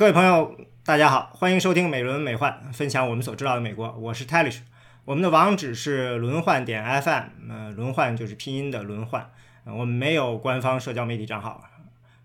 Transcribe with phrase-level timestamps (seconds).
[0.00, 3.92] 各位朋友，大家好，欢迎收听美轮美奂，分享我们所知道的美国。
[3.98, 4.60] 我是 Talish，
[5.04, 9.30] 我们的网址是轮换点 FM，呃，轮换就是拼音的轮换。
[9.66, 11.62] 我们没有官方社交媒体账号，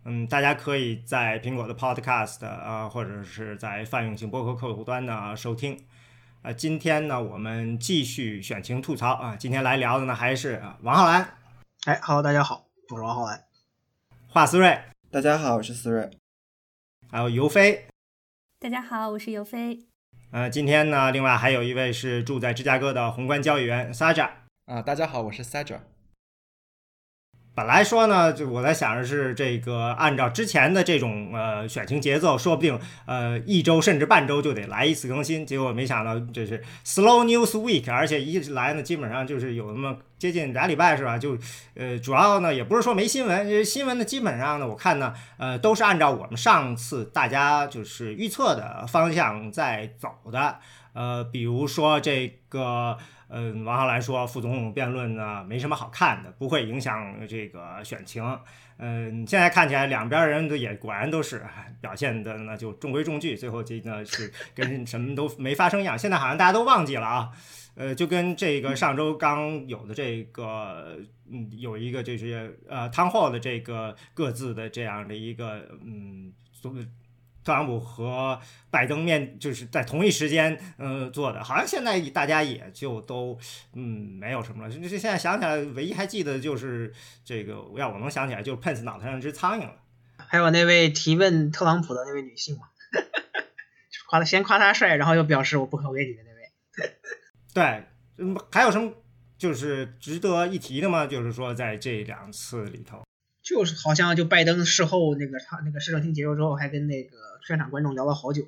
[0.06, 5.78] 嗯，大家可以在苹果的 Podcast 啊，或者是在泛用型播客客户端呢收听。
[6.44, 11.28] 呃，今天呢，我们继续选情吐槽啊，今天来聊的呢还是王浩然。
[11.87, 13.44] 哎，Hello，大家好，我是王浩然。
[14.29, 14.79] 华思睿，
[15.12, 16.09] 大家好，我是思睿。
[17.16, 17.88] 还有尤飞，
[18.59, 19.80] 大家好，我是尤飞。
[20.34, 24.30] 呃，今天呢，另外还有一位是住在芝加哥的宏观交易员 Saja。
[24.66, 25.80] 啊，大家好，我是 Saja。
[27.55, 35.45] 本来说呢，就我在想着是这个，按照之前的这种呃选情节奏，说不定呃一周甚至半周就得来一次更新。
[35.45, 41.18] 结果没想到这是 Slow News Week，而且一来呢，基本上就是有那么接近俩礼拜是吧？
[41.18, 41.38] 就
[41.76, 50.59] 呃主要呢也不是说没新闻，因为新闻呢基本上呢我看呢呃都是按照我们上次大家就是预测的方向在走的。
[50.92, 52.97] 呃，比如说这个。
[53.38, 58.23] 嗯，王浩来说副总统辩论呢没什么好看的，不会影响这个选情。
[58.78, 61.45] 嗯，现在看起来两边人都也果然都是
[61.81, 66.00] 表现的呢就中规中矩，最后这呢是跟什么都没发生一样。
[66.00, 67.30] 现在好像大家都忘记了啊，
[67.75, 70.97] 呃，就跟这个上周刚有的这个
[71.30, 76.31] 嗯有一个就是呃汤霍的这个各自的这样的一个嗯。
[77.45, 78.39] 特朗普和
[78.71, 83.38] 拜登面就是在同一时间，呃，做的，好像现在大家也就都，
[83.73, 84.73] 嗯，没有什么了。
[84.73, 86.91] 就现在想起来，唯一还记得就是
[87.23, 89.75] 这个，要我能想起来，就是 Pence 脑袋上只苍蝇了。
[90.17, 92.63] 还有那位提问特朗普的那位女性嘛，
[94.09, 96.95] 夸他先夸他帅，然后又表示我不投给你的那位。
[97.53, 97.85] 对，
[98.17, 98.91] 嗯，还有什么
[99.38, 101.05] 就是值得一提的吗？
[101.05, 103.03] 就是说在这两次里头，
[103.43, 107.34] 就是好像就拜登事后那个他那个市政厅结束之后，还跟那个。
[107.45, 108.47] 现场观众聊了好久，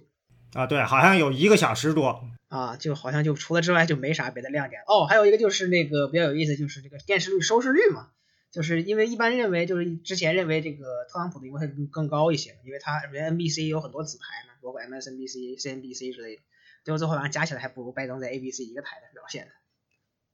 [0.53, 5.05] 啊，对，好像有一个小时多啊，就好像就除了之外就没啥别的亮点哦。
[5.05, 8.09] 还有一个就是那个比较有意思，就是这个电视率收视率嘛，
[8.51, 16.41] 就是因为一般认为就是之前认为这个特朗普的因为会更更高一些，因为他人 NBC 有很多子牌嘛，包括 MSNBC、CNBC 之类的，
[16.83, 19.51] 结果最后好像加起来还不如拜登在 ABC 一个台的表现的，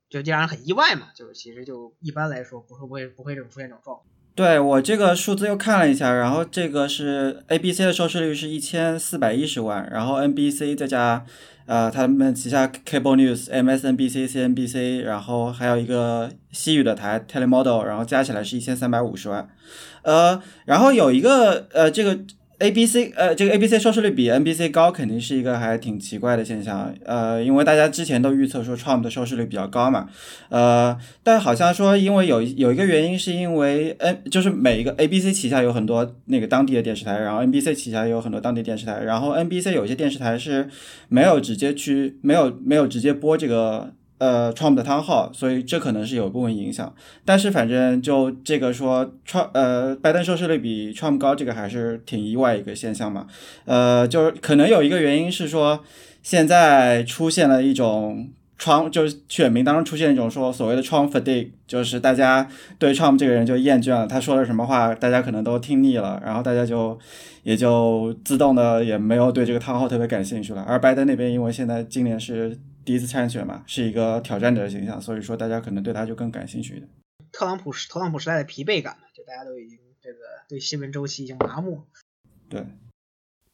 [0.09, 1.09] 就让人很意外嘛。
[1.16, 4.07] 就是其实就一般来说不会不会不会这种出现这种状况。
[4.36, 11.24] 对我这个数字又看了一下，然后这个是 A B C 的收视率是一千四百一十万，然后 N B C 再加
[11.66, 19.48] 呃他们旗下 Cable News、M S N B C、C N B C，然后还有一个西语的台 Telemodel，然后加起来是一千三百五十万，
[20.02, 22.20] 呃，然后有一个呃这个。
[22.63, 26.96] A B C 呃，这个 A B C 收视率比 N B C 高，肯定是一个还挺奇怪的现象。
[27.03, 30.07] 呃，因为大家之前都预测说 Trump 的收视率比较高嘛。
[30.47, 40.69] 呃，但好像说，因为有有一个原因，是因为 N 就是每一个 A B C 旗下有很多那个当地的电视台，然后 N B C 旗下也有很多当地电视台，然后 N B C 有些电视台是
[41.09, 43.94] 没有直接去没有没有直接播这个。
[44.23, 46.95] 呃，Trump 的汤号，所以这可能是有一部分影响。
[47.25, 53.28] 但是反正就这个说，Trump 呃，拜登收视率比 Trump 高，这个还是挺意外一个现象嘛。
[53.66, 55.84] 呃，就是可能有一个原因是说，
[56.22, 62.47] 现在出现了一种川就是选民当中出现一种说所谓的 Trump fatigue，就是大家
[62.79, 66.97] 对 Trump 这个人就厌倦了，他说了什么话，大家可能都听腻了，然后大家就
[67.44, 70.63] 也就自动的也没有对这个汤号特别感兴趣了。
[70.66, 72.57] 而拜登那边，因为现在今年是。
[72.86, 76.90] 第一次参选嘛，是一个挑战者的形象，所以说大家可能对他就更感兴趣一点。
[77.32, 81.82] 特朗普时，特朗普时代的疲惫感嘛，就大家都已经这个对新闻周期已经麻木。
[82.50, 82.66] 对，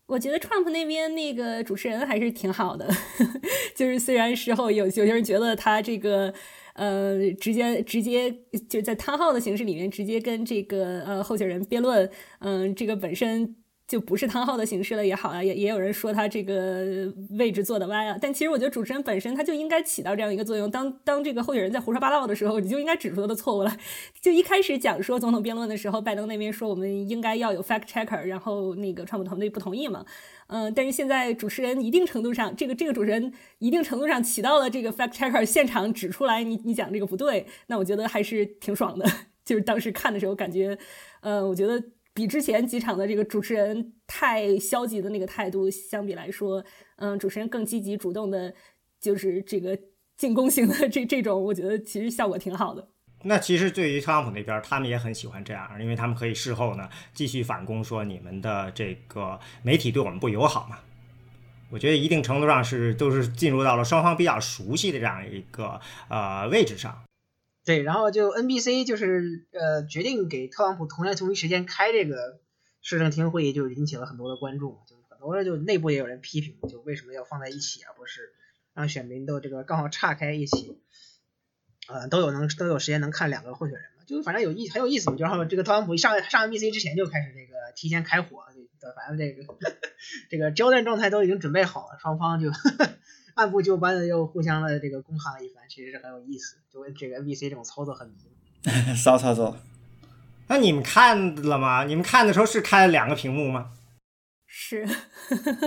[0.08, 2.90] 我觉得 Trump 那边那个主持人还是挺好的，
[3.76, 6.34] 就是虽然事后有有些人觉得他这个
[6.74, 8.36] 呃直接直接
[8.68, 12.10] 就在汤号的形式里面直接跟这个呃候选人辩论，
[12.40, 13.56] 嗯，这个本身。
[13.90, 23.76] 就不是汤号的形式了也好啊，也也有人说他这个位置坐的歪啊，但其实我觉得主持人本身他就应该起到这样一个作用，当当这个候选人在胡说八道的时候，你就应该指出他的错误了。
[24.22, 30.06] 就一开始讲说总统辩论的时候，拜登那边说我们应该要有 fact checker，然后那个川普团队不同意嘛，
[30.50, 39.10] 嗯，但是现在主持人一定程度上，这个这个主持人一定程度上起到了这个 fact checker，现场指出来你你讲这个不对，那我觉得还是挺爽的。
[39.44, 40.78] 就是当时看的时候感觉，
[41.22, 41.84] 呃，我觉得。
[42.20, 46.62] 比之前几场的这个主持人太消极的那个态度相比来说，
[46.98, 48.54] 嗯，主持人更积极主动的，
[49.00, 49.80] 就是这个
[50.18, 52.90] 进攻型的这这种，我觉得其实效果挺好的。
[53.24, 60.78] 那其实对于特朗普那边，他们也很喜欢这样，因为他们可以事后呢继续反攻，说你们的这个媒体对我们不友好嘛。
[61.70, 65.80] 我觉得一定程度上是都是进入到了双方比较熟悉的这样一个
[66.10, 67.02] 呃位置上。
[67.70, 72.40] 对，然后就 NBC 就是呃决定给特朗普同样同一时间开这个
[72.82, 78.34] 市政厅会议，就引起了很多的关注，就是很多人就内部也有人批评，就为什么要放在一起，而不是
[78.74, 80.82] 让选民都这个刚好岔开一起，
[81.88, 89.44] 呃，都有能都有时间能看两个候选人嘛，就反正有意很有意思嘛，就然后这个特朗普一上上 NBC 之前就开始这个提前开火，就反正这个
[90.32, 92.50] 这个交战状态都已经准备好了，双方就
[93.40, 98.16] 按部就班的又互相的这个攻航一番，其实是很有意思，就跟这个 NBC 这种操作很迷。
[98.98, 99.56] 骚操作。
[100.48, 101.86] 那你们看了吗？
[101.86, 103.72] 你们看的时候是开了两个屏幕吗？
[104.46, 104.86] 是，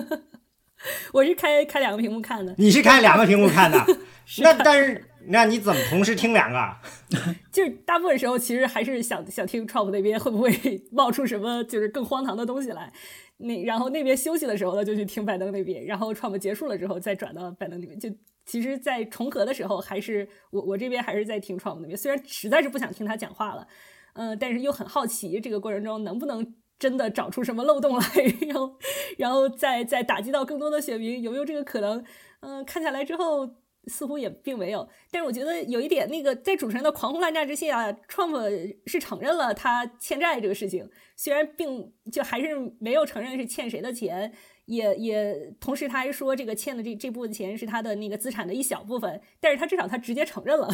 [1.14, 2.54] 我是开开两个屏幕看的。
[2.58, 3.78] 你是开两个屏幕看的？
[4.42, 6.76] 那但是那你怎么同时听两个？
[7.52, 10.50] 就是大部分时候其实还是想想听 Trump 那边会不会
[10.90, 12.92] 冒出什么就是更荒唐的东西来。
[13.38, 15.84] 那然后那边休息的时候呢，就去听拜登那边。
[15.84, 17.98] 然后 Trump 结束了之后再转到拜登那边。
[17.98, 18.08] 就
[18.44, 21.96] 其实，在重合的时候，还是我我这边还是在听 Trump 那边。
[21.96, 23.66] 虽然实在是不想听他讲话了。
[24.14, 28.04] 嗯，但是又很好奇这个过程中能不能真的找出什么漏洞来，
[28.46, 28.76] 然后，
[29.16, 32.04] 然后再再打击到更多的选民，有没有这个可能？
[32.40, 33.48] 嗯，看下来之后
[33.87, 34.88] 似乎也并没有。
[35.11, 44.32] 但是我觉得有一点，那个在主持人的狂轰滥炸之下，Trump 是承认了他欠债这个事情，虽然并就还是没有承认是欠谁的钱，
[44.67, 50.69] 也也同时他还说这个欠的这这部分钱是他的那个资产的一小部分，但是他至少他直接承认了。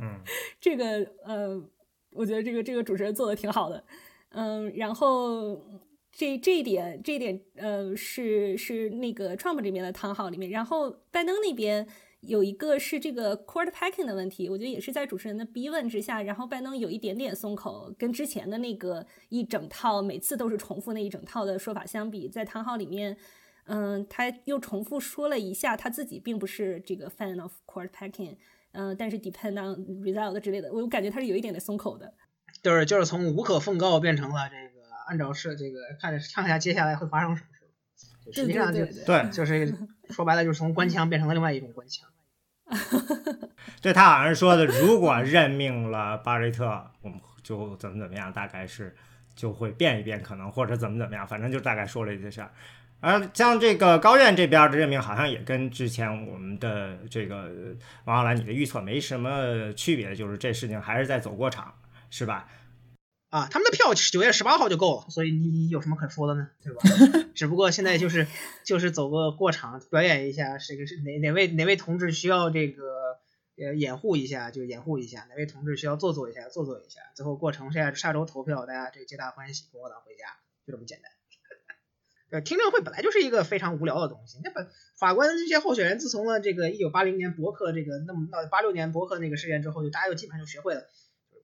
[0.00, 0.20] 嗯，
[0.60, 1.70] 这个呃。
[2.12, 3.84] 我觉得这个这个主持人做的挺好的，
[4.30, 5.54] 嗯，然后
[6.10, 11.86] 这这一点这一点呃是是那个 Trump 这边的汤号里面，然后拜登那边
[12.20, 23.16] 有一个是这个 court packing 的问题，我觉得也是在主持人的逼问之下，然后拜登有一点点松口，跟之前的那个一整套每次都是重复那一整套的说法相比，在汤号里面，
[23.66, 28.36] 嗯，他又重复说了一下他自己并不是这个 fan of court packing。
[28.72, 32.12] 嗯，但是 depend on result 之类的，我感觉他是有一点点松口的，
[32.62, 37.48] 就是就是从无可奉告变成了这个按照是这个看着看一下接下来会发生什么
[37.96, 39.72] 事，实际上就对，就是
[40.10, 42.08] 说白了就是从官腔变成了另外一种官腔。
[43.80, 48.94] 对他好像说的，如果任命了巴雷特，我们就怎么怎么样，大概是
[49.34, 52.50] 就会变一变，可能或者怎么怎么样，反正就大概说了一些事儿。
[52.98, 57.52] 而像这个高院这边的任命，好像也跟之前我们的这个
[58.04, 61.72] 王浩然你的预测没什么区别，就是这事情还是在走过场，
[62.10, 62.48] 是吧？
[63.28, 66.48] 啊，他们的票九月十八号就够了，所以你你有什么可说的呢？
[66.62, 66.80] 对吧？
[67.34, 68.26] 只不过现在就是
[68.64, 72.84] 就是走个过场，表演一下，这个是哪哪位哪位同志需要这个
[73.58, 80.24] 呃掩护一下就掩护一下，哪位同志需要做做一下做做一下，最后过程下下周投票，大家这个皆大欢喜，共和党回家，
[80.64, 81.10] 就这么简单。
[82.30, 84.38] 呃，听证会本来就是一个非常无聊的东西。
[84.42, 90.86] 那本法官这些候选人，自从了这个一九八零年伯克这个那么到八六年伯克那个事件之后，就大家就基本上就学会了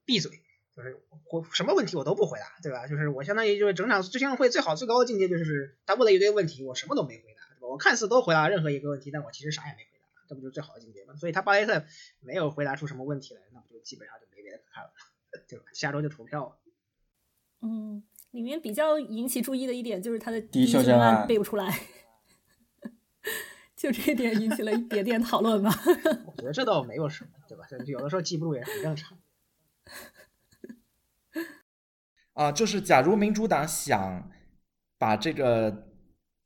[0.05, 0.42] 闭嘴，
[0.77, 0.99] 就是
[1.31, 2.87] 我什么问题我都不回答，对吧？
[2.87, 7.69] 就是我相当于就是整场听证会最好最高的境界就是他问了一堆问题，我什么都没回答，对吧？
[7.69, 11.15] 我看似都回答任何一个问题，但我其实啥也没回答，这不就是最好的境界吗？
[11.17, 11.85] 所以他巴雷特
[12.21, 14.91] 没有回答出什么问题来，那不就基本上就没别的可看了，
[15.49, 15.65] 对吧？
[15.73, 16.57] 下周就投票了。
[17.63, 18.03] 嗯。
[18.33, 21.81] 里面比较引起注意的一点就是他的第一修正案背不出来，
[23.77, 25.71] 就这点引起了一点点讨论吧。
[26.25, 27.67] 我觉得这倒没有什么，对吧？
[27.85, 29.19] 有的时候记不住也很正常。
[32.35, 34.31] 啊，就是假如民主党想
[34.99, 35.89] 把这个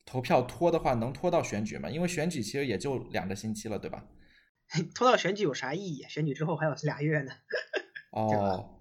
[0.05, 1.89] 投票拖的话，能拖到选举吗？
[1.91, 4.07] 因为选举其实也就两个星期了，对吧？
[4.95, 6.03] 拖到选举有啥意义？
[6.09, 7.33] 选举之后还有俩月呢。
[8.13, 8.73] 哦。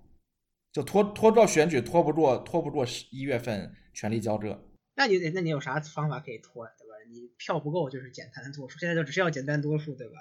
[0.72, 4.62] 就拖拖到选举，拖不过，拖不过十一月份权力交这。
[4.94, 6.96] 那你那你有啥方法可以拖，对吧？
[7.10, 10.16] 你票不够就是简单多数，现在就只需要简单多数，对吧？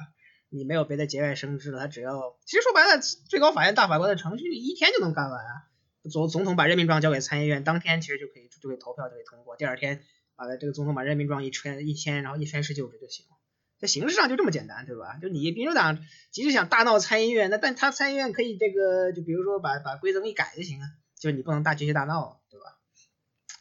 [0.51, 5.67] 你没有别的节外生枝了，他只要，其实说白了，最高法院大法官的程序一天就能干完啊。
[6.11, 10.03] 总总统把任命状交给参议院，当天其实就可以就可以投票就可以通过，第二天
[10.37, 13.33] 把这个总统把任命状一签一签，然后一宣誓就职就行了。
[13.79, 15.19] 在形式上就这么简单，对吧？
[15.21, 15.99] 就你民主党
[16.31, 20.87] 即使想大闹参议院，那但他参议院可以这个，就比如说把把规则一改就行啊，
[21.19, 22.79] 就你不能大集结大闹，对吧？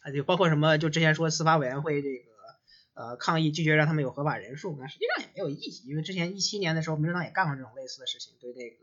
[0.02, 2.24] 啊，就包括什么，就之前说司法委员会这个
[2.94, 8.76] 呃抗议拒绝让他们有合法人数，那实际上也没有意义，因为之前一七年的时候，民主党也干过这种类似的事情，对那个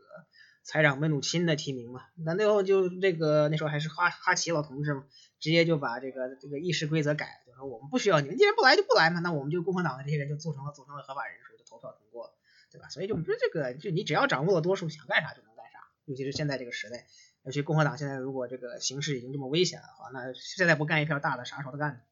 [0.62, 5.04] 财长梅努钦的提名嘛，那最后就这个那时候还是哈哈奇老同志嘛，
[5.40, 7.42] 直接就把这个这个议事规则改。
[7.46, 12.32] 就说我们不需要你们，既然不来就不来嘛，那我们就共和党的这些人就组成了组成了合法人数，就投票通过了，
[12.70, 12.88] 对吧？
[12.88, 15.78] 所以就不是这个，就你只要掌握了多数，想干啥就能干啥。
[16.06, 17.06] 尤其是现在这个时代，
[17.44, 22.02] 尤其共和党现在如果这个形势已经这么危险的话，那现在不干一票大的，啥时候都干。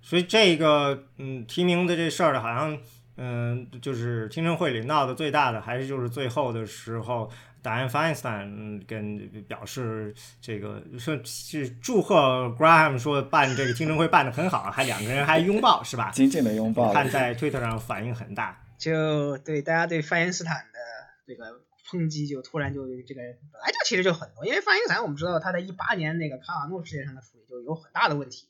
[0.00, 2.80] 所以这个嗯提名的这事儿呢，好像
[3.16, 7.30] 嗯就是听证会里闹的最大的，还是就是最后的时候
[7.62, 16.10] 达安·费恩斯坦跟表示这个说是祝贺 Graham 说办这个听证会办得很好，还两个人还拥抱是吧？
[16.10, 16.92] 紧紧的拥抱。
[16.92, 20.78] 看在推特上反应很大，就对大家对费因斯坦的
[21.26, 23.20] 这个抨击就突然就这个
[23.52, 28.48] 本来就其实就很多，因为费因斯坦我们知道他在一八年那个卡瓦诺事件上的处理就有很大的问题，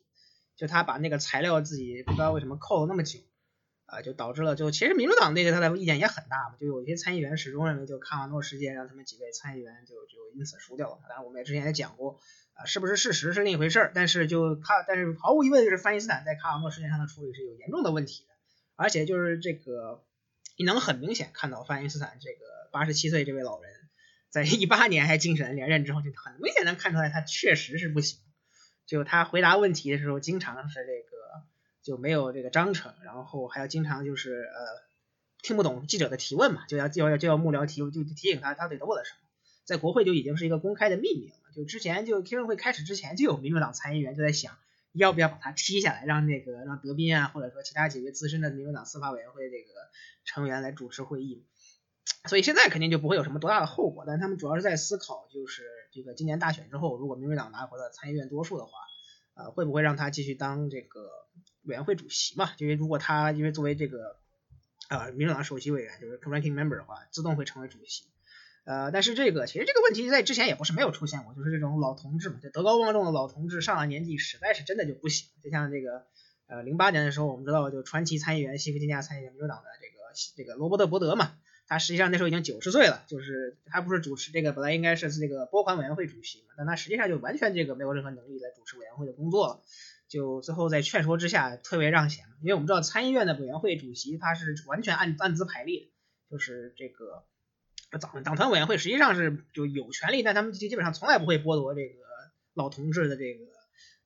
[0.56, 3.20] 就他把那个材料自己不知道为什么扣了那么久。
[3.88, 10.98] 啊，就导致了，就其实民主党那个他的意见也很大嘛，就有些参议员始终认为，就卡瓦诺事件让他们几位参议员就就因此输掉了。
[11.08, 12.20] 当然，我们也之前也讲过，
[12.52, 13.92] 啊，是不是事实是另一回事儿。
[13.94, 18.34] 但是就卡，但是毫无疑问，就是范因斯坦在卡瓦诺事件上的处理是有严重的问题的。
[18.76, 20.04] 而且就是这个，
[20.58, 23.72] 你能很明显看到范因斯坦这个八十七岁这位老人，
[24.28, 28.20] 在一八年还竞选连任之后，就很明显能看出来他确实是不行。
[28.84, 31.16] 就他回答问题的时候，经常是这个。
[31.88, 34.58] 就没有这个章程，然后还要经常就是呃
[35.40, 39.20] 听不懂记者的提问嘛，就要就要就要幕僚提就提醒他他得做了什么，
[39.64, 41.36] 在国会就已经是一个公开的秘密了。
[41.56, 44.58] 就之前就听证会开始之前就有民主党参议员就在想
[44.92, 49.72] 要不要把他踢下来，让那个让德宾啊或者说其他几位资深的民主党司法委员会这个
[50.26, 51.46] 成员来主持会议。
[52.28, 58.72] 所以现在肯定就不会有什么多大的后果，但他们主要是在思考就是这个今年大选之后，如果民主党拿回了参议院多数的话，
[59.32, 61.08] 呃会不会让他继续当这个。
[61.64, 64.16] 委员会主席嘛，因为如果他因为作为这个
[64.88, 68.04] 呃民主党首席委员，就是 ranking member 的话，自动会成为主席。
[68.64, 75.26] 呃，但是这个其实这个问题在之前也不是没有出现过，就是这种老同志嘛，就德高望重的老同志上了年纪，实在是真的就不行。
[75.42, 76.04] 就像这个
[76.48, 81.34] 呃零八年的时候，我们知道就传奇参议员西弗吉尼亚参议员民主党的这个这个罗伯特伯德嘛，
[81.66, 89.62] 他实际上那时候已经九十岁了，就是他不是主持这个本来应该是这个拨款委员会主席嘛，但他实际上就完全这个没有任何能力来主持委员会的工作了。
[90.08, 95.90] 就最后在劝说之下特别让贤，因为我们知道参议院的委员会主席他是完全按按资排列，
[96.30, 97.24] 就是这个
[98.00, 101.98] 党党团委员会实际上是就有权利，但他们基本上从来不会剥夺这个
[102.54, 103.44] 老同志的这个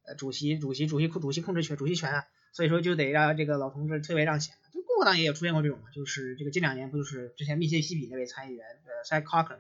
[0.07, 4.57] 呃主席主席主席控主席控制权主席权啊，所以说就得让这个老同志特别让贤。
[4.73, 9.59] 就共和党也有出现过这种嘛，就是这个近两年不就是之前密歇西比那位参议员呃 Cy Cochran。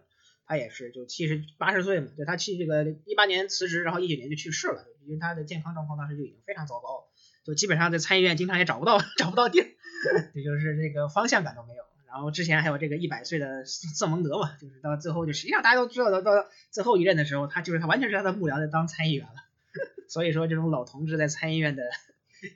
[0.53, 7.07] 他也是就七十八十岁嘛，就他去这个一八年辞职，然后一九年就去世了，因为他的健康状况当时就已经非常糟糕，
[7.43, 9.67] 就基本上在参议院经常也找不到 找不到地儿，
[10.37, 11.83] 也就是这个方向感都没有。
[12.07, 19.37] 然后之前还有这个一百岁的瑟蒙德嘛，就是到最后就实际上大家都知道，到到最后一任的时候，他就是他完全是他的幕僚在当参议员了。
[20.07, 21.85] 所以说这种老同志在参议院的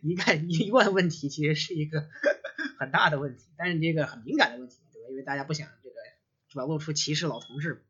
[0.03, 2.07] 一干一贯问题，其实是一个
[2.79, 5.09] 很大的问题，但是这个很敏感的问题，对吧？
[5.09, 5.97] 因为大家不想这个。
[6.55, 7.85] 表露出歧视老同志。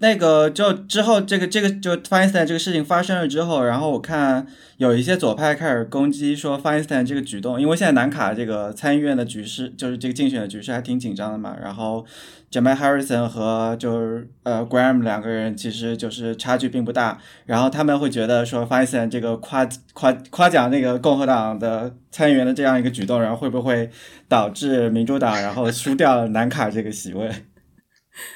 [0.00, 11.56] 那个就之后，这个这个就 Feinstein 这个事情发生了之后，然后我看有一些左派开始攻击说 Feinstein 这个举动，因为现在南卡这个参议院的局势，就是这个竞选的局势还挺紧张的嘛。
[11.60, 12.06] 然后
[12.50, 23.90] Jamal Harrison 和就是呃 Graham 两个人其实就是差距并不大，然后他们会觉得说 Feinstein 这个夸夸夸奖那个共和党的参议员的这样一个举动，然后会不会
[24.28, 27.28] 导致民主党然后输掉南卡这个席位？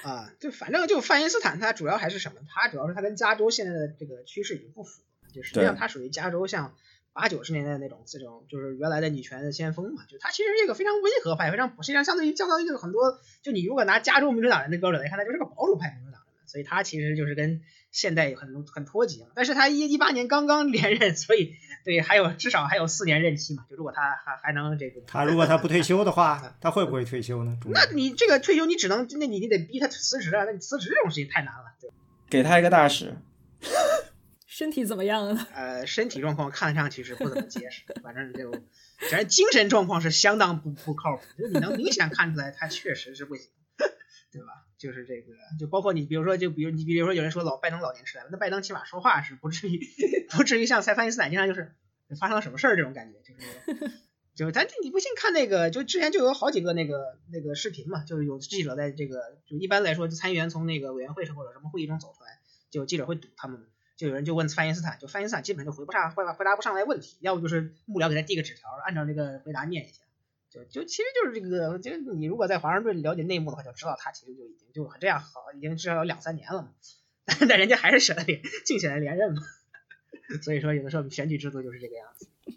[0.02, 2.40] 啊，就反正就范因斯坦，他主要还是什么？
[2.48, 6.74] 他主要是他跟加州现在的这个趋势已经不符，就实际上他属于加州像
[7.12, 10.04] 八九十年代那种这种，就是原来的女权的先锋嘛。
[10.08, 17.60] 就他其实是一个非常温和派，非常实际上相对于相当于就是很多，就你如果拿加州民主党人的标准来看，他就是个保守派民主党人，所以他其实就是跟
[17.92, 19.30] 现代很很脱节了。
[19.36, 21.54] 但是他一一八年刚刚连任，所以。
[21.84, 27.58] 对，还有至少还有四年任期嘛，就如果他还还能这个，他如果他不退休的话， 他会不会退休呢？
[27.74, 31.74] 那你这个退休，你只能，那你你得逼他辞职啊，那你辞职这种事情太难了。
[31.80, 31.90] 对，
[32.30, 33.16] 给他一个大使。
[34.46, 35.48] 身体怎么样啊？
[35.52, 38.52] 呃，身体状况看上去是不怎么结实，反正就，
[39.10, 43.50] 反正精神状况是相当不不靠谱，就你能明显看出来他确实是不行，
[44.30, 44.66] 对吧？
[44.82, 49.78] 就是这个，就包括你，比如说，就比如你，比如说有人说老拜登老年痴呆了，那拜登起码说话是不至于
[50.30, 51.76] 不至于像塞凡尼斯坦经常就是
[52.18, 53.92] 发生了什么事儿这种感觉，就是
[54.34, 63.64] 就是咱你不信看那个，就之前就有好几个那个那个视频嘛，就是有记者在这个就一般来说参议员从那个委员会或者什么会议中走出来，就记者会堵他们，
[63.96, 70.02] 就有人就问范因斯坦，就范因斯坦基本就回不上回答回答不上来问题，要不就是幕僚给他递个纸条，按照这个回答念一下。
[70.52, 76.68] 就就其实就是这个，就你如果在华盛顿了解内幕的话，就知道他其实就已经就这样好，已经至少有两三年了嘛。
[77.48, 79.40] 但人家还是舍得连竞选连任嘛。
[80.42, 82.28] 所以说，有的时候选举制度就是这个样子。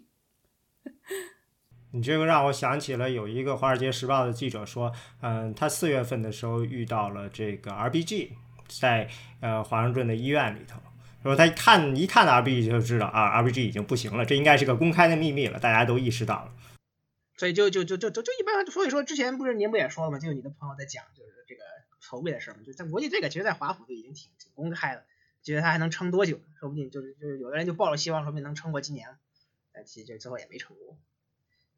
[1.92, 8.32] 你这个让我想起了有一个《华尔街时报》的记者说，嗯，他四月份的时候遇到了这个 RBG，
[8.68, 9.08] 在
[9.40, 10.78] 呃华盛顿的医院里头，
[11.22, 16.52] 然后他看一看 RBG 就知道啊，RBG 已经不行了，这应该是个公开的秘密了，大家都意识到了。
[17.36, 20.18] 所以就就就就就就一般，所以说之前不是您不也说了吗？
[20.18, 21.62] 就有你的朋友在讲，就是这个
[22.00, 22.60] 筹备的事儿嘛。
[22.64, 25.04] 就在国际这个，其实，在华府就已经挺挺公开了，
[25.42, 29.08] 觉得他还能撑多久，说不定就是就是有的人就抱着希望，说不定能撑过今年，
[29.72, 30.98] 但其实最后也没成功。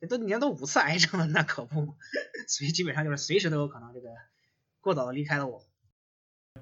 [0.00, 1.97] 这都你看都五次癌症了，那可不，
[2.47, 4.11] 所以基本上就是随时都有可能这个
[4.81, 5.65] 过早的离开了我。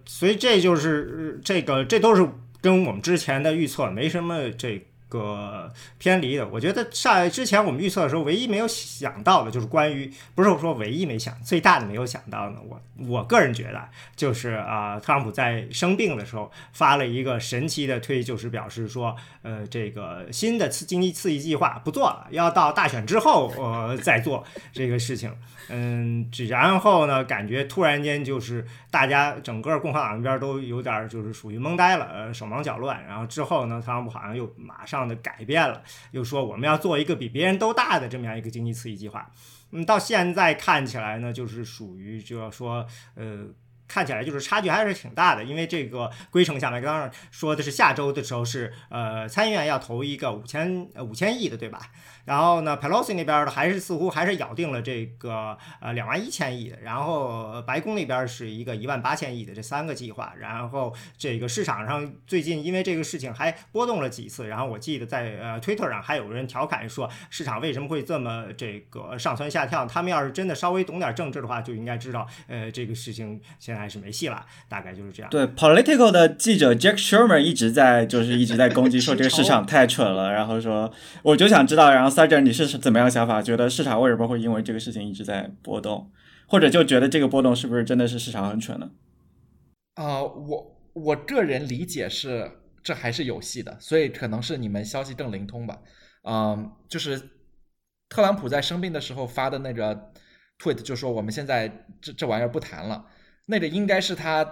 [0.06, 2.26] 所以这就是这个，这都是
[2.62, 4.90] 跟我们之前的预测没什么这。
[5.08, 12.58] 个偏离的，我觉得上之前我们预测的时候，唯一没有想到的就是关于，不是说唯一没想，最大的没有想到呢。
[12.68, 25.32] 我我个人觉得，就是啊，特朗普在生病的时候发了一个神奇的推，就是表示说，呃，这个新的刺经济刺激计划不做了，要到大选之后呃再做这个事情。
[25.68, 33.04] 嗯，然后呢，感觉突然间就是大家整个共和党那边都有点就是属于懵呆了，呃，手忙脚乱。
[33.06, 35.82] 然后之后呢，特朗普好像又马上的改变了，
[36.12, 39.30] 又说我们要做一个比别人都大的这么样一个经济刺激计划。
[39.72, 43.46] 嗯，到现在看起来呢，就是属于就要说，呃。
[43.88, 51.80] 看起来就是差距还是挺大的，因为这个规程下面刚刚说的是下周的时候是呃参议院要投一个五千五千亿的对吧？
[52.26, 69.86] 然后呢，Pelosi 那边的还是似乎还是咬定了这个呃两万一千亿的，然后白宫那边是一个一万八千亿的这三个计划，然后这个市场上最近因为这个事情还波动了几次，然后我记得在呃 Twitter 上还有人调侃说市场为什么会这么这个上蹿下跳？
[69.86, 75.30] 他们要是真的稍微懂点政治的话，就应该知道呃这个事情现在是没戏了，大概就是这样。
[75.30, 80.92] 对，Political 的记者 Jack Shermer 一直在就是一直在攻击说这个市场太蠢了，然后说
[81.22, 82.15] 我就想知道，然后。
[82.16, 83.42] Sergeant，你是怎么样想法？
[83.42, 86.10] 觉得市场为什么会因为这个事情一直在波动，
[86.48, 88.90] 或者就觉得这个波动是不是真的是市场很蠢呢？
[89.96, 92.50] 啊，我我个人理解是
[92.82, 95.78] 这还是有戏的，所以可能是你们消息更灵通吧。
[96.22, 97.20] 嗯，就是
[98.08, 100.10] 特朗普在生病的时候发的那个
[100.58, 103.04] tweet，就说我们现在这这玩意儿不谈了，
[103.44, 104.42] 那个应该是他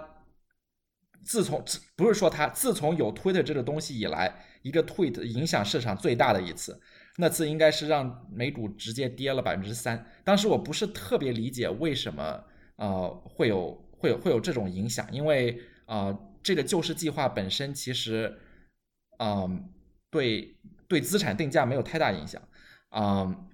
[1.23, 4.31] 自从不是说他自从有 Twitter 这个东西以来，
[4.61, 6.79] 一个 tweet 影响市场最大的一次。
[7.17, 12.43] 那次应该是让美股直接跌了百分之三，当时我不是特别理解为什么
[12.75, 18.37] 呃会有会有会有这种影响，因为啊这个救市计划本身其实
[19.19, 19.69] 嗯
[20.11, 20.57] 对
[20.89, 22.41] 对资产定价没有太大影响，
[22.89, 23.47] 嗯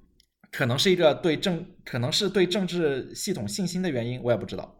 [0.51, 4.75] 可能是一个对政可能是对政治系统信心的原因，我也不知道。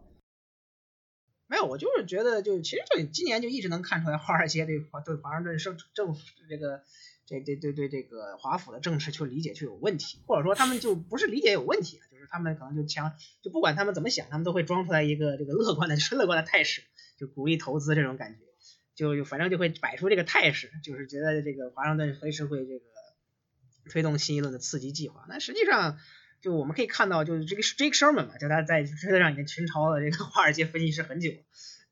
[1.46, 6.82] 没有，我就是觉得就其实就今年就一直能看出来华尔街对华对华盛顿政政府这个。
[7.24, 16.82] 这对对对，这个华府的政治就理解就有问题，或者说他们就不是理解有问题啊，就是他们可能就强，就不管他们怎么想，他们都会装出来一个这个乐观的、是乐观的态势，
[17.16, 18.40] 就鼓励投资这种感觉，
[18.94, 22.84] 就反正就会摆出这个态势，就是觉得这个华盛顿随时会这个
[23.90, 25.24] 推动新一轮的刺激计划。
[25.28, 25.98] 那实际上，
[26.40, 31.30] 就我们可以看到，就是这个 Jake Sherman 嘛，就他在推特上已经群嘲了这个华尔街分析师很久，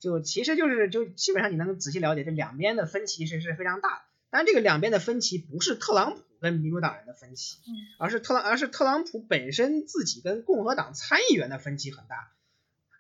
[0.01, 4.03] 就其实就是就基本上你能仔细了解，这两边的分歧是是非常大的。
[4.31, 7.59] 但这个两边的分歧不是特朗普跟民主党人的分歧，
[7.99, 12.33] 而是特朗而是特朗普本身自己跟共和党参议员的分歧很大，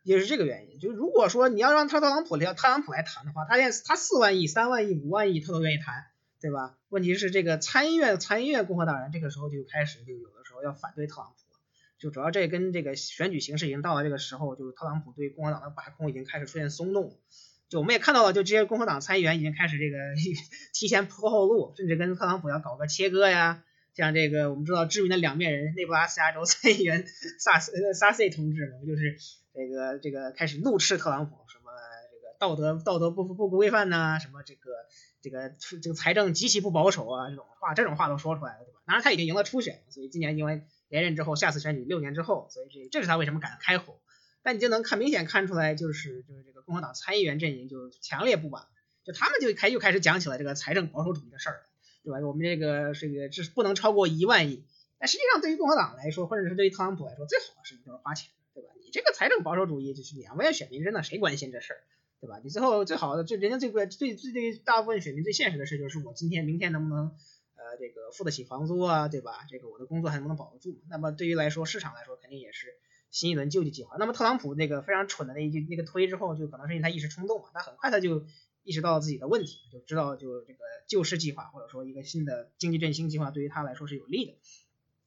[0.02, 0.78] 也是这个原因。
[0.80, 6.06] 就如果说你要让特特朗普来特朗普来谈的话，他现他四万亿、三万亿、五万亿他都愿意谈，
[6.40, 6.76] 对吧？
[6.88, 11.60] 问题是这个参议院参议院共和党人这个时候就开始就有的时候要反对特朗普了，
[11.98, 17.16] 就主要这跟这个选举形势已经到了这个时候，就是特朗普对共和党的把控已经开始出现松动。
[17.70, 19.96] 就我们也看到了，就这些共和党参议员已经开始这个
[20.74, 23.62] 提前铺后路，甚至跟特朗普要搞个切割呀。
[23.94, 27.06] 像这个我们知道知名的两面人，内布拉斯加州参议员
[27.38, 29.16] 萨斯萨塞同志，不就是
[29.54, 31.70] 这个这个开始怒斥特朗普，什么
[32.10, 34.70] 这个道德道德不不不规范呐，什么这个
[35.22, 35.52] 这个
[35.82, 38.80] 这个财政极其不保守啊，这种话这种话都说出来了，对吧？
[38.86, 44.00] 当然他已经赢了初选，所以今年因为连任之后，下次选举六年之后，所以这这是他为什么敢开口。
[44.42, 48.64] 但你就能看明显看出来，就是就是这个共和党参议员阵营就强烈不满，
[49.04, 51.60] 就他们就开又开始讲起了这个财政保守主义的事儿，
[52.02, 52.26] 对吧？
[52.26, 54.64] 我们这个这个这是不能超过一万亿。
[54.98, 58.68] 但实际上对于共和党来说，或者是对于特朗普来说，最好的事情就是花钱，对吧？
[58.82, 61.80] 你这个财政保守主义就是两万选民真的谁关心这事儿，
[62.20, 62.40] 对吧？
[62.44, 67.16] 你最后最好的最人家最最最对大部分选民最现实的事就是我今天明天能不能
[67.56, 69.46] 呃这个付得起房租啊，对吧？
[69.48, 70.80] 这个我的工作还能不能保得住？
[70.88, 72.74] 那么对于来说市场来说肯定也是。
[73.10, 73.96] 新一轮救济计划。
[73.98, 78.24] 那么特朗普那个非常蠢的那一句那个推之后，就可能是因为他一时冲动嘛，他很快他就
[78.62, 84.34] 意识到自己的问题，就知道就这个救市计划或者说一个新的经济振兴计划对于他来说是有利的。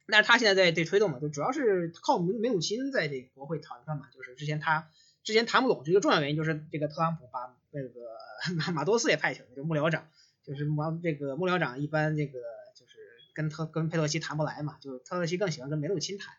[0.08, 4.90] 但是他现在在对推动嘛，就主要是靠梅梅鲁钦在这国会谈判嘛，就是之前他
[5.24, 7.90] 之前谈不拢，这个重要原因就是这个特朗普把那个
[8.58, 10.10] 马马多斯也派去了，就幕僚长，
[10.44, 12.40] 就是马这个幕僚长一般这个
[12.76, 12.98] 就是
[13.34, 16.36] 跟特跟佩洛西谈不来嘛，就特洛西更喜欢跟梅鲁钦谈。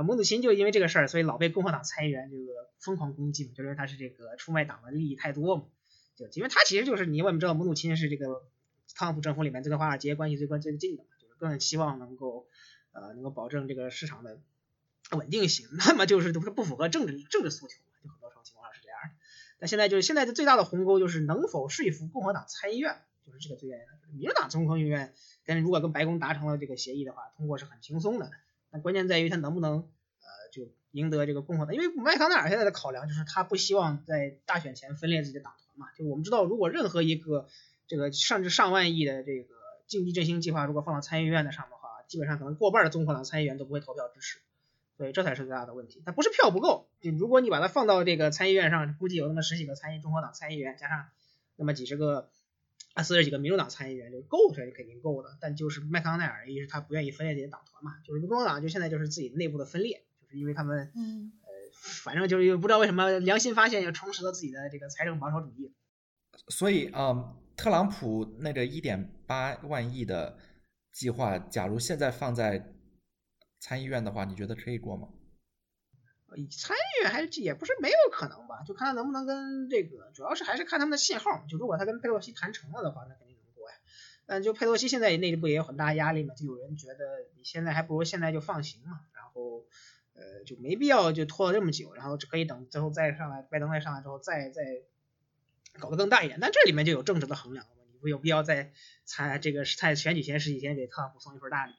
[0.00, 5.64] 啊，姆努钦就因为这个事儿，所以老被共和党参议员这个疯狂攻击嘛，就因为他是这个出卖党的利益太多嘛，
[6.16, 8.42] 就因为他其实就是你我们知道姆努钦是这个
[8.94, 12.46] 特朗普政府里面这个华尔街关系最关最近的嘛，就是更希望能够
[12.92, 14.40] 呃能够保证这个市场的
[15.10, 19.10] 稳定性， 那么就是不不符合政治政治诉求嘛，就很多种情况是这样的。
[19.58, 23.84] 但现在就是现在的最大的鸿沟就是能否说服共和党参议院，就是这个最原因。
[24.18, 25.12] 民主党中控议院
[25.44, 28.30] 跟如果跟白宫达成了这个协议的话，通过是很轻松的。
[28.70, 35.92] 但关键在于他能不能呃就赢得这个共和党，因为麦康奈尔现在的考量就是他不希望在大选前分裂自己的党团嘛。
[35.96, 37.48] 就我们知道，如果任何一个
[37.86, 39.54] 这个甚至上万亿的这个
[39.86, 44.40] 经济振兴计划，如果放到参议院的上的话，基本上可能过半的共和党参议员都不会投票支持。
[44.96, 46.02] 所以这才是最大的问题。
[46.04, 51.06] 但不是票不够，就如果你把它放到这个参议院上，估计有那么十几个参议共和党参议员，加上
[51.56, 52.28] 那么几十个
[52.94, 55.36] 啊四十几个民主党参议员，就够是肯定够的。
[55.40, 61.48] 但就是麦康奈尔，一是他不愿意分裂自己的党团嘛，就是民主党就现在就是自己内部的分裂，就是因为他们嗯呃
[62.04, 65.72] 反正就是不知道为什么良心发现又重拾了自己的这个财政保守主义。
[66.48, 70.38] 所以啊、嗯特朗普那个一点八万亿的
[70.92, 72.72] 计划，假如现在放在
[73.58, 75.10] 参议院的话，你觉得可以过吗？
[76.50, 81.44] 参与还是也不是没有可能吧，就看他能不能跟这个，主要是还是看他们的信号。
[81.48, 83.76] 就如果他跟佩洛西谈成了的话，那肯定能过呀。
[84.26, 89.66] 但就佩洛西现在内部也有很大压力嘛，就有人觉得你现在还不如现在就放行嘛，然后
[90.14, 94.62] 呃就没必要就拖了这么久，然后可以等最后再上来，拜登再上来之后再再
[95.80, 96.38] 搞得更大一点。
[96.40, 98.72] 但这里面就有政治的衡量了嘛，你不有必要在
[99.04, 101.74] 参这个在选举前十几天给特朗普送一份大礼。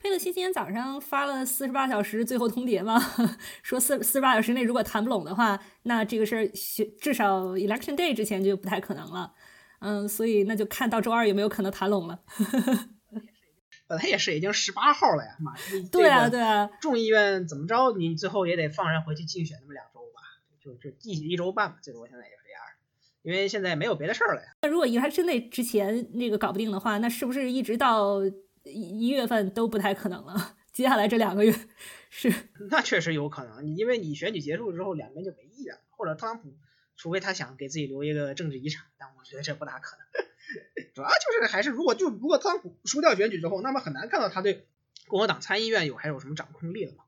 [0.00, 3.00] 佩洛西今天早上发了四十八小时最后通牒嘛，
[3.62, 9.32] 说四四十八小时内如果谈不拢的话，那这个事儿选至少 election day 之前就不太可能了。
[9.80, 12.20] 嗯，所以那就看到周二有没有可能谈拢了。
[13.88, 20.20] 本来也是已经十八号了呀，妈，这对啊，对啊，众议院怎么着，你最后也得放人回去竞选那么两周吧，
[20.62, 22.62] 就就一一周半吧，最多现在也是这样，
[23.22, 24.48] 因为现在没有别的事儿了呀。
[24.62, 28.20] 那如果 election day 之前那个搞不定的话，那是不是一直到
[28.64, 30.56] 一一月份都不太可能了？
[30.72, 31.52] 接下来这两个月
[32.10, 32.32] 是
[32.70, 36.54] 那确实有可能，因为你选举结束之后两边就没意愿了，或者特朗普，
[36.96, 40.06] 除非他想给自己留一个政治遗产，但我觉得这不大可能。
[40.94, 44.66] 主要就是还是如果就如果特朗普输掉选举之后，那么很难看到他对
[45.06, 47.04] 共和党参议院有还有什么掌控力了嘛？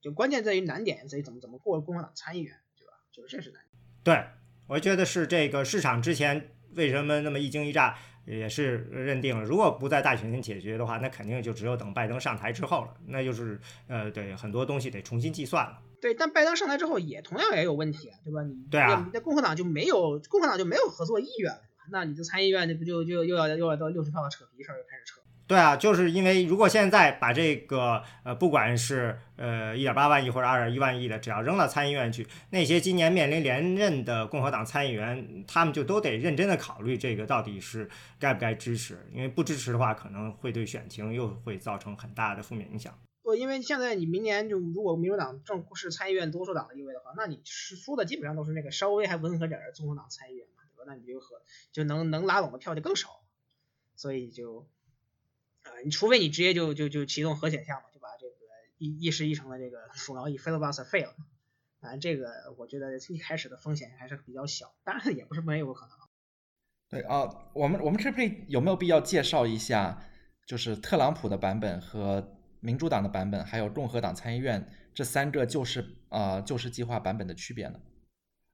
[0.00, 2.92] 就关键在于难点在于怎么怎么过共和党参议员，对吧？
[3.10, 3.82] 就是这是难点。
[4.04, 4.26] 对，
[4.66, 15.78] 我觉得是这个市场之前为什么那么一惊一乍，也是认定了，如果不在大选前解决的话，那肯定就只有等拜登上台之后了，那就是呃，对很多东西得重新计算了。
[16.00, 18.42] 对，但拜登上台之后也同样也有问题啊，对吧？
[18.42, 21.60] 你对啊你的共和党就没有共和党就没有合作意愿了，
[21.90, 25.20] 那你就参议院那不就就又要又要到六十票的扯皮事儿又开始扯。
[25.46, 42.98] 对啊，就是因为如果现在把这个呃，不管是呃一点八万亿或者二点一万亿的，只要扔到参议院去，那些今年面临连任的共和党参议员，他们就都得认真的考虑这个到底是该不该支持，因为不支持的话，可能会对选情又会造成很大的负面影响。
[43.22, 50.84] 不，因为现在你明年就如果民主党正是参议院多数党的地位的话，那你是输的基本上都是那个稍微还温和点的共和党参议员嘛，对吧？
[50.86, 53.08] 那你就和就能能拉拢的票就更少，
[53.94, 54.66] 所以就
[55.64, 58.34] 呃，你除非你直接就就就启动核选项嘛，就把这个
[58.78, 61.14] 一一时一成的这个鼠挠一 filibuster 废了。
[61.80, 65.96] 反正这个我觉得一开始的风险还是比较小，当然也不是没有可能。
[66.88, 70.02] 对啊、我们我们这边有没有必要介绍一下，
[70.46, 77.80] 就是特朗普的版本和民主党的版本，还有共和党参议院这三个救市啊、救市计划版本的区别呢？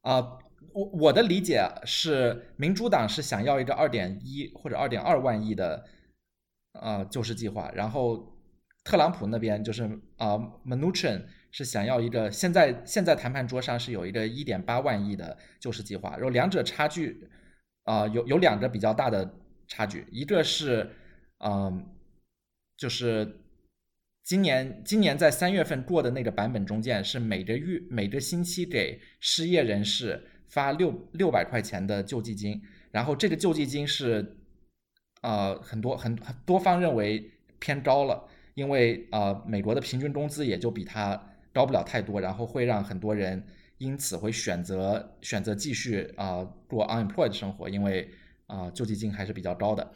[0.00, 0.38] 啊、
[0.72, 5.86] 我我的理解是，民主党是想要一个二点一或者二点二万亿的
[6.72, 8.37] 呃救市计划，然后
[8.85, 9.85] 特朗普那边就是
[10.16, 17.28] 啊、m n u c h i n 是想要一个现在现在谈判桌上是有一个一点八万亿的救市计划，然后两者差距
[17.85, 19.35] 啊、有有两个比较大的
[19.66, 20.88] 差距，一个是
[21.38, 21.87] 嗯、
[22.76, 23.40] 就是
[24.22, 34.37] 今年今年在三月份过的那个版本中间是每个月每个星期给失业人士发六六百块钱的救济金，然后这个救济金是
[35.20, 41.20] 呃很多很很多方认为偏高了，因为呃美国的平均工资也就比它
[41.52, 43.44] 高不了太多，然后会让很多人
[43.78, 48.09] 因此会选择选择继续啊、过 unemployed 生活，因为
[48.46, 49.92] 啊、救济金还是比较高的。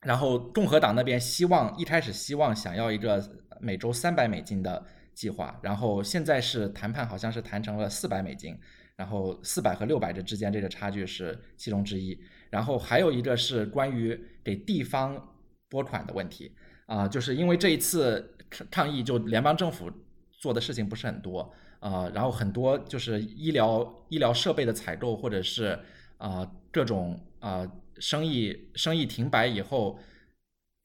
[0.00, 3.22] 然后共和党那边希望一开始希望想要一个
[3.60, 8.56] 每周三百美金的计划，然后现在是谈判好像是谈成了四百美金，
[8.94, 12.16] 然后四百和六百这之间这个差距是其中之一。
[12.50, 15.34] 然后还有一个是关于给地方
[15.68, 16.52] 拨款的问题。
[16.86, 19.90] 啊、就是因为这一次抗抗议，就联邦政府
[20.30, 25.76] 做的事情不是很多，啊，然后很多就是医疗医疗设备的采购，或者是
[26.18, 27.66] 啊各种啊
[27.98, 29.98] 生意生意停摆以后，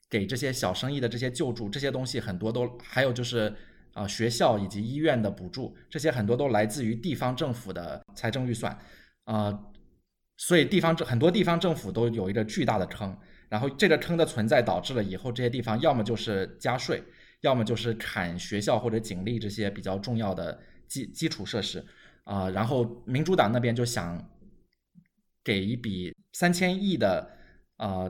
[0.10, 3.54] 给这些小生意的这些救助，这些东西很多都还有就是
[3.93, 8.76] 啊学校以及医院的补助，这些很多都来自于地方政府的财政预算，
[9.26, 9.54] 啊，
[10.38, 13.15] 所以地方政很多地方政府都有一个巨大的坑，
[13.52, 17.04] 然后这个坑的存在导致了以后这些地方要么就是加税。
[17.42, 21.84] 要么就是砍学校或者警力这些比较重要的基基础设施，
[22.24, 24.24] 啊，然后民主党那边就想
[25.44, 27.28] 给一笔三千亿的
[27.78, 28.08] 啊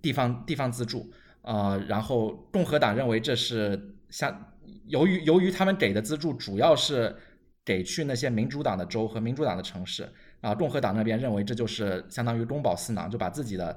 [0.00, 4.54] 地方地方资助，啊，然后共和党认为这是像
[4.86, 7.16] 由于由于他们给的资助主要是
[7.64, 10.08] 给去那些民主党的州和民主党的城市，
[10.40, 13.76] 啊，共和党那边认为这就是相当于公饱私囊，就把自己的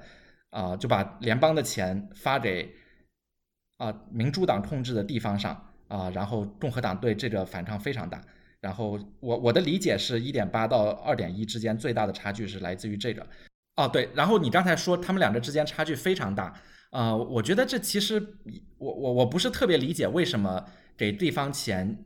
[0.51, 2.75] 啊就把联邦的钱发给。
[3.77, 8.23] 啊，民主党控制的地方上啊，然后共和党对这个反抗非常大。
[8.59, 13.25] 然后我我的理解是一点八到二点一之间最大的差距是来自于这个。
[13.77, 16.53] 哦，对，然后你刚才说他们两个之间差距非常大
[16.91, 18.23] 啊，我觉得这其实
[18.77, 20.63] 我我我不是特别理解为什么
[20.95, 21.97] 给地方钱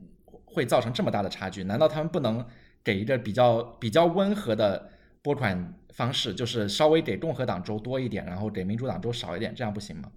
[0.46, 1.64] 会造成这么大的差距？
[1.64, 2.42] 难道他们不能
[2.82, 10.12] 给一个比较比较温和的拨款方式，就是稍微给共和党州多一点，然后给民主党州少一点，这样不行吗？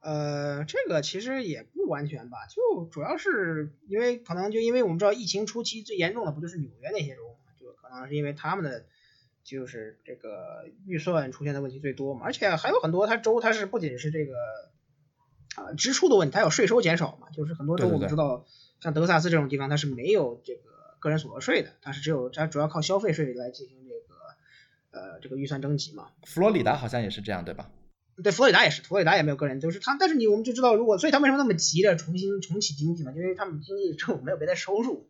[0.00, 8.86] 呃，这个其实也不完全吧，就主要是因为可能就因为我们知道疫情初期最严重的不就是纽约那些州嘛，就可能是因为他们的
[9.44, 14.34] 就是这个预算出现的问题最多嘛，而且还有很多它州它是不仅是这个
[15.56, 18.46] 啊支出的问题，它有税收减少嘛，就是很多州我们知道
[18.80, 20.62] 像德克萨斯这种地方它是没有这个
[20.98, 23.89] 个人所得税的，它是只有它主要靠消费税来进行这个
[24.90, 26.08] 呃这个预算征集嘛。
[26.24, 27.70] 佛罗里达好像也是这样，对吧？
[28.22, 33.12] 对，佛罗里达也是，佛罗里达也没有个人，就是他，但是你我们就知道，如果所以他为什么那么急着重新重启经济嘛？
[33.12, 35.08] 因为他们经济政府没有别的收入，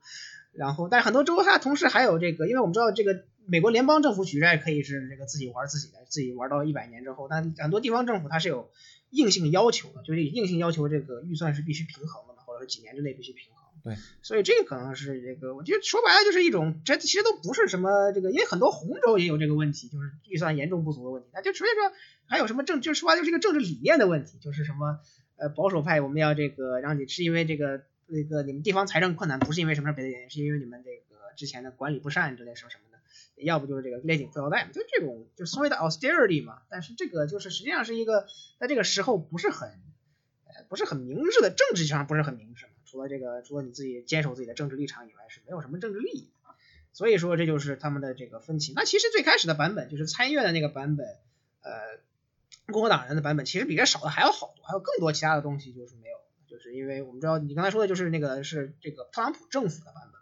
[0.52, 8.70] 然后但是很多州它同时还有这个，因为我们知道这个美国联邦政府举债可以是这个自己玩自己的，自己玩到一百年之后，但很多地方政府它是有
[9.10, 13.59] 硬性要求的，就是硬性要求这个预算是必须平衡的嘛，或者说几年之内必须平衡。
[13.82, 21.92] 对，所以这个可能是这个，我觉得说白了就是一种，这其实都不是什么这个，因为很多红州也有这个问题，就是预算严重不足的问题，那就除非说
[22.26, 25.00] 还有什么政，就说白就是一个政治理念的问题，就是什么
[25.36, 38.26] 呃保守派我们要这个让你是因为这个那个你们地方财政困难，不是因为什么别的原因，是因为你们这个之前的管理不善之类什么什么的，要不就是这个勒紧裤腰带，就这种就所谓的 austerity 嘛，但是这个就是实际上是一个
[38.58, 39.70] 在这个时候不是很
[40.44, 42.66] 呃不是很明智的政治上不是很明智。
[42.90, 46.54] 除了这个，除了你自己坚守自己的政治立场以外，是没有什么政治利益的。
[46.92, 48.72] 所以说，这就是他们的这个分歧。
[48.74, 51.06] 那其实最开始的版本，就是参议院的那个版本，
[51.62, 51.70] 呃，
[52.66, 56.16] 共和党人的版本，其实比这少的还要好多，还有更多其他的东西就是没有。
[56.48, 60.20] 就是因为我们知道，你刚才说的就是那个是这个特朗普政府的版本，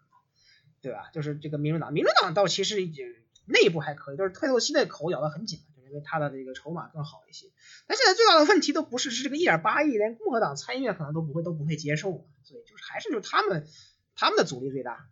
[0.83, 1.09] 对吧？
[1.14, 3.07] 就是这个民主党，民主党倒其实已经
[3.46, 5.61] 内部还可以，就是特洛西的口咬得很紧。
[5.88, 7.46] 因为他的这个筹码更好一些，
[7.87, 12.11] 但现在最大的问题都不是是这个一点八亿，连共和党参议院可能都不会都不会接受，
[12.42, 13.66] 所以就是还是就是他们
[14.14, 15.09] 他们的阻力最大。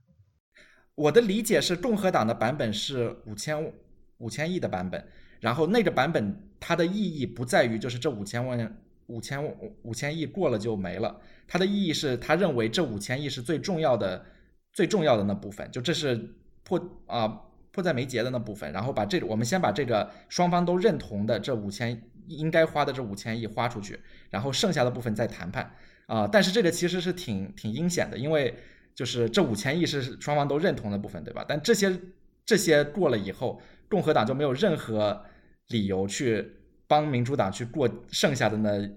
[0.95, 3.73] 我的理解是，共和党的版本是五千
[4.19, 5.07] 五千亿的版本，
[5.41, 9.45] 然后那个版本它的意义不在于就是这五千万五千
[9.83, 14.25] 五千亿过了就没了，它的意义是他认为这五千亿是最重要的
[14.73, 17.43] 最重要的那部分，就这是破啊。
[17.77, 25.71] 迫在眉睫的那部分，然后把这个，我们先把这个双方都认同的这五千应该花的这五千亿花出去，然后剩下的部分再谈判
[26.07, 26.27] 啊。
[26.27, 28.55] 但是这个其实是挺挺阴险的，因为
[28.95, 31.45] 就是这五千亿是双方都认同的部分，对吧？
[31.47, 32.01] 但这些
[32.47, 33.61] 这些过了以后，
[33.91, 35.23] 共和党就没有任何
[35.69, 36.53] 理由去
[36.89, 38.89] 帮民主党去过剩下的那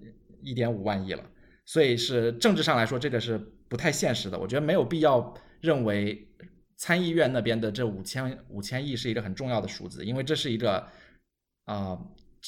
[0.42, 1.24] 一点五万亿了。
[1.66, 3.38] 所以是政治上来说，这个是
[3.68, 4.40] 不太现实的。
[4.40, 6.26] 我觉得没有必要认为。
[6.80, 10.88] 参议院那边的这五千五千亿是一个很重要的数字，因为这是一个
[11.66, 12.00] 啊，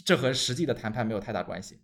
[0.05, 1.81] 这和实际的谈判没有太大关系。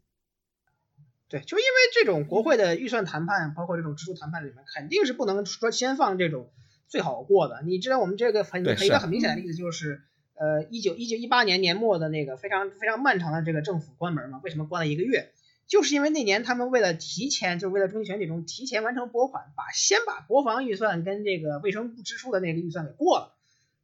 [1.28, 6.50] 对，就因为这种国会的预算谈判，包括这种支出谈判里面，肯定是不能说先放这种
[6.88, 7.62] 最好过的。
[7.66, 10.04] 你知道我们这个很一个很明显的例子就是，
[10.36, 15.34] 呃，一九一九一八年年末的那个非常非常漫长的这个政府关门嘛，为什么关了一个月？
[15.68, 23.36] 就是因为那年他们为了提前，就是为了中期选举中提前完成拨款，把先把国防预算跟这个卫生部支出的那个预算给过了，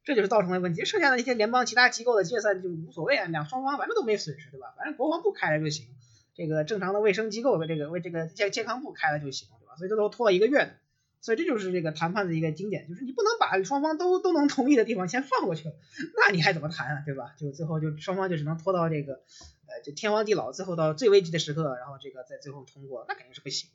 [0.02, 0.84] 这就是造成的问题。
[0.84, 4.74] 剩下的那些联邦其他机构的决算就无所谓啊，两双方反正都没损失，对吧？
[4.76, 5.86] 反正国防部开了就行，
[6.34, 9.76] 这个正常的卫生机构的这个为这个健健康部开了就行，对吧？
[9.76, 10.76] 所以这都拖了一个月。
[11.20, 15.74] 所以这就是这个谈判的一个经典，就是你不能把双方都都能同意的地方先放过去了，
[16.18, 17.34] 那你还怎么谈啊，对吧？
[17.38, 19.22] 就最后就双方就只能拖到这个，
[19.66, 23.70] 呃，就天荒地老，最后到最危急的时刻，然后这个在最后通过，那肯定是不行。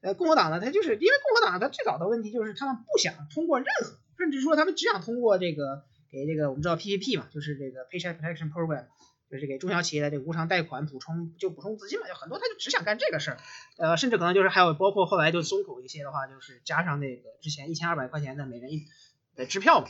[0.00, 8.86] 呃，共和党呢，他就是因为共和党他最早的问题就是他们不想通过任何，甚至说他们只想通过这个给这个我们知道 PPP 嘛，就是这个 Paycheck Protection Program，
[9.30, 13.38] 就是给中小企业的这个无偿贷款补充就补充资金嘛，就很多他就只想干这个事儿，
[13.76, 18.86] 呃，甚至可能就是还有包括后来就松口一些的话，就是加上那个之前一千二百块钱的每人一
[19.34, 19.88] 的支票嘛。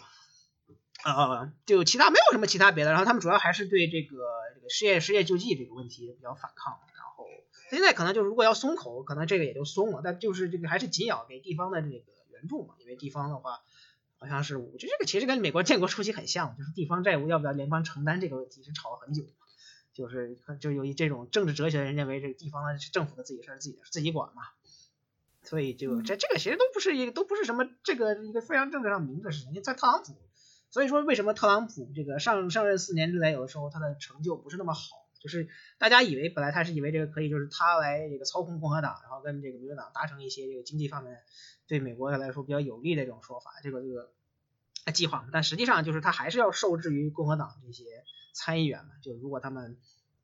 [1.04, 4.16] 呃，就其他没有什么其他别的，然后他们主要还是对这个
[4.68, 7.26] 失业失业救济这个问题比较反抗，然后
[7.70, 13.61] 现在可能就是如果要松口，可能这个也就松了，但就是这个还是紧咬给地方的这个援助嘛，因为地方的话
[14.18, 19.24] 好像是我觉得这个其实跟美国建国初期很像，就是地方债务要不要联邦承担这个问题是吵了很久，
[19.92, 24.42] 就是就由于这种政治哲学的人认为这个地方的政府的自己事儿自己自己管嘛，
[25.42, 30.14] 所以就这这个其实都不是一个都不是什么这个一个非常政治上明的事情，在特朗普。
[30.70, 35.07] 所以说，为什么特朗普这个上上任四年之内，有的时候他的成就不是那么好？
[35.18, 41.22] 就是大家以为本来他是以为这个可以，就是他来这个操控共和党，然后跟这个民主党达成一些这个经济方面
[41.66, 44.12] 对美国来说比较有利的这种说法，这个这个
[44.92, 45.26] 计划。
[45.33, 48.90] 但实际上就是他还是要受制于共和党这些参议员嘛。
[49.02, 49.76] 就如果他们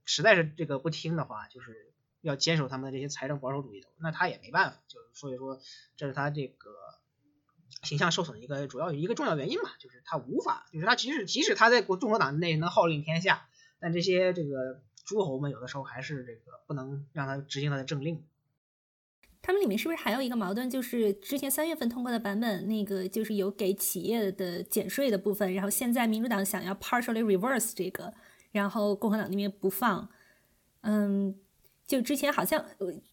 [0.05, 4.81] 实在是这个不听的话，就是要坚守他们的这些财政保守主义的，那他也没办法。
[4.87, 5.59] 就是所以说，
[5.97, 6.71] 这是他这个。
[7.85, 13.47] 形象受损的一个主要一个重要原因嘛，就是他无法，就是他即使即使他在国共和党内能号令天下，
[13.79, 18.25] 但这些这个诸侯们有的时候还是这个不能让他执行他的政令。
[19.43, 28.15] 他们里面是不是还有一个矛盾，就是之前三月份通过的版本，那个就是有给企业的减税的部分，然后现在民主党想要 partially reverse 这个，
[28.53, 30.09] 然后共和党那边不放。
[30.81, 31.39] 嗯，
[31.87, 32.65] 就之前好像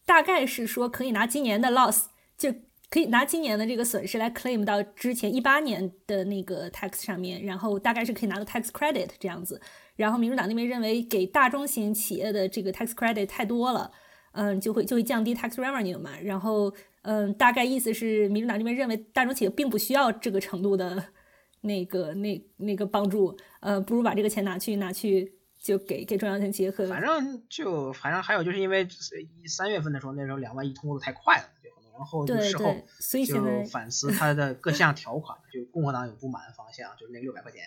[0.06, 2.06] 大概是说可以拿今年的 loss
[2.36, 2.54] 就。
[2.92, 9.58] 可以拿今年的这个损失来 claim 到之前一八年的那个 tax 上面，然后大概是可以拿到 tax credit 这样子。
[9.96, 13.90] 然后民主党那边认为给大中型企业的这个 tax credit 太多了，
[14.32, 16.10] 嗯，就会就会降低 tax revenue 嘛。
[16.20, 21.02] 然后，嗯，大概意思是民主党这边认为大中企业并不需要这个程度的
[21.62, 26.70] 那个那那个帮助，呃，不如把这个钱拿去拿去就给给中小型企业。
[26.70, 28.86] 反正就反正还有就是因为
[29.46, 31.44] 三月份的时候，那时候两万亿通过的太快了。
[31.92, 32.74] 然后就事后
[33.26, 37.62] 就反思他的各项条款，就共和党有不满的方向，就是那六百块钱，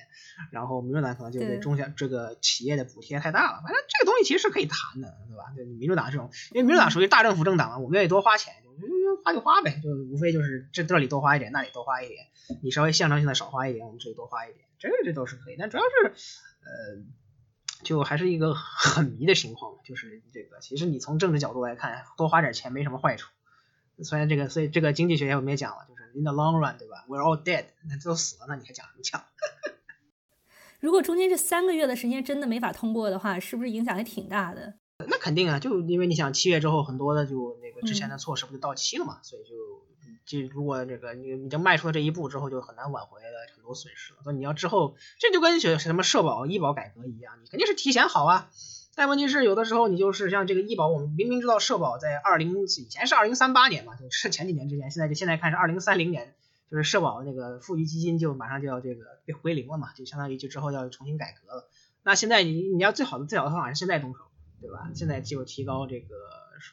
[0.51, 3.61] 然后民主党可能就对中小这个企业的补贴太大了。
[3.63, 5.53] 反正这个东西其实是可以谈的，对吧？
[5.55, 12.25] 就民主党这种，因为民主党属于大政府政党嘛，我们愿意多花钱，就花就花呗，就无非就是这这里多花一点，那里多花一点，
[12.61, 15.55] 你稍微象征性的少花一点，我们这里多花一点，这这都是可以。
[15.57, 16.13] 但主要是
[16.61, 17.03] 呃，
[17.83, 23.29] 就还是一个很迷的情况，就是这个其实你从政治角度来看，多花点钱没什么坏处。
[24.03, 29.23] 虽然这个，所以这个经济学我们也讲了，就是 in the long run，对吧？We're all dead，那都死了，那你还讲什么讲？
[30.81, 34.75] 如果中间这三个月的时间真的没法通过的话，是不是影响还挺大的？
[35.07, 39.85] 那肯定啊，就因为你想七月之后很多的就那个之前的措施不就到期了嘛，所以就
[40.25, 44.19] 就如果这个你已经迈出了这一步之后，就很难挽回了很多损失了。
[44.23, 48.49] 所以你要之后，这就跟什么社保、医保改革一样，你肯定是提前好啊。
[48.97, 56.33] 但问题是，有的时候你就是像这个医保，我们明明知道社保在二零以前是二零三八年嘛，就是前几年之前，现在就现在看是二零三零年，
[56.71, 61.69] 就是社保那个富余基金就马上就要这个被归零了嘛，就相当于就之后要重新改革了。
[62.03, 64.19] 那现在你你要最好的最好的方法是现在动手，
[64.61, 64.89] 对吧？
[64.95, 66.15] 现在就提高这个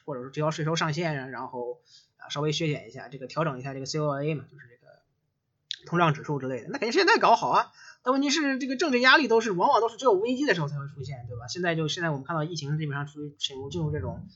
[0.05, 1.81] 或者说提高税收上限，然后
[2.17, 4.93] 啊稍微削减一下这个调整一下这个 COA 嘛，就是这个
[5.85, 7.73] 通胀指数之类的，那肯定现在搞好啊。
[8.03, 11.47] 但问题是，这个政治压力都是往往都是只有危机的时候才会出现，对吧？
[11.47, 14.27] 现在就现在我们看到疫情基本上处于进入进入这种，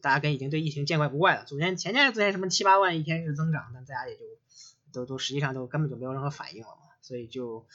[0.00, 1.44] 大家跟已经对疫情见怪不怪了。
[1.44, 4.22] 昨天前天昨天什么七八万一天是增长，但大家也就
[4.92, 6.94] 都都实际上都根本就没有任何反应了嘛。
[7.02, 7.66] 所以就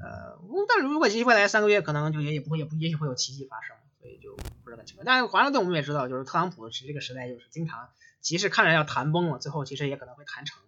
[0.00, 5.04] 呃，但是如果接下来三个月可能就也也不会也不也许会有奇迹发生，所以就不知道情况。
[5.04, 7.88] 但是华盛顿我们也知道，就是特朗普其实这个时代就是经常，
[8.20, 10.60] 即使看着要谈崩了，最后其实也可能会谈成。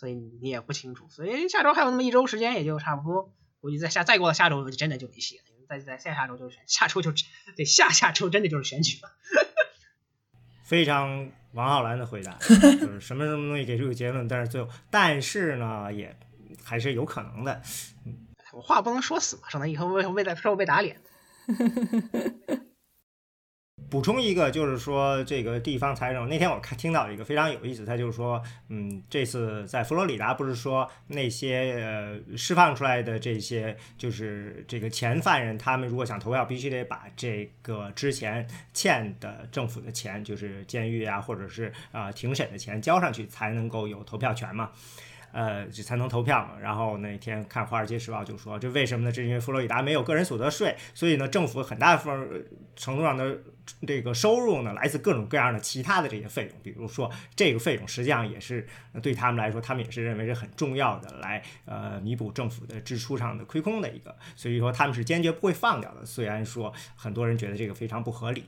[0.00, 3.34] 所以你也不清楚，所以下周还有那么一周时间，也就差不多。
[3.60, 5.44] 估计再下再过了下周，就真的就没戏了。
[5.68, 7.12] 再再下下周就是选，下周就
[7.54, 9.10] 对下下周真的就是选举了。
[10.64, 16.16] 非常王浩然的回答，就是什么什么东西给出个结论，但是最后，但是呢，也
[16.64, 17.60] 还是有可能的。
[18.54, 21.02] 我话不能说死嘛，省得以后为为了说我被打脸。
[23.90, 44.70] 补充一个，就是说这个地方财政，那天我看听到一个非常有意思，他就是说，嗯，这次在佛罗里达不是说那些呃释放出来的这些就是这个前犯人，他们如果想投票，必须得把这个之前欠的政府的钱，就是监狱啊或者是啊庭审的钱交上去，才能够有投票权嘛。
[45.32, 46.58] 呃才能投票嘛。
[46.60, 49.12] 然后那天看《华尔街时报》就说，这为什么呢？
[49.12, 53.38] 这是因为佛罗里达没有个人所得税，所以呢，政府很大分程度上的
[53.86, 58.66] 这个收入呢，来自各种各样的其他的这些费用，比如说这个费用实际上也是
[59.02, 66.04] 对他们来说，他们也是认为是很重要的，来呃弥补政府的支出上的亏空的一个，所以说他们是坚决不会放掉的。
[66.04, 68.44] 虽然说很多人觉得这个非常不合理。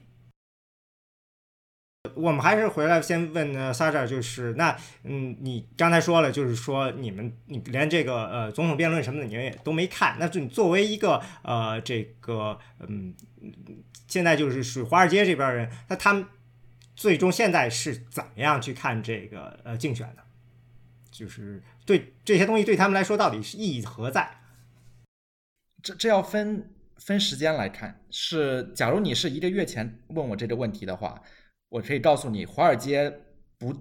[2.17, 13.15] 我们还是回来先问呢，萨扎，就是那，嗯，你刚才说了，就是说你们你连这个呃总统辩论什么的你们也都没看，那就你作为一个呃这个嗯，
[14.09, 16.27] 现在就是属华尔街这边人，那他们
[16.97, 20.25] 最终现在是怎么样去看这个呃竞选的？
[21.13, 24.41] 就是对这些东西对他们来说到底是意义何在？
[25.81, 31.23] 这这要分分时间来看，是假如你是一个月前问我这个问题的话。
[31.73, 33.11] 我可以告诉你，华尔街
[33.59, 33.75] 不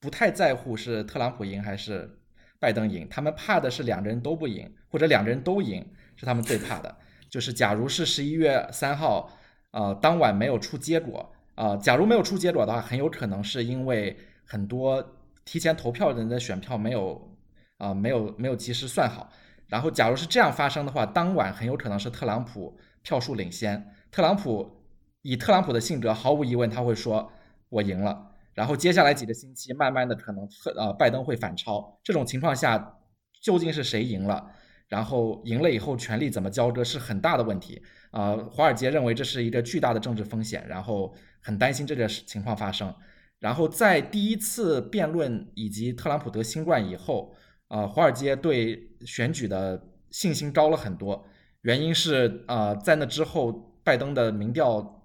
[0.00, 2.18] 不太在乎是特朗普赢还是
[2.58, 6.96] 拜登赢，他们怕的是两个人都不赢，或者两个人都赢是他们最怕的。
[7.28, 9.30] 就是假如是十一月三号，
[9.70, 15.14] 呃，当晚没有出结果，啊，假如没有出结果的话，很有可能是因为很多
[15.44, 17.38] 提前投票人的选票没有，
[17.76, 19.30] 啊，没有没有及时算好。
[19.68, 24.79] 然后，假如是这样发生的话，当晚很有可能是特朗普票数领先，特朗普。
[25.22, 27.30] 以特朗普的性格，毫无疑问他会说
[27.68, 32.00] “我赢了”，然后接下来几个星期，慢慢的可能特呃拜登会反超。
[32.02, 32.98] 这种情况下，
[33.42, 34.50] 究竟是谁赢了？
[34.88, 38.34] 然后赢了以后，权力怎么交割是很大的问题啊。
[38.50, 42.92] 华尔街认为这是一个巨大的政治风险，然后很担心这个情况发生。
[43.38, 47.34] 然后在第一次辩论以及特朗普得新冠以后，
[47.68, 51.26] 啊，华尔街对选举的信心高了很多。
[51.60, 53.52] 原因是啊，在那之后，
[53.84, 54.96] 拜登的民调。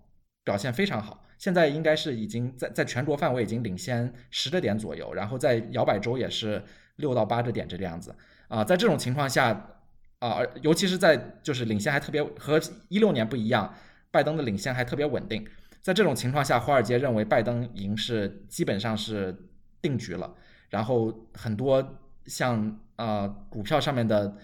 [0.45, 6.63] 表现非常好，现在应该是已经在在全国范围已经领先十个点左右，然后在摇摆州也是
[6.97, 8.15] 六到八个点这个样子
[8.47, 8.63] 啊。
[8.63, 9.79] 在这种情况下
[10.19, 13.73] 啊，尤其是在就是领先还特别和一六年不一样，
[14.11, 15.43] 拜登的领先还特别稳定。
[15.81, 19.35] 在这种情况下，华尔街认为拜登赢是基本上是
[19.81, 20.31] 定局了，
[20.69, 24.37] 然后很多像啊股票上面的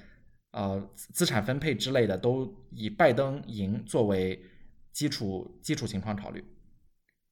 [0.52, 4.44] 呃资产分配之类的都以拜登赢作为。
[4.92, 6.44] 基础基础情况考虑，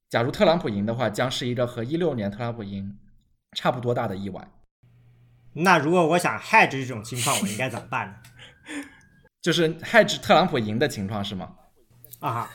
[0.08, 2.98] 假如特朗普赢的话，将是一个和一六年特朗普赢
[3.52, 4.50] 差不多大的意外。
[5.52, 8.84] 那如果我想 hedge 这种情况，我应该怎么办呢？
[9.42, 11.56] 就是 hedge 特朗普赢的情况是吗？
[12.20, 12.50] 啊，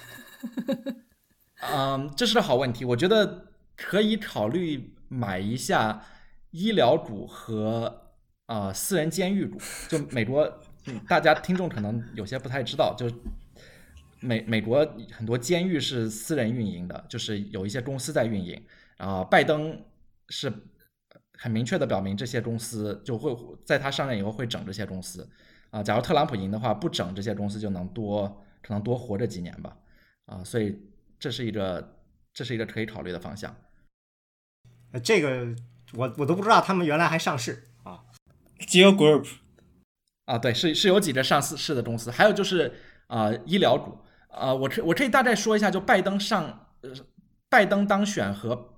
[1.61, 2.85] 嗯，这是个好问题。
[2.85, 6.03] 我觉得可以考虑买一下
[6.51, 8.13] 医疗股和
[8.47, 9.59] 呃私人监狱股。
[9.87, 10.61] 就美国，
[11.07, 13.09] 大家听众可能有些不太知道，就。
[14.25, 18.61] 美美国很多监狱是私人运营的，就是有一些公司在运营。
[18.97, 19.77] 啊，拜登
[20.29, 20.51] 是
[21.33, 25.29] 很明确的表明，这些公司就会在他上任以后会整这些公司。
[25.69, 29.77] 啊，假如特朗普赢的话，不整这些公司就能多可能多活着几年吧。
[30.27, 30.79] 啊，所以
[31.19, 31.97] 这是一个
[32.33, 33.53] 这是一个可以考虑的方向。
[35.03, 35.53] 这个
[35.93, 38.05] 我我都不知道他们原来还上市啊。
[38.59, 39.27] Geo Group
[40.23, 42.73] 啊，对，是是有几个上市市的公司，还有就是
[43.07, 43.99] 啊医疗股。
[44.35, 46.91] 啊，我可我可以大概说一下，就拜登上，呃，
[47.49, 48.73] 拜登当选和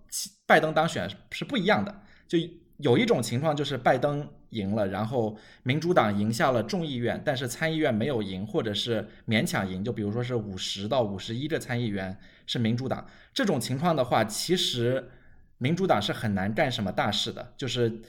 [0.45, 2.03] 拜登当选是不一样的。
[2.28, 2.38] 就
[2.78, 9.84] 有一种情况就是拜登赢了，然后民主党赢下了众议院，但是参议院没有赢，或者是勉强赢。
[9.84, 15.10] 就比如说是五十到五十一个参议员是民主党，这种情况的话，其实
[15.58, 17.53] 民主党是很难干什么大事的。
[17.58, 18.01] 就是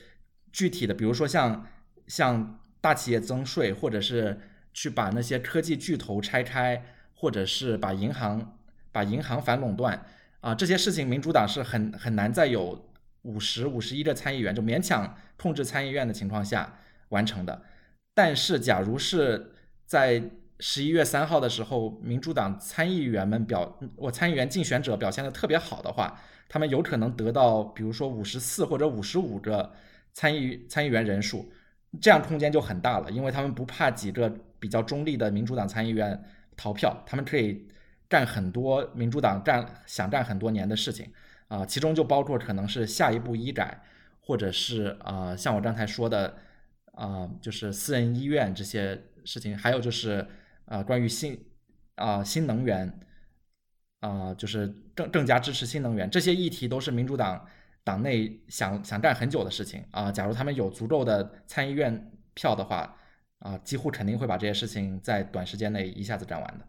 [0.53, 1.67] 具体的，比如说像
[2.07, 4.39] 像大企业增税，或者是
[4.75, 6.85] 去把那些科技巨头拆开。
[7.21, 8.57] 或者是把银行
[8.93, 10.07] 把银行反垄断
[10.41, 12.89] 啊，这些事情民主党是很很难在有
[13.23, 17.63] 五十五十一个参议员就勉强控制参议院的情况下完成的。
[18.15, 19.53] 但是，假如是
[19.85, 20.23] 在
[20.61, 29.73] 十一月三号的时候，民主党参议员们表我参议员竞选者表现的特别好的话，他们有可能得到比如说五十四或者五十五个
[30.13, 31.51] 参议参议员人数，
[32.01, 36.25] 这样空间就很大了，因为他们不怕几个比较中立的民主党参议员。
[36.59, 37.69] 逃票，他们可以
[38.09, 41.11] 干很多民主党干想干很多年的事情
[41.47, 43.81] 啊，其中就包括可能是下一步医改，
[44.21, 46.37] 或者是啊，像我刚才说的
[46.93, 50.27] 啊，就是私人医院这些事情，还有就是
[50.65, 51.41] 啊，关于新
[51.95, 52.93] 啊新能源
[54.01, 57.47] 啊，就是更更加支持新能源这些议题，都是民主党
[57.85, 60.11] 党内想想干很久的事情啊。
[60.11, 62.97] 假如他们有足够的参议院票的话。
[63.39, 66.67] 啊，几乎肯定会把这些事情在短时间内一下子干完的。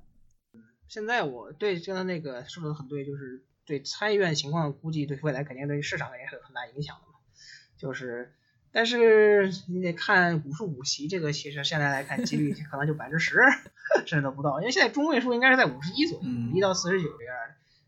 [0.88, 7.20] 现在我对刚才那个说的很对，就是对参议院情况估计对未来肯定对市场也是有很大影响的嘛。
[7.78, 8.34] 就是
[8.72, 13.40] 但是你得看五十五席，这个其实现在来看几率可能就百分之十
[14.06, 17.36] 甚至都不到，因为现在中位数应该是在五十一左右，嗯一到四十九这样。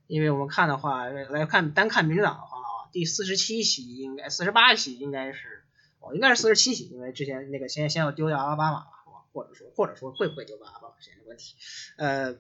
[0.08, 5.61] 因为我们看的话，来看单看民主党的话啊，第四十七席应该四十八席应该是
[6.02, 8.88] 哦，应该是四十七席，因为之前那个先先要丢掉阿拉巴马嘛，
[9.32, 11.56] 或者说或者说会不会丢掉阿拉巴马现在问题，
[11.98, 12.34] 呃，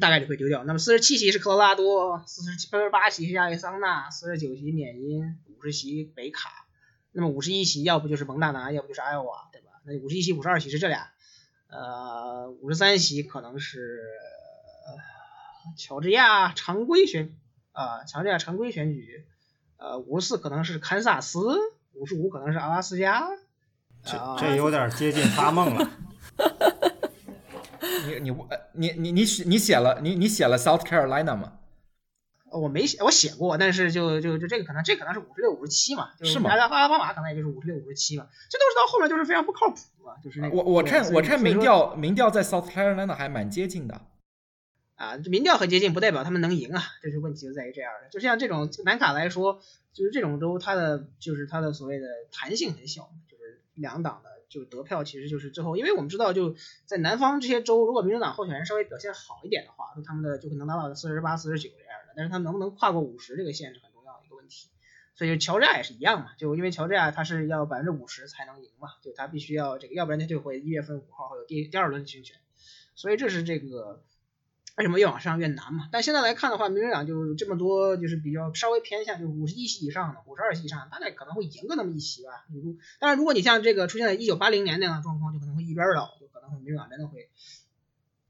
[0.00, 0.64] 大概率会丢掉。
[0.64, 6.66] 那么四十七席是科罗拉多，四十七四十八席是亚利桑那，四十九席缅因，五十席北卡。
[7.16, 9.68] 那么五十一席要不就是蒙大拿，要不就是艾奥瓦，对吧？
[9.84, 11.12] 那五十一席、五十二席是这俩，
[11.68, 14.02] 呃，五十三席可能是、
[15.76, 17.36] 乔治亚常规选
[17.70, 19.24] 啊、乔治亚常规选举，
[19.76, 21.56] 呃，五十四可能是堪萨斯，
[21.94, 23.28] 五十五可能是阿拉斯加，
[24.04, 25.90] 这啊这有点接近发梦了。
[28.06, 31.52] 你你呃你你你写你写了你你写了 South Carolina 吗？
[32.50, 44.00] 呃我没写，我写过，但是就就就这个可能这可能是五十六、五十七嘛，就是吗阿拉阿拉巴马可能也就是五十六、五十七嘛，这都是到后面就是非常不靠谱嘛，就是那个我我对看我看民调民调在 South Carolina 还蛮接近的。
[45.04, 48.08] 啊，民调很接近，不代表他们能赢啊，这是问题就在于这样的。
[48.08, 49.60] 就像这种南卡来说，
[49.92, 64.68] 就是这种州，它的就是它的所谓的弹性很小，就是两党的就得票，其实就是最后，因为我们知道就在南方这些州，如果民主党候选人稍微表现好一点的话，那他们的就可能达到四十八、四十九这样的，但是他能不能跨过五十这个线是很重要的一个问题。
[65.16, 72.36] 所以就乔治亚也是一样嘛，就因为乔治亚它是要百分之五十才能赢嘛，就他必须要这个，要不然他就会一月份五号会有第第二轮竞选，
[72.96, 74.02] 所以这是这个
[74.76, 75.88] 为什么越往上越难嘛？
[75.92, 82.44] 但现在来看的话，民主党就这么多，就是比较稍微偏向，就五十一席以上的，五十二席以上，大概可能会赢个那么一席吧。
[82.52, 87.30] 如当然，如果你像这个出现在一九八零年那样的状况，就可能会一边倒，就可能会民主党真的会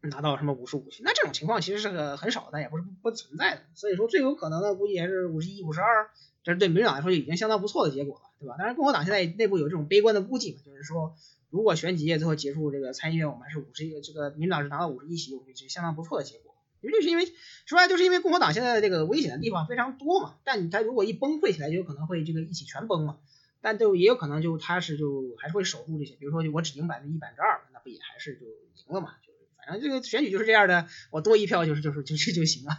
[0.02, 1.02] 拿到什么五十五席。
[1.02, 3.62] 那这种情况其实是个很少，但也不是不不存在的。
[3.74, 6.10] 所以说最有可能的估计还是五十一、五十二，
[6.42, 8.56] 这是对民主党来说就已经相当不错的结果了，对吧？
[8.58, 11.16] 当然，共和党现在内部有这种悲观的估计嘛，就是说。
[11.54, 16.52] 如果选几届最后结束，这个参议院我们还是五十一，这个民主党是拿到五十一席，我觉得是相当不错的结果。
[16.80, 17.32] 因为就是因为
[17.64, 23.18] 说白就是因为共和党现在这个危险的地方非常多嘛，但它如果一崩溃起来，就有可能会这个一起全崩嘛。
[23.60, 29.12] 但就也有可能就他是就还是会守住这些，比如说就我只赢百分之一、百分之二，那不也还是就赢了嘛？
[29.24, 32.72] 就是反正这个选举就是这样的，我多一票就是就是就是就行了，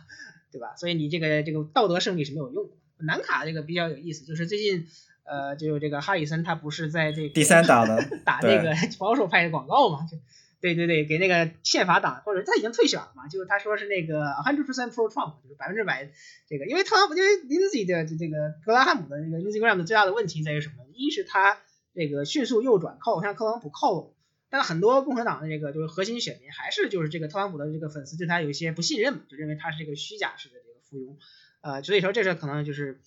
[0.51, 0.75] 对吧？
[0.75, 2.75] 所以你这个这个道德胜利是没有用的。
[2.97, 4.87] 南卡这个比较有意思，就是最近
[5.25, 10.07] 呃，就这个哈里森他不是在这个第三党的 打那个 保守派的广告嘛？
[10.09, 10.17] 就
[10.61, 13.27] 对对对，给那个宪法党或者他已经退选了嘛？
[13.27, 16.09] 就是他说是那个 hundred percent pro Trump，就是百分之百
[16.47, 20.85] 这个，因为特朗普因为 Lindsey 的这个格拉汉姆的这个 Lindsey Graham 的最大的问题在于什么？
[20.93, 21.59] 一是他
[21.93, 24.13] 这个迅速右转靠向特朗普靠拢，
[24.49, 31.17] 但很多共和党的这个就是核心选民还是就是这个特朗普的这个粉丝对他有一些不信任嘛，就认为他是这个虚假式的这个附庸，
[31.61, 33.01] 呃，所以说这是可能就是。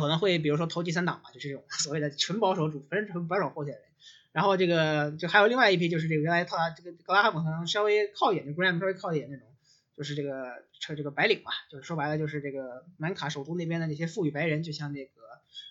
[0.00, 3.82] 可能会比如说投第三党嘛，就是这种 所谓的纯保守主纯纯保守候选人。
[4.32, 9.46] 然后这个就还有另外一批，就是这个原来他这个格拉汉姆可能稍微靠一点，就 Graham 稍微靠一点那种，
[9.96, 15.12] 就是这个这这个白领嘛，就是说白了就是这个南卡首都那边的那些富裕白人，就像那个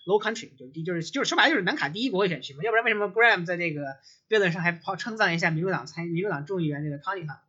[0.06, 3.98] Low Country，就就是就是说白了就是南卡第一国会选区嘛，要不然为什么 Graham 在这个
[4.28, 7.40] 辩论上还抛称赞一下民主党参民主党众议员这个康宁汉，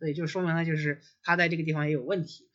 [0.00, 2.48] 所以就说明了就是他在这个地方也有问题。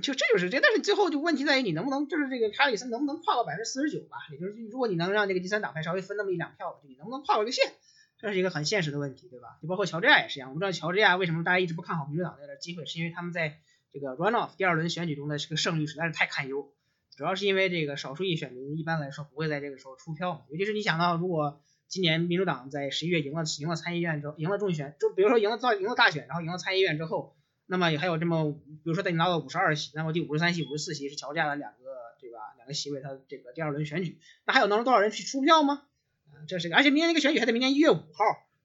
[0.00, 4.16] 就这就是这，但是最后就问题在于你能不能就是这个查理森能不能跨过百分之四十九吧？
[4.30, 7.72] 也就是如果你能让这个第三党派稍微分那么一两票，你能不能跨过这个线？
[8.18, 9.58] 这是一个很现实的问题，对吧？
[9.60, 13.58] 就包括乔治亚也是一样，我们知道乔治亚为什么大家一直不看好民主党的机会，是因为他们在
[13.92, 16.72] 这个 runoff 第二轮选举中的这个胜率实在是太堪忧，
[17.16, 27.36] 主要是因为这个少数裔选民一般来说不会在这个时候出票嘛，尤其是你想到如果今年民主党在十一月赢了赢了参议院之后，赢了众议选，就比如说赢了到赢了大选，然后赢了参议院之后。
[27.66, 31.78] 那么也还有这么，比如说在你拿到五十二席，那么第五十三席、五十四席是乔家的两个，
[32.20, 32.38] 对吧？
[32.56, 35.82] 两个席位，它这个第二轮选举，那还有能多少人去出票吗？
[36.30, 38.24] 啊，这是个，而且明年那个选举还得明年一月五号，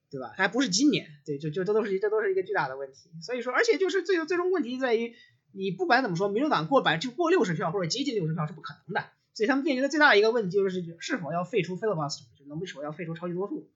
[0.10, 0.34] 对吧？
[0.36, 3.10] 还不是今年，对，就就这都是这都是一个巨大的问题。
[3.22, 5.16] 所以说，而且就是最最终问题在于，
[5.54, 13.70] 你不管怎么说，民主党过百就过六十票或者接近六十票是不可能的，所以他们面临的最大的一个问题就是是否要废除 filibuster，就能不能要废除超级多数。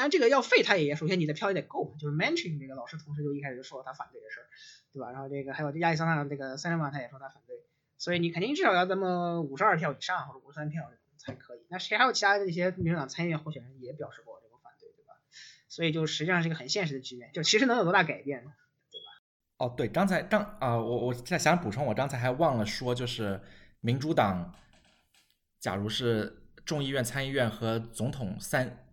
[0.00, 4.46] 但，这个要废他也，首先你的票也得够，就是 Manchin 这个老师同事就一开始就说了他反对的事儿，
[4.94, 5.10] 对吧？
[5.12, 7.56] 然后这个还有亚利桑那这个塞勒玛他也说他反对，
[7.98, 11.60] 所以你肯定至少要这么五十二票以上或者五十三票才可以。
[11.68, 15.12] 那谁还有其他的一些民主党参议院候选人也表示过这个反对，对吧？
[15.68, 18.52] 所以就实际上是一个很现实的局面，就其实能有多大改变呢？
[18.90, 19.66] 对吧？
[19.66, 23.38] 哦，对，刚才刚啊、我我在想补充，我刚才还忘了说，就是
[23.80, 24.54] 民主党，
[25.58, 28.86] 假如是众议院、参议院和总统三。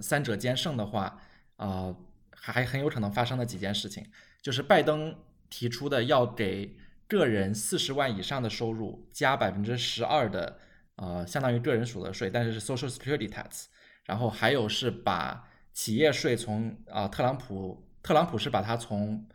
[0.00, 1.20] 三者兼胜的话，
[1.56, 1.96] 啊、呃，
[2.30, 4.04] 还很有可能发生的几件事情，
[4.42, 5.16] 就是拜登
[5.48, 6.76] 提出的要给
[7.08, 10.58] 个人四十万以上的收入加百分之十二的
[10.96, 13.66] 呃，相当于个人所得税，但是是 Social Security Tax。
[14.04, 19.28] 然后还有是把企业税从啊，特朗普特朗普是把它从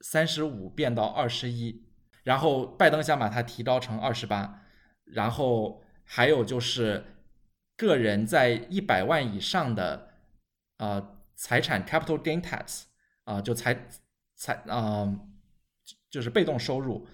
[0.00, 1.84] 三十五变到二十一，
[2.22, 4.62] 然后拜登想把它提高成二十八。
[5.04, 7.04] 然后还有就是
[7.80, 10.08] 个人在一百万以上的
[10.76, 12.82] 呃财产 Capital Gain Tax
[13.24, 13.88] 啊，就财
[14.36, 15.08] 财啊，
[16.10, 17.06] 就是被动收入。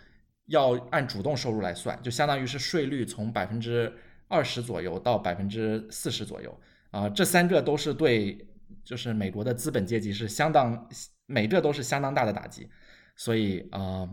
[0.49, 3.93] 要按主动收入来算，就相当于是税率从百分之
[4.29, 6.61] 二十左右到百分之四十左右
[6.93, 8.47] 啊，这三个都是对，
[8.85, 10.89] 就是美国的资本阶级是相当，
[11.27, 12.71] 每个都是相当大的打击。
[13.17, 14.09] 所以啊，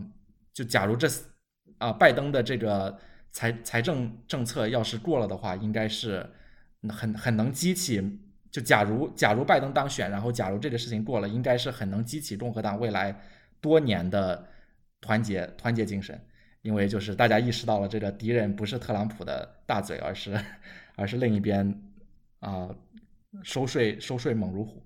[0.52, 1.06] 就假如这
[1.78, 2.98] 啊拜登的这个
[3.30, 6.28] 财财政政策要是过了的话，应该是
[6.88, 8.02] 很很能激起，
[8.50, 13.20] 就假如假如拜登当选，然后假如这个事情过了，应该是很能激起共和党未来
[13.60, 14.48] 多年的。
[15.00, 16.18] 团结团结精神，
[16.62, 20.34] 因为就是大家意识到了这个敌人不是特朗普的大嘴，而是
[20.96, 21.78] 而是另一边
[22.40, 22.74] 啊
[23.42, 24.82] 收税收税猛如虎。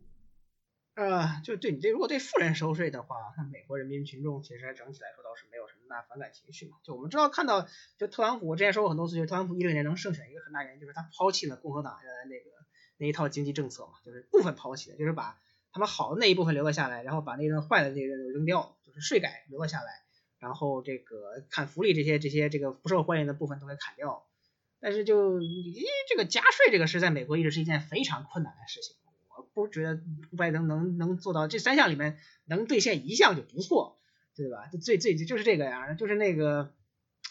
[0.96, 5.46] 呃，就对你这如果对富人收税的话，那美国人民群众其实整体来说倒是
[5.88, 6.76] 大反感情绪嘛。
[6.84, 7.66] 就我们知道看到，
[7.98, 12.50] 就特朗普我之前说过很多次，就特朗普一六年能胜选一个很大原因就是他抛弃了共和党原来那个
[12.98, 15.40] 那一套经济政策嘛，就是部分抛弃的，就是把
[15.72, 20.02] 他们好的那一部分留了下来，然后把那个坏的那个扔掉，就是税改留了下来。
[20.38, 24.24] 然后这个砍福利这些这些这个不受欢迎的部分都给砍掉，
[24.78, 28.94] 但是就咦这个加税这个是在美国一直是一件非常困难的事情，
[29.36, 30.00] 我不觉得
[30.36, 33.97] 拜登能能做到这三项里面能兑现一项就不错，
[34.38, 34.68] 对吧？
[34.72, 36.72] 就最最就是这个呀，就是那个，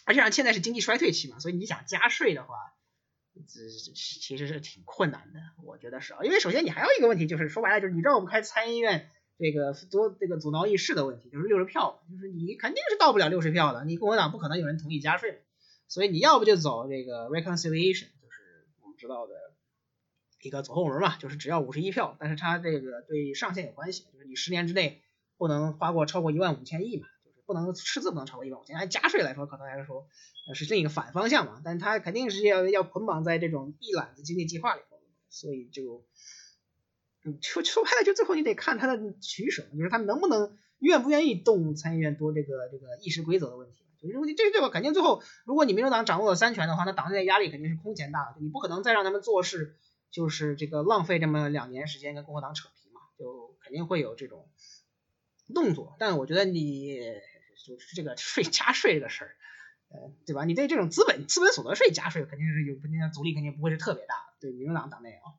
[0.05, 2.53] 而且现在是经济衰退期嘛，所以你想加税的话，
[3.33, 9.09] 这其实是挺困难的，我觉得是啊，因为首先你还有一个问题就是说白了就是你知道我们开参议院。
[9.39, 15.43] 这个多这个阻挠议事的问题，就是六十票，就是你肯定是到不了六十票的，你共和党不可能有人同意加税，
[15.87, 19.35] 所以你要不就走这个 reconciliation，就是我们知道的
[20.41, 25.03] 一个走后门嘛，就是只要五十一票，但是它这个对上限有关系，就是你十年之内
[25.37, 30.07] 不能花过超过一万五千亿嘛，就是不能赤字不能超过一万五千亿，按加税来说可能来说
[30.53, 34.97] 是另一个反方向嘛，但它肯定是要要捆绑在这种一揽子经济计划里头，
[35.29, 36.05] 所以就。
[37.41, 43.83] 说说白了，就最后你得看他的取舍，就是他能不能愿不愿意动参议院多这个这个议事规则的问题。
[43.99, 49.75] 就是这这个肯定最后，如果你民主党掌握了三权的话，那党内压力肯定是空前大的，你不可能再让他们做事，
[50.09, 54.47] 就是这个浪费这么两年时间跟共和党扯皮嘛，就肯定会有这种
[55.53, 55.95] 动作。
[55.99, 56.97] 但我觉得你
[57.65, 59.35] 就是这个税加税这个事儿，
[59.89, 60.45] 呃，对吧？
[60.45, 65.35] 你对这种资本资本所得税加税，肯定是有肯定阻力肯定不会是特别大，对民主党党内啊。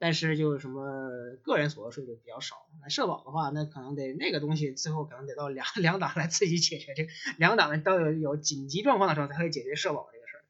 [0.00, 10.44] 但是就什么个人所得税就比较少，那社保的话，那可能得那个东西最后可能得到两两党来自己解决，这两党呢都有有紧急状况的时候才会解决社保这个事儿。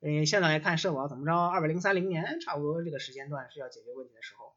[0.00, 4.55] 嗯，现在来看社保怎么着，二百零三零年差不多这个时间段是要解决问题的时候，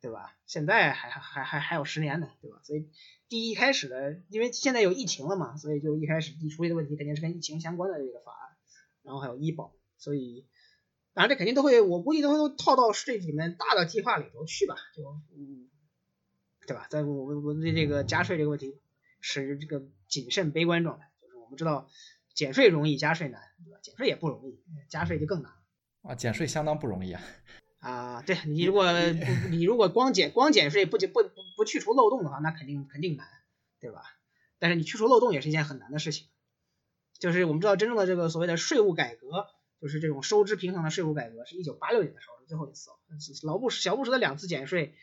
[0.00, 0.36] 对吧？
[0.46, 2.60] 现在还还还还有十年呢，对吧？
[2.64, 2.88] 所以
[3.28, 8.56] 第一开始的，因为现在有疫情了嘛，所以就一开始处理的问题肯定是跟疫情相关的这个法案，
[9.02, 10.46] 然后还有医保，所以。
[11.12, 15.02] 当然，这肯定都会，我估计都会都套到这里面大的计划里头去吧，就
[15.36, 15.68] 嗯，
[16.68, 16.86] 对吧？
[16.88, 18.80] 在我我对这个加税这个问题
[19.20, 21.88] 是这个谨慎悲观状态，就是我们知道
[22.32, 23.80] 减税容易，加税难，对吧？
[23.82, 25.52] 减税也不容易，加税就更难
[26.02, 27.20] 啊，减税相当不容易啊。
[27.80, 28.86] 啊，对你如果
[29.50, 33.26] 你如果光减光减税不不不不去除漏洞的话，那肯定肯定难，
[33.80, 34.02] 对吧？
[34.58, 36.28] 但是你去除漏洞也是一件很难的事情，
[37.18, 39.48] 就是我们知道真正的这个所谓的税务改革。
[39.80, 42.90] 就是这种收支平衡的税务改革，是一九八六年的时候是最后一次。
[43.46, 44.94] 老布什、小布什的两次减税，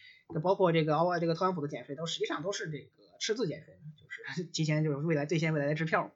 [0.43, 2.88] 包括这个奥外这个特朗普的减税，都实际上都是这个
[3.19, 6.13] 赤字减税，就是提前就是未来兑现未来的支票。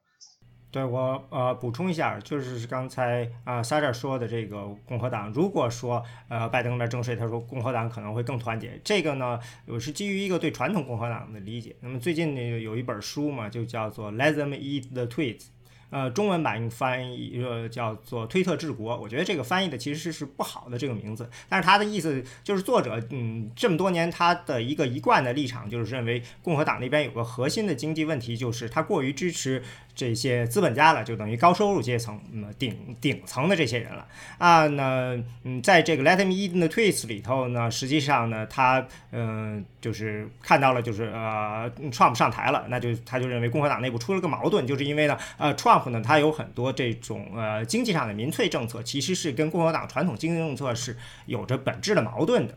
[0.71, 8.79] 对我呃补充一下，就是刚才啊撒这说的这个共和党，如果说呃拜登那边征税，他说共和党可能会更团结。
[8.81, 11.75] 这个呢，我是基于一个对传统共和党的理解。
[11.81, 15.47] 那么最近呢有一本书嘛，就叫做 Let Them Eat the Tweets。
[15.89, 29.61] 呃，中文版用翻译呃叫做“推特治国”，我觉得这个翻译的其实是不好的这个名字，但是他的意思就是作者嗯这么多年他的一个一贯的立场就是认为共和党那边有个核心的经济问题，就是他过于支持。
[29.93, 34.67] 这些资本家了，就等于高收入阶层，那么顶顶层的这些人了啊。
[34.67, 52.55] 那嗯，在这个 Let Me Eat the Tweets 里头呢，实际上呢，他嗯，就是看到了，就是呃，Trump 上台了，那就他就认为共和党内部出了个矛盾，就是因为呢，呃，Trump 呢，他有很多这种呃经济上的民粹政策，其实是跟共和党传统经济政策是有着本质的矛盾的。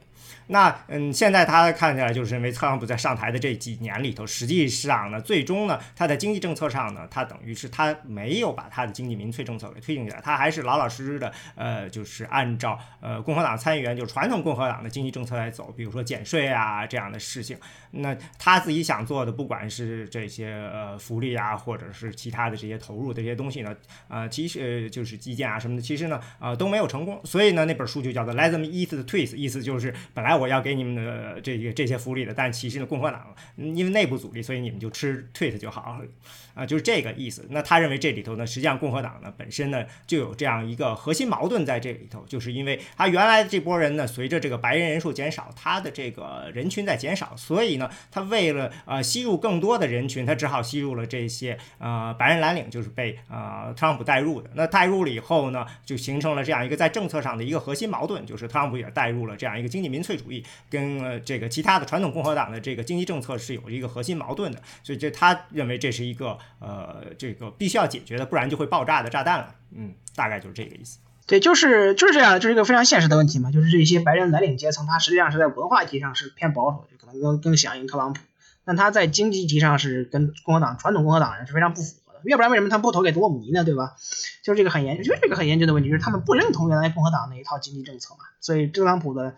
[0.49, 17.57] 那嗯，现在他看起来就是因为特朗普在上台的这几年里头，实际上呢，最终呢，他在经济政策上呢，他等于是他没有把他的经济民粹政策给推进起来，他还是老老实实的，呃，就是按照呃共和党参议员就传统共和党的经济政策来走，比如说减税啊这样的事情。
[17.93, 23.75] 那他自己想做的，不管是这些呃福利啊，或者是其他的这些投入这些东西呢，
[24.09, 27.21] 呃，其实就是基建啊什么的，其实呢，呃，都没有成功。
[27.25, 36.01] 所以呢，那本书就叫做 Let them eat the Twist，意思就是本来我要给你们的这个这些福利的，但其实呢，共和党因为内部阻力，所以你们就吃 tweet 就好。
[36.55, 37.45] 啊，就是这个意思。
[37.51, 54.49] 那他认为这里头呢，实际上共和党呢本身呢就有这样一个核心矛盾在这里头，就是因为他原来这波人呢，随着这个白人人数减少，他的这个人群在减少，所以呢，他为了呃吸入更多的人群，他只好吸入了这些呃白人蓝领，就是被呃特朗普带入的。
[54.55, 64.59] 那带入了以后呢，就形成了这样一个在政策上的一个核心矛盾，就是特朗普也带入了这样一个经济民粹主义主义，跟呃这个其他的传统共和党的这个经济政策是有一个核心矛盾的。
[64.83, 66.39] 所以这他认为这是一个。
[66.59, 69.55] 呃，这个必须要解决的，不然就会爆炸的炸弹了。
[69.71, 70.99] 嗯，大概就是这个意思。
[71.27, 73.51] 对，就是就是这样，就是一个非常现实的问题嘛。
[73.51, 78.23] 就是这些白人蓝领阶层，他实际上是在文化议题上是偏保守，就可能更更响应特朗普。
[78.65, 82.21] 但他在经济议题上是跟共和党传统共和党人是非常不符合的。
[82.25, 83.63] 要不然为什么他不投给多姆尼呢？
[83.63, 83.97] 对吧？
[84.43, 88.21] 就是这个很严，就是这个很严峻的问题，就是他们不认同原来共和党那一套经济政策嘛。
[88.41, 89.37] 所以特朗普的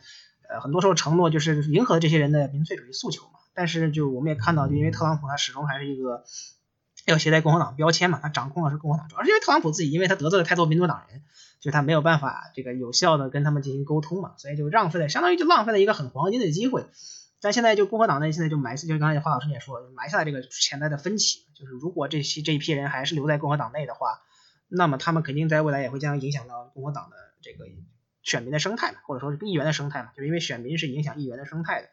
[0.48, 3.40] 呃很多时候承诺就是迎合这些人的民粹主义诉求嘛。
[3.54, 6.24] 但是就我们也看到，就因为特朗普他始终还是一个。
[7.06, 8.18] 要携带共和党标签嘛？
[8.20, 11.22] 他掌控的是共和党，主要是因为特朗普自己，因为他得罪了太多民主党人，
[11.60, 16.84] 就他没有办法这个有效的跟他们进行沟通嘛，所以就浪费了，相当于就浪费了一个很黄金的机会。
[17.40, 24.22] 但现在就共和党内现在就埋，就刚才华老师也说，埋下了这个潜在的分歧，就是如果这些这一批人还是留在共和党内的话，
[24.66, 27.66] 那么他们肯定在未来也会将影响到共和党的这个
[28.26, 31.88] 选民的生态嘛，或者说是议员的生态嘛，就是因为选民是影响议员的生态的，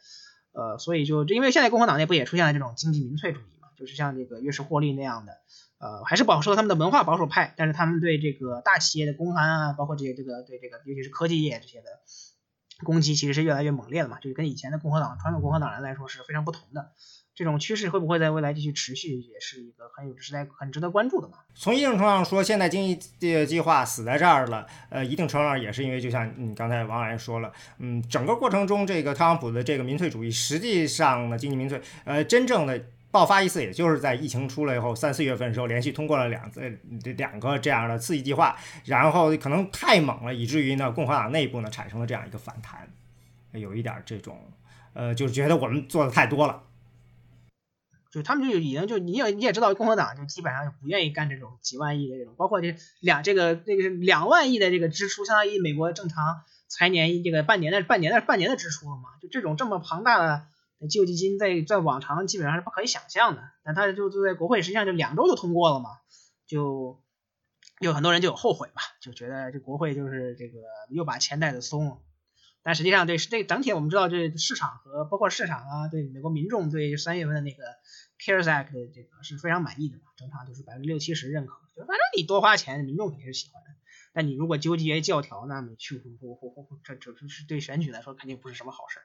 [0.52, 3.70] 呃，所以就因为现在共和党内不也出现了这种经济民粹主义嘛？
[3.78, 5.38] 就是像这个约什霍利那样的，
[5.78, 11.88] 呃，还是保守他们的文化保守派，但是他们对这个大企业的公函啊，包括这些这个对这个，尤其是科技业这些的
[12.84, 16.92] 攻击，其实是越来越猛烈了嘛，就是跟以前的共和党传统共和党人来说是非常不同的。
[17.36, 21.40] 这种趋势会不会在未来继续持续，也是一个很有值得很值得关注的嘛。
[21.56, 32.84] 从一定程度上说，现在经济计划死在这儿了，呃，一定程度上也是因为，就像你刚才王老师说了，嗯，整个过程中这个特朗普的这个民粹主义，实际上呢，经济民粹，呃，真正的。
[33.14, 36.60] 爆发一次，也就是在疫情出来以后三四月份的时候，连续通过了两次
[37.04, 42.90] 这两个这样的刺激计划，然后可能太猛了，以至于呢共和党内部呢产生了这样一个反弹，
[43.52, 44.36] 有一点这种，
[44.94, 46.64] 呃，就是觉得我们做的太多了，
[48.14, 60.46] 就他们就已经就你也你也知道，共和党就基本上就不愿意干这种几万亿的这种，包括这两这个这个两万亿的这个支出，相当于美国正常财年这个半年的半年的半年的支出了嘛，就这种这么庞大的。
[60.90, 65.92] 救济金在在往常基本上是不可以想象的，但他就就在国会实际上就两周就通过了嘛，
[66.46, 67.02] 就
[67.80, 70.60] 有很多人就有后悔吧，就觉得这国会就是这个
[70.90, 72.00] 又把钱带的松了，
[72.64, 77.64] 但实际上对这整体我们知道这市场和包括市场啊，对美国民众对三月份的那个
[78.24, 83.70] CARES Act 这个是非常满意的嘛，正常就是百分之六七十认可，就反正你多花钱，民众肯定是喜欢的，
[84.14, 86.02] 但你如果纠结教条，那么去，
[86.86, 89.04] 这这这是对选举来说肯定不是什么好事儿。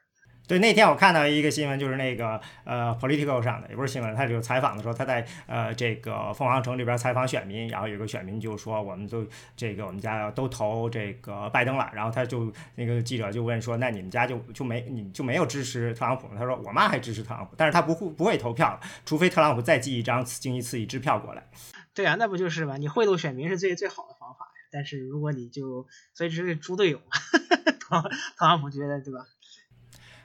[0.48, 16.36] 对，那天我看到一个新闻，就是那个呃，Political 上的，也不是新闻，他就是采访的时候，他在呃这个凤凰城这边采访选民，然后有个选民就说，我们都这个我们家都投这个拜登了，然后他就那个记者就问说，那你们家就就没你就没有支持特朗普吗？
[16.38, 21.46] 他说我妈还支持特朗普，但是他不会不会投票，除非特朗普再寄一张经济刺激支票过来。
[21.92, 22.78] 对啊，那不就是嘛？
[22.78, 24.68] 你贿赂选民是最最好的方法呀。
[24.72, 26.98] 但是如果你就所以这是猪队友，
[27.80, 29.20] 特特朗普觉得对吧？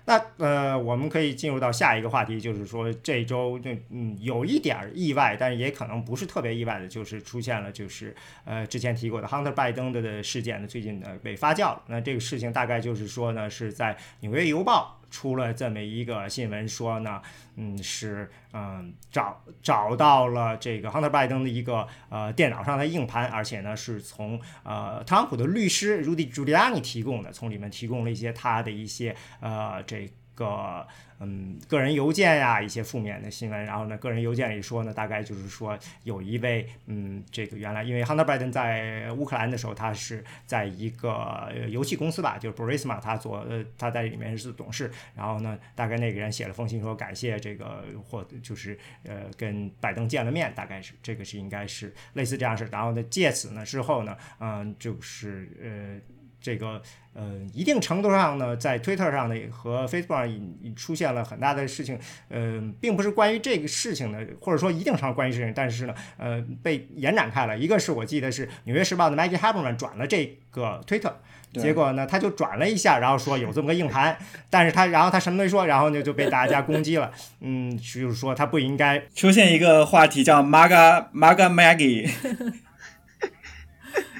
[0.05, 11.83] 那呃，我们可以进入到下一个话题，就是说这周就嗯有一点儿意外，但是也可能不是特别意外的，就是出现了就是呃之前提过的 Hunter 拜登的的事件呢，最近呢被发酵了。
[11.87, 14.99] 那这个事情大概就是说呢，是在纽约邮报。
[15.13, 17.21] 出了这么一个新闻说呢，
[17.55, 30.85] 嗯，是嗯找找到了这个亨特拜登的一个呃电脑上的硬盘，而且呢是从呃特朗普的律师 Rudy Giuliani 提供的，从里面提供了一些他的一些呃这个。
[31.25, 33.63] 嗯，个人邮件呀，一些负面的新闻。
[33.63, 44.91] 然后呢，个人邮件里说呢，大概就是说有一位，嗯，这个原来因为 Hunter Biden 在乌克兰的时候，他是在一个游戏公司吧，就是 Burisma，他做，呃，他在里面是董事。
[45.15, 52.67] 然后呢，大概那个人写了封信说感谢这个，或就是呃跟拜登见了面，大概是这个是应该是类似这样事。
[52.69, 56.13] 然后呢，借此呢之后呢，嗯，就是呃。
[56.43, 56.81] 这个
[57.13, 61.99] 呃一定程度上呢，在 Twitter 上呢和 Facebook 上已出现了很大的事情，
[62.29, 67.57] 呃，并不是关于这个事情的，或者说一定程度关于事情，但是呢，呃，被延展开了。
[67.57, 71.13] 一个是我记得是《纽约时报》的 Maggie Haberman 转了这个 Twitter。
[71.53, 74.17] 结果呢，他就转了一下，然后说有这么个硬盘，
[74.49, 77.11] 但是他然后他什么没说，然后呢就被大家攻击了。
[77.41, 82.09] 嗯，就是说他不应该出现一个话题叫 Maga Maga Maggie。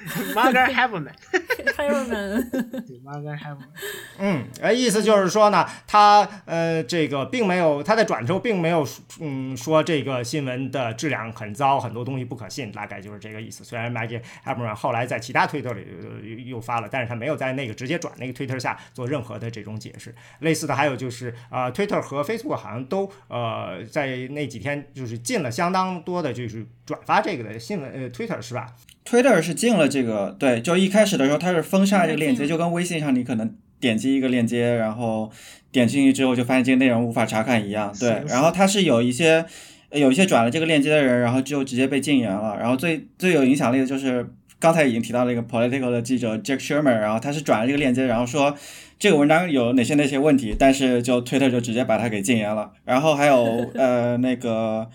[0.35, 2.49] Margaret Haberman，Haberman，
[2.85, 3.71] 对 Margaret h a v e r m a n。
[4.19, 8.87] 嗯，呃，意思就是说呢，他呃，这个并没有他在转的时候并没有
[9.19, 13.63] 嗯说这个新闻的质量很糟，很多东西不可信，大概就是这个意思。
[13.63, 20.13] 虽然 Maggie Haberman 后来在其他推特里又发了，但是他没有在那个直接转那个推特下做任何的这种解释。
[20.39, 28.67] 类似的还有就是啊，Twitter 和 Facebook 好像都呃在那几天就是进了相当多的就是转发这个的新闻呃 Twitter 是吧
[29.05, 35.29] ？Twitter 是禁了这个，对，就一开始的时候它是封杀这个链接，就跟微信上你可能点击一个链接，然后
[35.71, 38.23] 点进去之后就发现这个内容无法查看一样，对。
[38.27, 39.45] 然后它是有一些
[39.91, 42.57] 有一些转了这个链接的人，然后就直接被禁言了。
[42.57, 44.25] 然后最最有影响力的就是
[44.57, 48.55] 刚才已经提到了一个 Political 的记者 Jack Sherman，然后他是转了这个链接，然后说
[48.97, 52.71] 这个文章有哪些那些问题，但是就 Twitter 就直接把它给禁言了。
[52.85, 54.89] 然后还有呃那个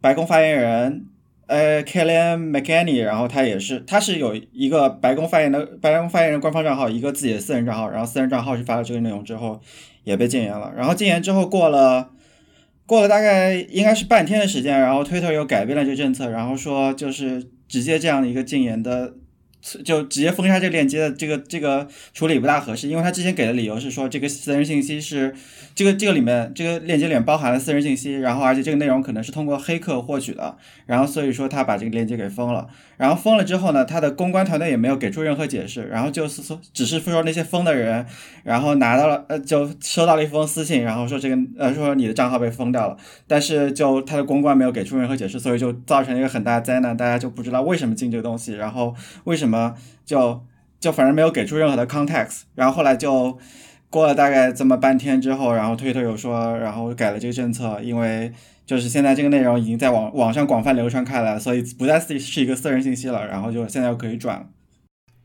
[0.00, 1.04] 白宫发言人。
[1.50, 9.60] 呃 k e l l y n McEnany，然后他也是，他是有一个白宫发言的白宫发言人官方账号，一个自己的私人账号，然后私人账号是发了这个内容之后，
[10.04, 10.72] 也被禁言了。
[10.76, 12.10] 然后禁言之后过了，
[12.86, 19.14] 过了大概应该是半天的时间，然后 Twitter 又改变了这个政策，然后说就是直接这样的一个禁言的。
[19.84, 25.34] 就直接封杀这个链接的这个这个处理不大合适，因为他之前给的理由是说这个私人信息是
[25.74, 30.56] 这个这个里面这个链接里面包含了私人信息，然后而且这个内容可能是通过黑客获取的，
[30.86, 38.06] 然后所以说他把这个链接给封了，然后封了之后呢，他的公关团队也没有给出任何解释，然后就是说只是说那些封的人，
[38.44, 42.96] 然后拿到了呃就收到了一封私信，然后说这个呃说你的账号被封掉了，
[43.26, 48.94] 但是就他的公关没有给出任何解释，所以就造成一个很大的灾难，大家就不知道为什么进这个东西，然后
[49.24, 49.49] 为什么。
[49.50, 49.74] 什么
[50.04, 50.46] 就
[50.78, 53.36] 就反正没有给出任何的 context，然后后来就
[53.90, 58.32] 过了大概这么半天之后，然后推特又说，然后改了这个政策，因为
[58.64, 64.48] 就是现在这个内容已经在网网上广泛流传开来，所以不再是是一个私人信息了，然后就现在又可以转。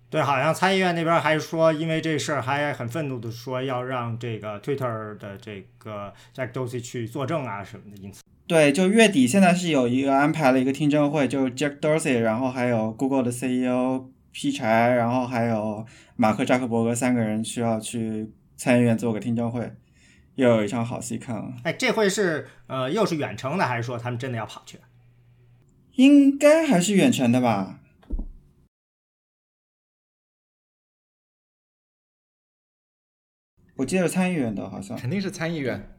[0.09, 8.23] 对，好像参议院那边还说，因为这事儿还很愤怒的说要让这个 Twitter 的这个 Jack Dorsey 去作证啊什么的，因此。
[8.47, 14.09] 对，就月底现在是有一个安排了一个听证会，就是 Jack Dorsey，然后还有 Google 的 CEO。
[14.36, 15.86] 劈柴，然后还有
[16.18, 19.74] 马克扎克伯格三个人需要去参议院做个听证会，
[20.36, 21.54] 又有一场好戏看了。
[21.64, 24.78] 哎，这会是呃又是远程的，还是说他们真的要跑去？
[25.94, 27.80] 应该还是远程的吧。
[33.78, 35.98] 我记得参议院的，好像肯定是参议院。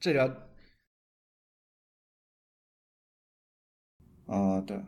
[0.00, 0.48] 这个
[4.24, 4.80] 哦，对。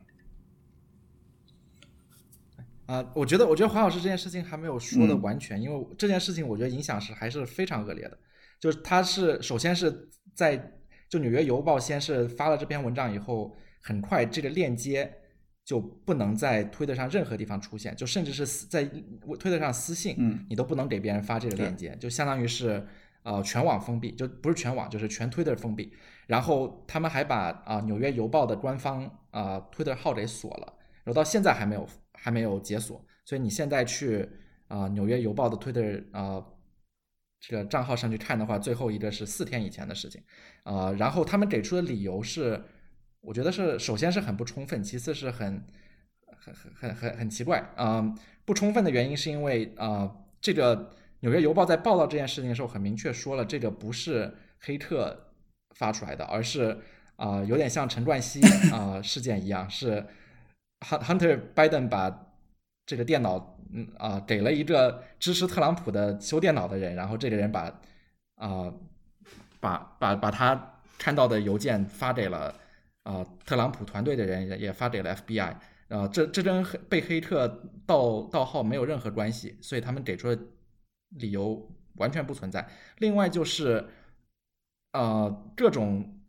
[2.86, 8.18] 啊，我觉得，我觉得黄老师这件事情还没有说的完全，因为这件事情我觉得影响是还是非常恶劣的。
[8.60, 10.56] 就是他是首先是在
[11.08, 15.12] 就《纽约邮报》先是发了这篇文章以后，很快这个链接
[15.64, 18.84] 就不能在推特上任何地方出现，就甚至是在
[19.38, 22.86] 推特上私信，嗯，你都不能给别人发这个链接，就相当于是
[23.24, 25.92] 呃全网封闭，就不是全网，就是全推特封闭。
[26.26, 30.72] 然后他们还把啊《纽约邮报》的官方啊推特号给锁了，
[31.04, 31.86] 然后到现在还没有。
[32.26, 34.28] 还没有解锁，所以你现在去
[34.66, 36.44] 啊《纽约邮报》的 Twitter 啊
[37.38, 40.20] 这个账号上去看的话，最后一个是四天以前的事情
[40.64, 40.90] 啊。
[40.90, 42.60] 然后他们给出的理由是，
[43.20, 45.64] 我觉得是首先是很不充分，其次是很
[46.36, 48.12] 很很很很很奇怪啊。
[48.44, 50.76] 不充分的原因是因为啊，这个
[51.20, 55.30] 《纽约邮报》在报道这件事情的时候很明确说了，这个不是黑客
[55.76, 56.76] 发出来的，而是
[57.14, 58.40] 啊有点像陈冠希
[58.72, 60.04] 啊事件一样是。
[60.80, 62.26] Hunter Biden 把
[62.84, 67.80] 这个电脑，嗯啊，给了一个支持特朗普的修电脑的人，然后这个人把
[68.34, 68.72] 啊，
[69.58, 72.54] 把把把他看到的邮件发给了
[73.04, 75.56] 啊特朗普团队的人，也发给了 FBI，
[75.88, 77.48] 啊，这这跟被黑客
[77.86, 80.40] 盗盗号没有任何关系，所以他们给出的
[81.08, 82.68] 理由完全不存在。
[82.98, 83.84] 另外就是，
[84.92, 86.20] 呃，各种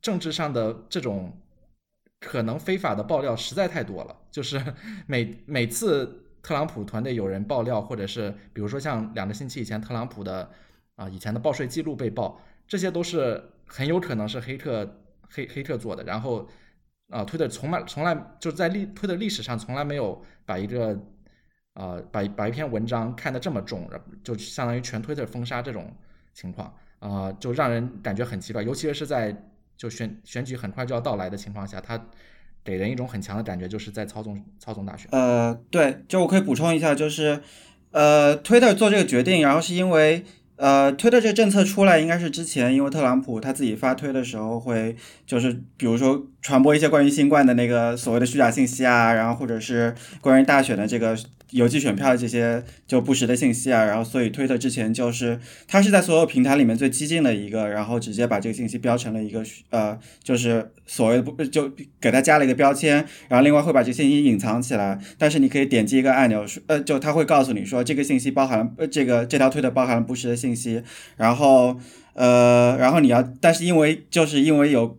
[0.00, 1.36] 政治上的这种。
[2.20, 4.60] 可能非法的爆料实在太多了，就是
[5.06, 10.50] 每每次特朗普团队有人爆料，或者是比如说像两个星期以前特朗普的
[10.96, 15.00] 啊以前的报税记录被爆，这些都是很有可能是黑客
[15.30, 16.02] 黑黑客做的。
[16.04, 16.48] 然后
[17.10, 20.98] 啊，推特从来从来就在历推特历史上从来没有把一个
[21.74, 23.88] 啊，把把一篇文章看得这么重，
[24.24, 25.90] 就相当于全 Twitter 封杀这种
[26.34, 29.34] 情况，啊，就让人感觉很奇怪，尤其是在
[29.78, 31.98] 就选选举很快就要到来的情况下，他
[32.62, 35.08] 给人一种很强的感觉，就是在操纵操纵大选。
[35.12, 37.40] 呃，对，就我可以补充一下，就是
[37.92, 40.24] 呃推特做这个决定，然后是因为。
[40.60, 51.14] 呃，推特这个政策出来，应该是之前因为特朗普他自己发推的时候，会就是比如说传播一些关于新冠的那个所谓的虚假信息啊，然后或者是关于大选的这个。
[51.52, 62.96] 邮寄选票这些就不实的信息啊，然后所以推特之前就是它是在所有平台里面最激进的一个，然后直接把这个信息标成了一个呃，就是所谓的不就给它加了一个标签，
[63.28, 70.82] 然后另外会把这个信息隐藏起来，但是你可以点击一个按钮，呃，就它会告诉你说这个信息包含了呃这个这条推特包含了不实的信息，
[71.16, 71.80] 然后
[72.12, 74.98] 呃，然后你要，但是因为就是因为有。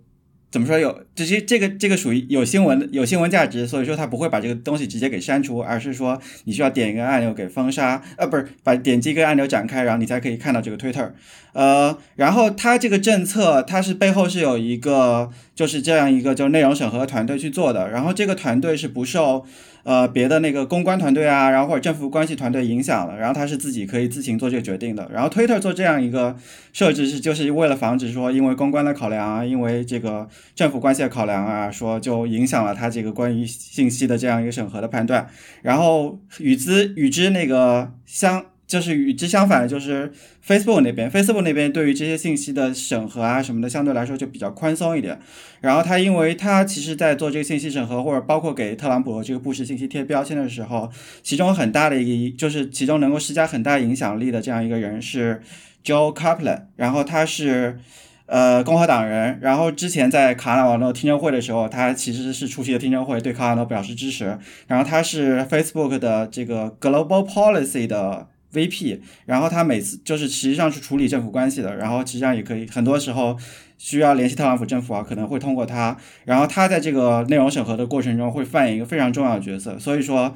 [0.52, 11.12] 怎么说有这些这个这个属于有新闻有新闻价值，所以说他不会把这个东西直接给删除，而是说你需要点一个按钮给封杀，呃，不是把点击一个按钮展开，然后你才可以看到这个 Twitter，
[11.54, 19.46] 呃，然后它这个政策它是背后是有一个就是这样一个就是内容审核团队去做的，然后这个团队是不受。
[19.86, 25.10] 呃，别的那个公关团队啊，然后或者政府关系团队影响了，然后他是自己可以自行做这个决定的。
[25.12, 26.36] 然后 Twitter 做这样一个
[26.74, 35.28] 设置是，就是为了防止说因为公关的考量啊，因为这个政府关系的考量啊，说就影响了他这个关于信息的这样一个审核的判断。
[35.64, 38.46] 然后与之与之那个相。
[38.70, 40.12] 就是与之相反的，就是
[40.46, 45.20] Facebook 那边，Facebook 那边对于这些信息的审核啊什么的，相对来说就比较宽松一点。
[45.60, 50.88] 然后他因为他其实在做这个信息审核，或者包括给特朗普这个不实信息贴标签的时候，
[51.24, 55.42] 其中很大的一个就是其中能够施加很大影响力的这样一个人是
[55.84, 57.80] Joe Kaplan，然后他是
[58.28, 64.38] 呃共和党人，然后之前在卡纳瓦诺听证会的时候，他其实是出席了听证会，对卡纳瓦诺表示支持。
[64.68, 68.28] 然后他是 Facebook 的这个 Global Policy 的。
[68.54, 73.38] VP，然后他每次就是实际上是处理政府关系的，然后实际上也可以很多时候
[73.78, 80.36] 需要联系特朗普政府啊，可能会通过他，然后他在这个内容审核的过程中会扮演一个非常重要的角色，所以说。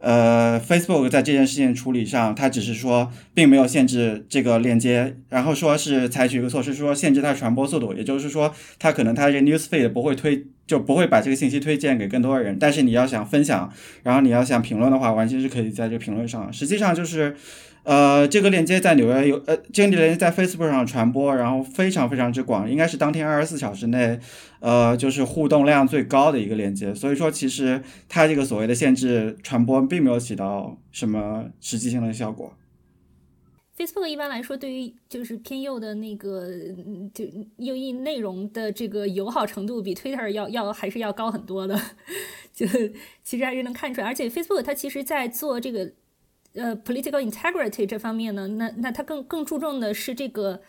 [0.00, 13.68] 呃，Facebook 在这件事情处理上，它只是说并没有限制这个链接，然后说是采取一个措施，说限制它传播速度，也就是说，它可能它这 newsfeed 不会推，就不会把这个信息推荐给更多人，但是你要想分享，
[14.04, 16.52] 然后你要想评论的话，完全是可以在这个评论上。
[16.52, 17.34] 实际上就是。
[17.84, 24.18] 呃，这个链接在纽约有，呃，这个链接在 Facebook 上传播，然后非常非常之广，应该是当天二十四小时内，
[24.60, 26.94] 呃，就是互动量最高的一个链接。
[26.94, 32.52] 所以说，其实它这个所谓的限制传播，并没有起到什么实际性的效果。
[33.78, 36.50] Facebook 一般来说，对于就是偏右的那个
[37.14, 37.24] 就
[37.58, 41.80] 右翼内容的这个友好程度，比 Twitter 要要还是要高很多的。
[42.52, 42.66] 就
[43.22, 45.92] 其实还是能看出来，而且 Facebook 它其实在做这个。
[46.54, 50.60] 呃，political integrity 这方面呢，那那它更更注重的是这个，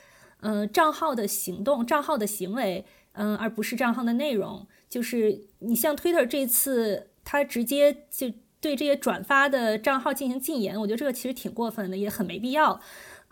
[0.42, 4.68] 呃，账号的行动、账号的行为，嗯，而不是账号的内容。
[4.90, 8.28] 就是你像 Twitter 这次，它直接就
[8.62, 12.80] 对这些转发的账号进行禁言，我觉得这个其实挺过分的，也很没必要。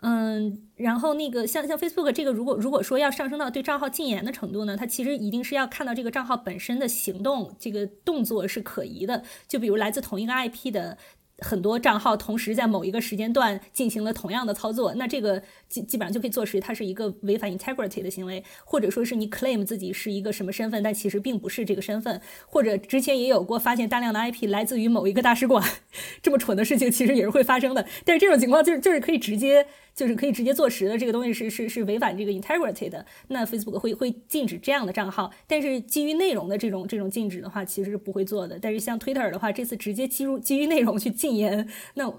[0.00, 9.22] 嗯，然后那个像像 Facebook 这个，如果如果说要上升到对账号禁言的程度呢，它其实一定是要看到这个账号本身的行动，这个动作是可疑的。
[9.48, 10.96] 就比如来自同一个 IP 的。
[11.40, 25.64] 很多账号同时在某一个时间段进行了同样的操作，那这个基基本上就可以坐实它是一个违反 integrity 的行为，或者说是你 claim 自己是一个什么身份，但其实并不是这个身份，或者之前也有过发现大量的 IP 来自于某一个大使馆，
[26.20, 27.86] 这么蠢的事情其实也是会发生的。
[28.04, 29.66] 但是这种情况就是就是可以直接
[29.98, 35.30] 就是可以直接坐实的，这个东西是是是违反这个 integrity 的，那 Facebook 会会禁止这样的账号。
[35.46, 38.58] 但是基于内容的这种这种禁止的话，其实是不会做的。
[38.58, 41.28] 但是像 Twitter 的话，这次直接基于基于内容去禁。
[41.28, 42.10] 禁言，那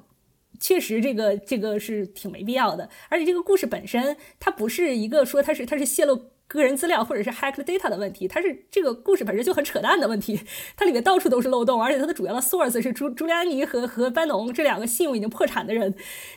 [0.59, 10.37] 确实这个这个是挺没必要的，而且这个故事本身它不是一个说它是它是泄露个人资料或者是 hack data 的问题，它是这个故事本身就很扯淡的问题，
[10.75, 15.95] 它里面到处都是漏洞，而且它的主要的 source 是朱朱利安尼和和班农这两个信用已经破产的人，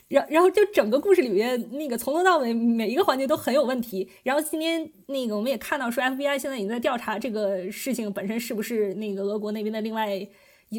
[0.08, 10.28] 然然后就整个故事里面那个从头到尾每一个环节都很有问题，然后今天那个我们也看到说 FBI 现在已经在调查这个事情本身是不是那个俄国那边的另外。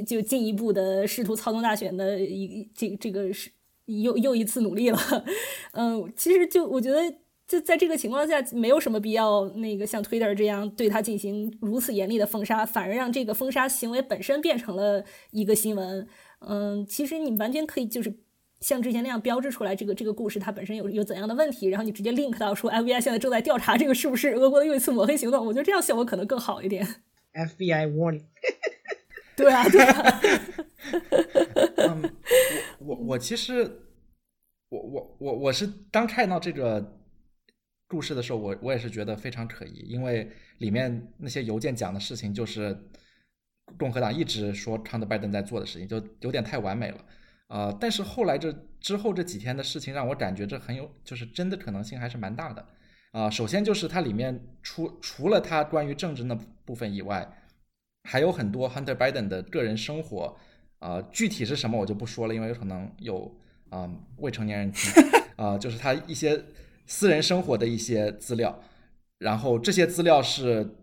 [0.07, 3.51] 就进一步的试图操纵大选的一这这个是
[3.85, 4.97] 又又一次努力了，
[5.73, 6.99] 嗯，其实就我觉得
[7.53, 16.07] 就在这个情况下，没有什么必要那个像 Twitter 这样对他进行如此严厉的封杀，反而让这个封杀行为本身变成了一个新闻。
[16.39, 18.11] 嗯，其实你完全可以就是
[18.59, 26.83] 像之前那样标志出来这个这个故事它本身有有怎样的问题，然后你直接 link 到说 FBI 现在正在调查这个是不是俄国的又一次抹黑行动，我觉得这样效果可能更好一点。
[27.33, 28.23] FBI warning。
[29.37, 30.21] 对啊，对啊。
[31.77, 32.11] 嗯，
[32.79, 33.79] 我我其实，
[34.69, 37.02] 我我我我是刚看到这个
[37.93, 40.27] 故事的时候，我我也是觉得非常可疑，因为
[40.57, 42.75] 里面那些邮件讲的事情就是
[43.77, 46.97] 共和党一直说康德拜登在做的事情，就有点太完美了。
[47.49, 52.65] 呃，但是后来这之后这几天的事情让我感觉这很有，就是真的可能性还是蛮大的。
[53.11, 56.33] 啊，首先就是它里面除除了它关于政治那
[56.65, 57.31] 部分以外，
[58.09, 60.35] 还有很多 Hunter Biden 的个人生活。
[60.79, 63.33] 啊，具体是什么我就不说了，因为有可能有
[63.69, 64.73] 啊未成年人
[65.37, 66.43] 啊， 就是他一些
[66.85, 68.61] 私人生活的一些资料，
[69.17, 70.75] 然后这些资料是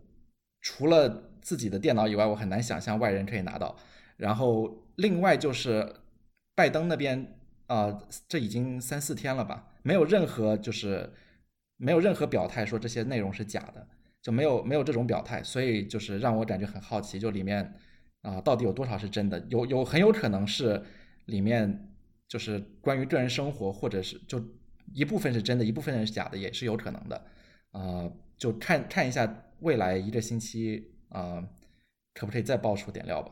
[0.61, 3.75] 除了自己的电脑以外，我很难想象外人可以拿到。
[4.17, 5.95] 然后另外就是
[6.55, 7.33] 拜登那边
[7.67, 11.11] 啊，这已经三四天了吧，没有任何就是
[11.77, 13.87] 没有任何表态说这些内容是假的，
[14.21, 17.73] 就没有没有这种表态，所以就是让我感觉很好奇，就里面。
[18.23, 19.43] 啊，到底有多少是真的？
[19.49, 20.79] 有有很有可能是
[21.25, 21.91] 里面
[22.27, 24.39] 就是关于个人生活，或者是就
[24.93, 27.25] 一部分是真的，一部分是假的，也是有可能的。
[27.71, 31.43] 啊，就看看一下未来一个星期啊，
[32.13, 33.31] 可不可以再爆出点料吧？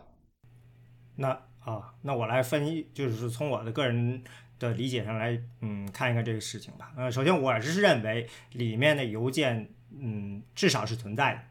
[1.18, 1.30] 那
[1.60, 4.24] 啊，那我来分析，就是从我的个人
[4.57, 6.93] 的理解上来，嗯，看一看这个事情吧。
[6.95, 11.41] 呃，首先我是认为里面的邮件，嗯，至少是存在的。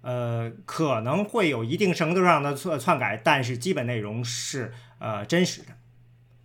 [0.00, 5.76] 呃，可能会有一定程度上的篡篡改，但是基本内容是呃真实的，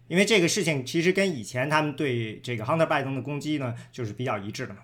[0.07, 4.81] 因为这个事情其实跟以前他们对这个 Hunter Biden 的攻击呢，就是比较一致的嘛。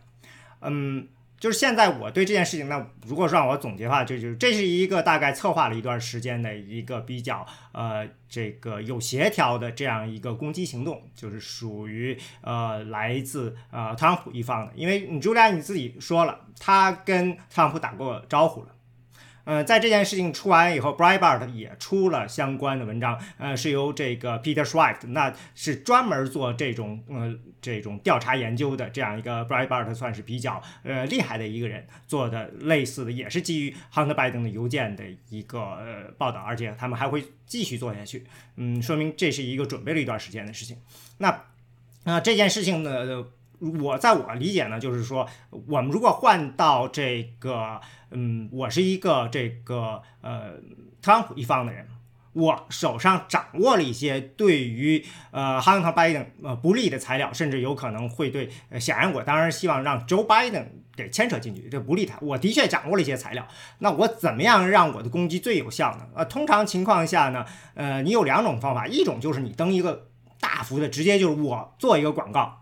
[0.62, 1.08] 嗯，
[1.40, 16.42] 就是现在我对这件事情，呢如果让我总结的话，就就这是一个大概策划了一段时间的一个比较呃这个有协调的这样一个攻击行动，就是属于呃来自呃特朗普一方的，因为你朱莉安你自己说了。
[16.62, 18.68] 他跟特朗普打过招呼了，
[19.52, 38.28] 嗯，在这件事情出完以后，Breitbart 也出了相关的文章，呃，是由这个 Peter Schweift，那是专门做这种呃这种调查研究的这样一个 Breitbart 算是比较呃厉害的一个人做的类似的，也是基于 Hunter Biden 的邮件的一个呃报道，而且他们还会继续做下去，
[38.58, 40.78] 嗯，说明这是一个准备了一段时间的事情。
[41.18, 41.46] 那
[42.04, 43.26] 那这件事情呢？
[43.60, 45.28] 我在我理解呢，就是说，
[45.68, 47.82] 我们如果换到这个，
[48.12, 50.54] 嗯，我是一个这个呃
[51.02, 51.88] 特朗普一方的人，
[52.34, 58.50] 我手上掌握了一些对于呃哈 e 拜登呃不利的材料，甚至有可能会对，
[58.80, 62.18] 显然我当然希望让 Joe Biden 给牵扯进去，这不利他。
[62.22, 63.48] 我的确掌握了一些材料，
[63.80, 66.08] 那我怎么样让我的攻击最有效呢？
[66.16, 70.08] 呃，通常情况下呢，呃，你有两种方法，一种就是你登一个
[70.40, 72.62] 大幅的，直接就是我做一个广告。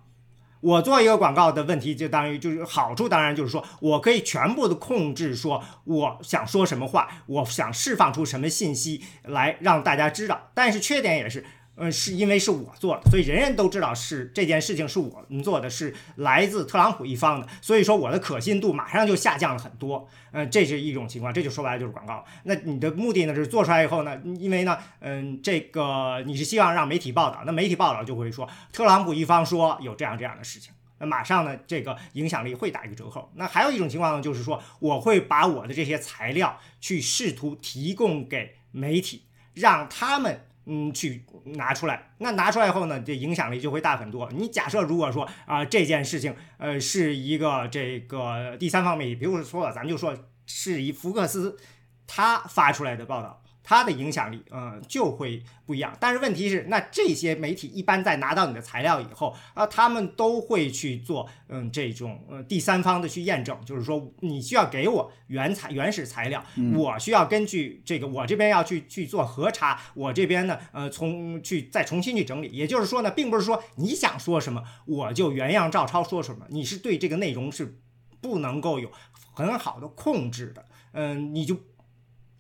[0.61, 10.49] 我做一个广告的问题，就当于就是好处，当然就是说我可以全部的控制，说我想说什么话，我想释放出什么信息来让大家知道。
[10.53, 11.45] 但是缺点也是。
[11.80, 20.09] 嗯，是因为是我做的，所以人人都知道是这件事情是我做的，是来自特朗普一方的，所以说我的可信度马上就下降了很多。
[20.32, 22.25] 嗯，这是一种情况，这就说白了就是广告。
[22.43, 33.32] 那你的目的呢，是做出来以后呢，因为呢，嗯，这个你是希望让媒体报道，那媒体报道就会说特朗普一方说有这样这样的事情，那马上呢，这个影响力会打一个折扣。
[33.36, 40.41] 那还有一种情况呢，就是说我会把我的这些材料去试图提供给媒体，让他们。
[40.70, 44.30] 嗯，去拿出来，那拿出来以后呢，这影响力就会大很多。
[44.34, 50.13] 你假设如果说啊，这件事情，呃，是一个这个第三方媒体，比如说咱们就说
[50.45, 51.57] 是一福克斯
[52.05, 53.41] 他发出来的报道。
[53.70, 55.93] 它的影响力，嗯，就会不一样。
[55.99, 66.41] 但是问题是，那这些媒体一般在拿到你的材料以后，啊，他们都会去做，嗯，这种呃第三方的去验证，就是说你需要给我原材原始材料，
[66.76, 72.47] 我需要根据这个，我这边要去去做核查，我这边呢，呃，从去再重新去整理。
[72.47, 77.77] 也就是说呢，并不是说你想说什么我就原样照抄说什么，你是对这个内容是
[78.22, 78.89] 不能够有
[79.34, 81.57] 很好的控制的，嗯，你就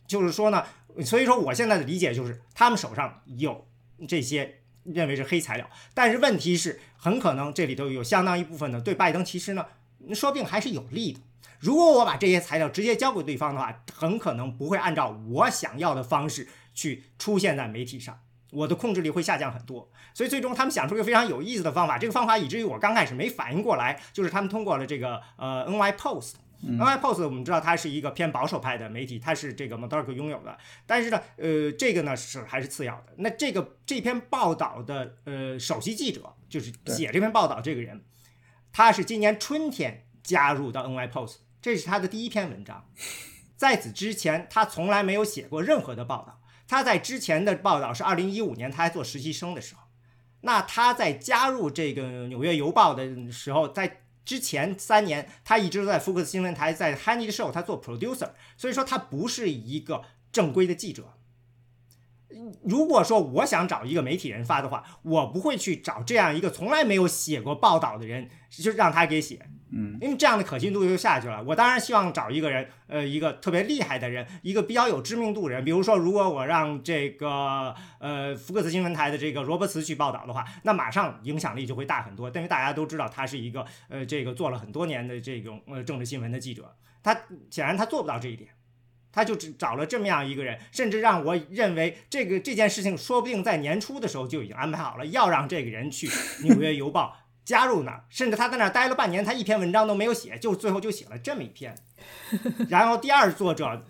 [0.07, 0.63] 就是说呢。
[1.03, 3.67] 所以说，我现在的理解就是，他们手上有
[4.07, 9.65] 这些认为是黑材料，但是问题是，很可能这里头有相当一部分呢，对拜登其实呢，
[10.13, 11.19] 说不定还是有利的。
[11.59, 18.19] 如果我把这些材料直接交给对方的话，很可能不会按照我想要的方式去出现在媒体上，
[18.51, 19.89] 我的控制力会下降很多。
[20.13, 26.33] 所以最终他们想出一个非常有意思的方法，这个方法以至于我刚开始没反应过来，就是他们通过了这个呃 NY Post。
[26.63, 30.57] NY Post 我们知道它是一个偏保守派的媒体，它是这个 m o d a r k 拥有的。
[30.85, 33.13] 但是呢，呃，这个呢是还是次要的。
[33.17, 38.03] 那这个这篇报道的呃首席记者就是写这篇报道这个人，
[38.71, 42.89] 他是今年春天加入到 NY Post，这是他的第一篇文章。
[43.55, 46.41] 在此之前，他从来没有写过任何的报道。
[46.67, 49.83] 他在之前的报道是二零一五年他还做实习生的时候，
[50.41, 61.13] 那他在加入这个《纽约邮报》的时候，在之前三年他一直都在福克斯新闻台，在 Honey Show 他做 producer，所以说他不是一个正规的记者。
[62.61, 71.43] 如果说我想找一个媒体人发的话，我不会去找这样一个从来没有写过报道的人，就让他给写，嗯，因为这样的可信度就下去了。
[71.43, 75.65] 我当然希望找一个人，呃，一个特别厉害的人，一个比较有知名度的人。
[75.65, 87.13] 比如说，如果我让这个呃福克斯新闻台的这个罗伯茨去报道的话，那马上影响力就会大很多，因为大家都知道他是一个呃这个做了很多年的这种呃政治新闻的记者，他
[87.49, 88.49] 显然他做不到这一点。
[89.09, 96.07] 他就只找了这么样一个人，甚至让我认为这个这件事情说不定在年初的时候就已经安排好了，要让这个人去
[96.43, 97.17] 《纽约邮报》
[97.47, 101.73] 加入那儿，甚至他在那儿待了半年，他一篇文章都没有写，就最后就写了这么一篇。
[102.67, 103.85] 然后第二作者，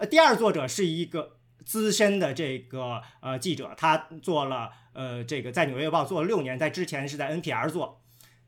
[0.00, 8.00] 呃，第二作者是一个资深的这个呃记者，他做了呃这个在《纽约时报》做了六年，在之前是在 NPR 做。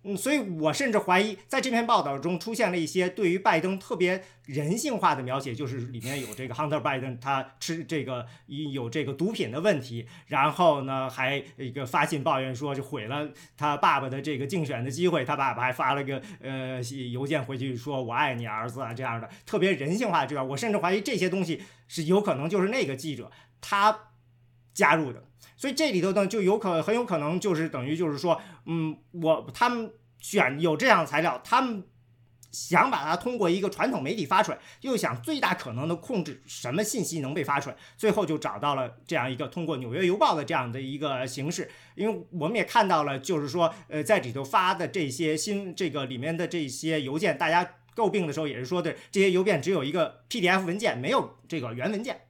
[0.02, 13.28] 嗯，所以我甚至怀疑，在这篇报道中出现了一些对于拜登特别人性化的描写，就是里面有这个 Hunter Biden 他吃这个有这个毒品的问题，然后呢还一个发信抱怨说就毁了
[13.58, 16.80] 他爸爸的这个竞选的机会，他爸爸还发了个呃
[17.12, 24.09] 邮件回去说我爱你儿子啊这样的特别人性化这样，我甚至怀疑这些东西是有可能就是那个记者他
[24.72, 25.22] 加入的。
[25.56, 31.84] 所以这里头呢，就有可很有可能就是等于就是说，嗯，我他们选有这样的材料，他们
[32.50, 41.70] 想把它通过一个传统媒体发出来，又想最大可能的控制什么信息能被发出来，最后就找到了这样一个通过《纽约邮报》的这样的一个形式。
[41.94, 52.22] 因为我们也看到了，就是说，呃，在里头发的这些新这个里面的这些邮件，大家诟病的时候也是说的，这些邮件只有一个 PDF 文件，没有这个原文件。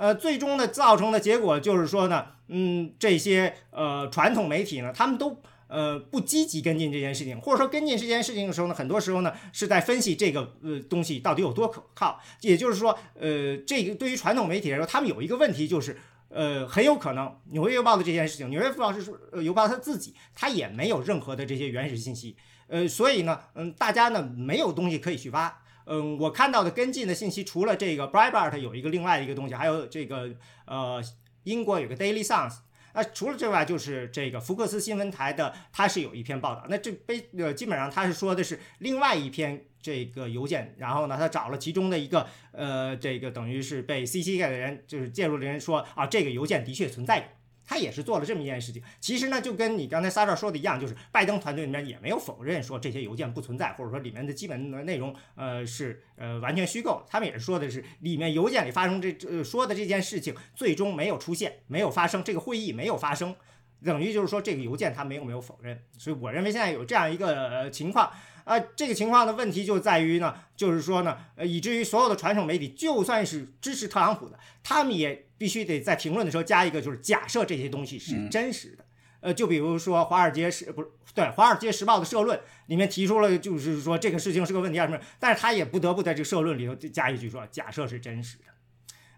[0.00, 12.18] 呃，最终的造成的结果就是说呢，嗯，这些呃传统媒体呢，他们都呃不积极跟进这件事情，或者说跟进这件事情的时候呢，很多时候呢是在分析这个呃东西到底有多可靠。
[12.40, 15.98] 也就是说，呃，这个对于传统媒体来说，他们有一个问题就是，
[16.30, 22.34] 呃，很有可能《纽约邮报》的这件事情，《纽约邮报》是说，呃，邮报它自己它也没有任何的这些原始信息，
[22.68, 25.58] 呃，所以呢，嗯，大家呢没有东西可以去挖。
[25.92, 30.30] 嗯，我看到的跟进的信息，除了这个 Breitbart 有一个另外的一个东西，还有这个
[30.64, 31.02] 呃，
[31.42, 32.48] 英国有个 Daily Sun。
[32.92, 36.64] 那除了之外，就是这个福克斯新闻台的，它是有一篇报道。
[36.68, 47.36] 那这被呃，基本上它是说的是另外一篇这个邮件，然后呢，他找了其中的一个呃，这个等于是被 CC 的人，就是介入的人说啊，这个邮件的确存在。
[47.70, 57.06] 他也是做了这么一件事情，其实呢，就跟你刚才撒这说的一样，就是拜登团队里面也没有否认说这些邮件不存在，或者说里面的基本的内容，呃，是呃完全虚构。
[57.08, 63.36] 他们也是说的是里面邮件里发生这呃说的这件事情最终没有出现，没有发生，这个会议没有发生，
[63.84, 65.80] 等于就是说这个邮件他没有没有否认。
[65.96, 68.10] 所以我认为现在有这样一个呃情况。
[68.42, 78.84] 啊，这个情况的问题就在于呢，就是说呢，呃，以至于所有的传统媒体，就算是支持特朗普的，他们也必须得在评论的时候加一个，就是假设这些东西是真实的。
[79.20, 88.44] 呃，就比如说《华尔街时》不是对《华尔街时报》的社论里面提出了，就是说这个事情是个问题啊什么，但是他也不得不在这个社论里头加一句说，假设是真实的。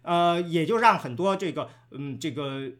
[0.03, 2.70] 呃，也就让很多这个，嗯，这个。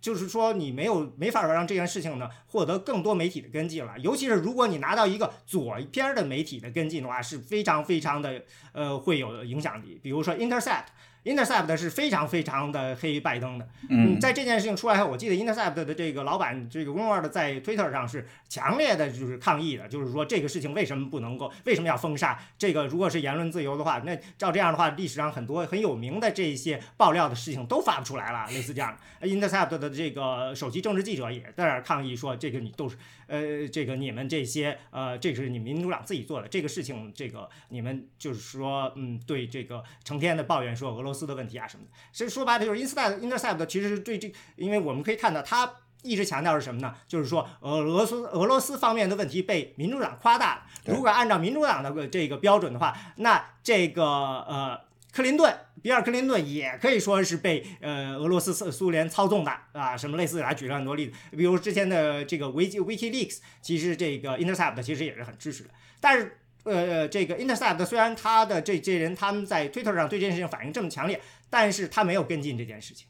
[0.00, 3.98] 就是说，你没有没法让这件事情呢获得更多媒体的跟进了。
[4.00, 9.98] 尤其是如果你拿到一个左边的媒体的跟进的话，是非常非常的呃会有影响力。
[10.02, 10.88] 比如说 Intercept。
[11.24, 13.66] Intercept 是非常非常的黑拜登的。
[13.88, 22.38] 嗯，在这件事情出来后，我记得 Intercept 的这个老板这个 w i n w a r d 在 Twitter 上是强烈的就是抗议的，就是说这个事情为什么不能够，为什么要封杀？
[22.58, 28.94] 这个如果是言论自由的话，那照这样的话，历史上很多很有名的这些爆料的事情都发不出来了，类似这样。
[29.22, 45.72] Intercept 的这个首席政治记者也在那抗议说，这个你都是呃，这个你们这些呃，这是你们民主党自己做的这个事情，这个你们就是说，嗯，对这个成天的抱怨说俄罗斯的问题啊什么的，其实说白了就是 Intercept Intercept 其实是对这，因为我们可以看到他
[46.02, 46.94] 一直强调是什么呢？
[47.08, 50.62] 就是说俄罗斯俄罗斯方面的问题被民主党夸大了。
[50.84, 54.78] 如果按照民主党的这个标准的话，那这个呃
[55.12, 65.70] 克林顿比尔克林顿也可以说是被呃俄罗斯苏联操纵的啊，什么类似的，还举了很多例子，比如之前的这个 Wiki WikiLeaks，其实这个 Intercept 其实也是很支持的，
[66.00, 66.38] 但是。
[66.64, 73.06] 呃，这个 Intercept 虽然他的这些人他们在 Twitter 上对这件事情反应这么强烈，但是他没有跟进这件事情。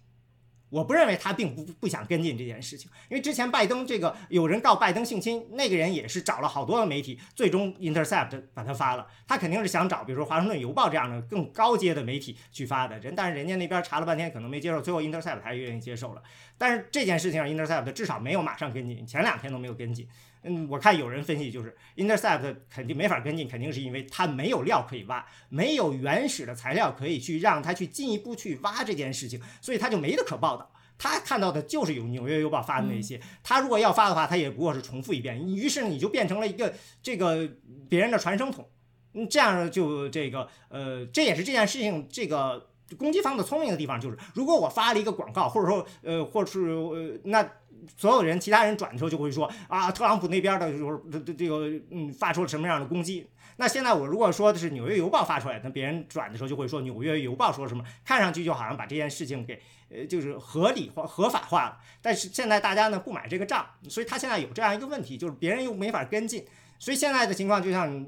[0.71, 9.07] 我不认为他并不不想跟进这件事情，因为之前拜登这个有人告拜登性侵，那个人也是找了好多的媒体，最终 Intercept 把他发了。
[9.29, 16.23] 他肯定是想找，比如说华盛顿邮报这样的更高阶的媒体去发的人，但是人家那边查了半天，可能没接受，最后 Intercept 还是愿意接受了。
[16.59, 20.09] 但是这件事情上，Intercept 至少没有马上跟进，前两天都没有跟进。
[20.47, 30.71] 嗯，我看有人分析就是 Intercept 肯定没法跟进，肯定是因为它没有料可以挖，没有原始的材料可以去让他去进一步去挖这件事情，所以他就没得可报道。
[30.99, 35.43] 他看到的就是有《纽约邮报》发的那些，他如果要发的话，他也不过是重复一遍。
[35.49, 37.49] 于是你就变成了一个这个
[37.89, 38.69] 别人的传声筒，
[39.15, 42.69] 嗯，这样就这个呃，这也是这件事情这个
[42.99, 47.51] 攻击方的聪明的地方，就是如果我发了一个广告，或者说呃，或者是呃那。
[47.97, 53.27] 所有人，其他人转的时候就会说啊，特朗普那边的就是这这个嗯，发出了什么样的攻击？
[53.57, 57.85] 那现在我如果说的是《纽约邮报》发出来，那别人转的时候就会说《纽约邮报》说什么？
[58.05, 61.79] 看上去就好像把这件事情给呃，就是合理化、合法化了。
[62.03, 66.45] 但是现在大家呢不买这个账，所以他现在有这样一个问题，就是别人又没法跟进。
[66.79, 68.05] 所以现在的情况就像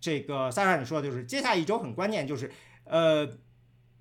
[0.00, 2.50] 这个萨拉你说的，就是接下来一周很关键，就是
[2.84, 3.28] 呃。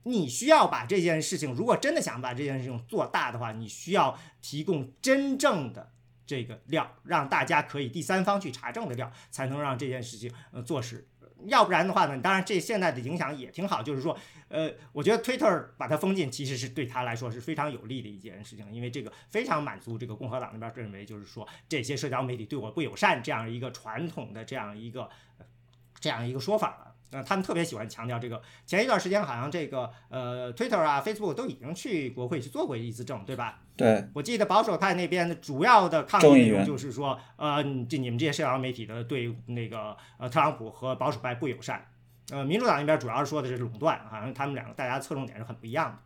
[0.04, 5.92] 你需要把这件事情，如果真的想把这件事情做大的话，你需要提供真正的
[6.26, 11.08] 这个料，让大家可以第三方去查证的料，才能让这件事情呃做实。
[11.46, 14.18] 要不然的话呢，当然这现在的影响也挺好，就是说，
[14.48, 25.10] 呃，我觉得 Twitter 把它封禁，其实是对他来说是非常有利的一件事情，因为这个非常满足这个共和党那边认为，就是说这些社交媒体对我不友善这样一个传统的这样一个
[26.00, 26.93] 这样一个说法了。
[27.14, 28.42] 呃，他们特别喜欢强调这个。
[28.66, 33.60] 前一段时间好像这个呃，Twitter 啊、Facebook 都已经去国会去做过一次证，对吧？
[33.78, 34.06] 对。
[34.14, 41.86] 我记得保守派那边的主要的抗议内容就是说，呃，这你们这些社交媒体的对那个呃特朗普和保守派不友善。
[42.32, 45.98] 呃，民主党那边主要是说的是垄断，好像他们两个大家侧重点是很不一样的。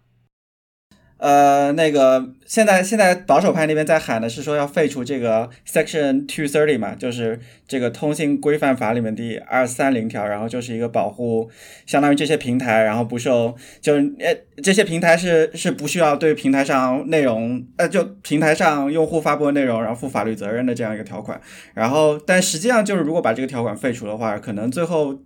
[1.18, 11.49] 呃，那个现在现在保守派那边在喊的是说要废除这个 Section Two Thirty 嘛，就是这个通信规范法里面第二三零条，然后就是一个保护，
[11.85, 21.41] 相当于这些平台，然后不受，就是呃这些平台是是不需要对平台上内容，呃就平台上用户发布的内容，然后负法律责任的这样一个条款。
[21.73, 25.19] 然后但实际上就是如果把这个条款废除的话，可能最后。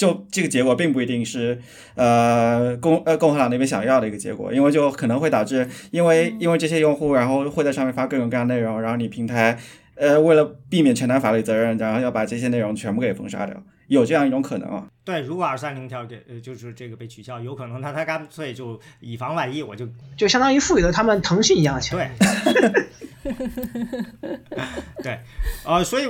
[0.00, 1.60] 就这个结果并不一定是，
[1.94, 9.58] 呃共呃共和党那边想要的一个结果，因为就可能会导致，因为因为这些用户然后会在上面发各种各样内容，然后你平台，
[9.96, 13.54] 呃为了避免承担法律责任，然后要把这些内容全部给封杀掉，
[13.88, 14.86] 有这样一种可能啊。
[15.04, 19.86] 对，如果二三零条给呃就是这个被取消，有可能他他干脆就以防万一，我就
[20.16, 22.10] 就相当于赋予了他们腾讯一样的权利。
[22.18, 22.82] 对，
[25.02, 25.18] 对
[25.64, 26.08] 呃，所以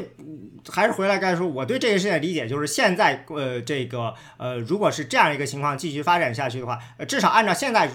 [0.69, 7.91] 还是回来该说，我对这个事情的理解就是，现在呃，这个呃，如果是这样一个情况继续发展下去的话，呃，至少按照现在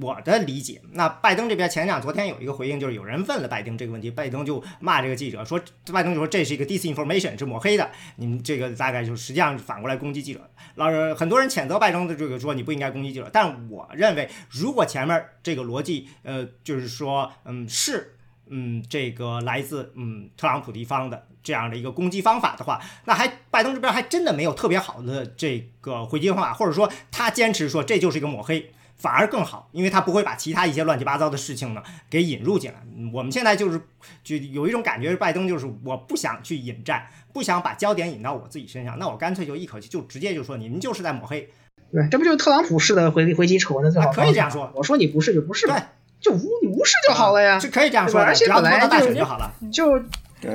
[0.00, 5.60] 我的理解，那拜登这边前两昨天有一个回应，就是有人问了拜登这个问题，拜登就骂这个记者说，
[5.92, 10.48] 拜登就说这是一个 disinformation，是抹黑的，你们这个大概就实际上反过来攻击记者。
[10.76, 10.86] 老
[11.16, 18.11] 很多人谴责拜登的这个说你不应该攻击记者，但我认为如果前面这个逻辑，呃，就是说，嗯，是，
[18.52, 32.78] 嗯，这个来自嗯特朗普一方的这样的一个攻击方法的话，那还拜登这边还真的没有特别好的这个回击方法，或者说他坚持说这就是一个抹黑，反而更好，因为他不会把其他一些乱七八糟的事情呢给引入进来。
[33.12, 33.80] 我们现在就是
[34.22, 37.06] 就有一种感觉，拜登就是我不想去引战。
[37.32, 41.48] 不想把焦点引到我自己身上，那我干脆就一口气就直接就说你们就是在抹黑，
[41.90, 45.74] 对，这不就是特朗普式的回回击丑闻的最好可以这样说，我说你不是就不是，对，
[46.20, 46.40] 就无
[46.82, 50.02] 你无视就好了呀，是可以这样说，而且本来就就好了，就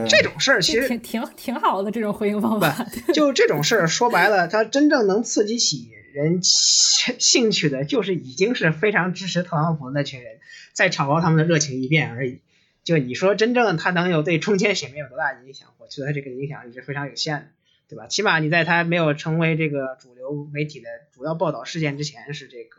[0.06, 10.40] 这种事儿其实挺挺挺好的这种回应方法，就这种事儿说白了，它真正能刺激起人兴趣的，就是已经是非常支持特朗普那群人，
[10.74, 12.42] 在炒高他们的热情一变而已。
[12.84, 15.70] 就你说真正他能有对中间选民有多大影响？
[15.78, 17.48] 我觉得这个影响也是非常有限的，
[17.90, 18.08] 对吧？
[18.08, 22.77] 起码你在他没有成为这个主流媒体的主要报道事件之前，是这个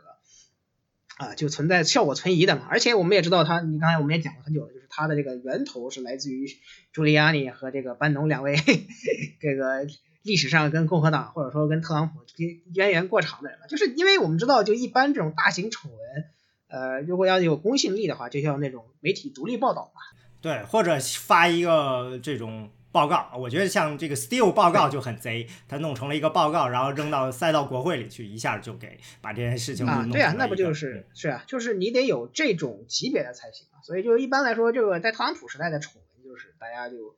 [1.19, 2.65] 啊，就存在效果存疑的嘛。
[2.69, 6.47] 而且我们也知道他，你刚才我们也讲过很久了，就是他的这个源头是来自于
[6.93, 8.55] 朱利安尼和这个班农两位
[9.41, 9.85] 这个
[10.23, 12.21] 历史上跟共和党或者说跟特朗普
[12.73, 13.67] 渊源过长的人了。
[13.67, 15.99] 就是因为我们知道，就一般这种大型丑闻。
[16.69, 20.01] 呃，如果要有公信力的话，就像那种媒体独立报道嘛。
[20.39, 33.77] 对，或者发一个这种报告，我觉得像这个 Steele 报告就很贼，他弄成了一个报告，然后扔到塞到国会里去，一下就给把这件事情啊，对啊，那不就是是啊，就是你得有这种级别的才行啊。
[33.83, 37.15] 所以就一般来说，这个在特朗普时代的丑闻，就是大家就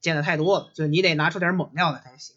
[0.00, 2.36] 见的太多了，就你得拿出点猛料来才行。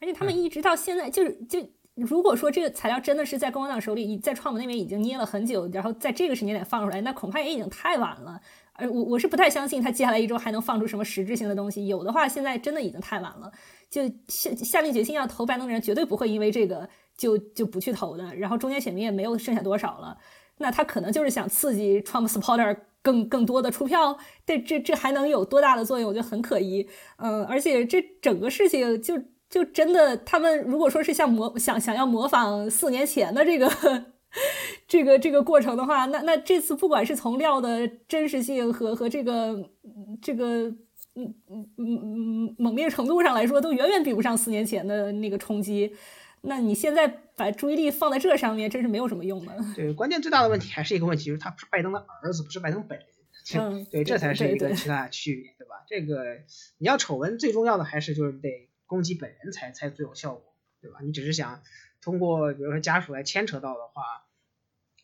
[0.00, 1.70] 而且他们一直到现在，就是就。
[1.94, 8.40] 如果说这个材料真的是在共和党手里，在川普那边已经捏了很久，然后在这个时间点放出来，那恐怕也已经太晚了。
[8.74, 11.86] 而我我是不太相信他接下来一周还能放出什么实质性的东西。
[11.86, 13.50] 有的话，现在真的已经太晚了。
[13.90, 18.34] 就下下定决心要投拜登的人，绝对不会因为这个就就不去投的。
[18.36, 20.16] 然后中间选民也没有剩下多少了，
[20.58, 24.18] 那他可能就是想刺激 Trump supporter 更更多的出票。
[24.46, 26.08] 这这这还能有多大的作用？
[26.08, 26.88] 我觉得很可疑。
[27.16, 29.22] 嗯，而且这整个事情就。
[29.52, 33.70] 就真的，他们如果说是像模想想要模仿四年前的这个
[34.88, 39.70] 这个这个过程的话，那那这次不管是从料的真实性和和这个
[40.20, 40.68] 这个
[41.14, 45.94] 嗯嗯嗯嗯猛烈程度上来说，都远远比不上四年前的那个冲击。
[46.42, 47.06] 那你现在
[47.36, 49.56] 把注意力放在这上面，真是没有什么用的。
[49.76, 53.06] 对，关键最大的问题还是一个问题，就是他不是拜登的儿子，不是拜登本人。
[53.54, 55.84] 嗯，对，这才是一个巨大的区别，对吧？
[55.88, 56.38] 这个
[56.78, 58.68] 你要丑闻，最重要的还是就是得。
[58.84, 60.42] 攻击本人才才最有效果，
[60.82, 60.98] 对吧？
[61.02, 61.62] 你只是想
[62.02, 64.02] 通过比如说家属来牵扯到的话，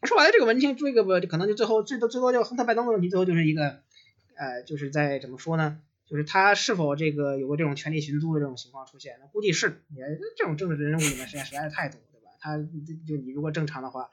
[0.02, 3.80] 说白了这个文件这个不可能就最后最多最多就亨特拜登的问题，最后就是一个
[4.36, 5.80] 呃，就是在怎么说呢？
[6.06, 9.16] 就是他是否这个有过这种权力寻租的这种情况出现？
[9.20, 10.04] 那估计是，也
[10.36, 12.30] 这种政治人物里面实在实在是太多，对吧？
[12.40, 14.08] 他就你如果正常的话，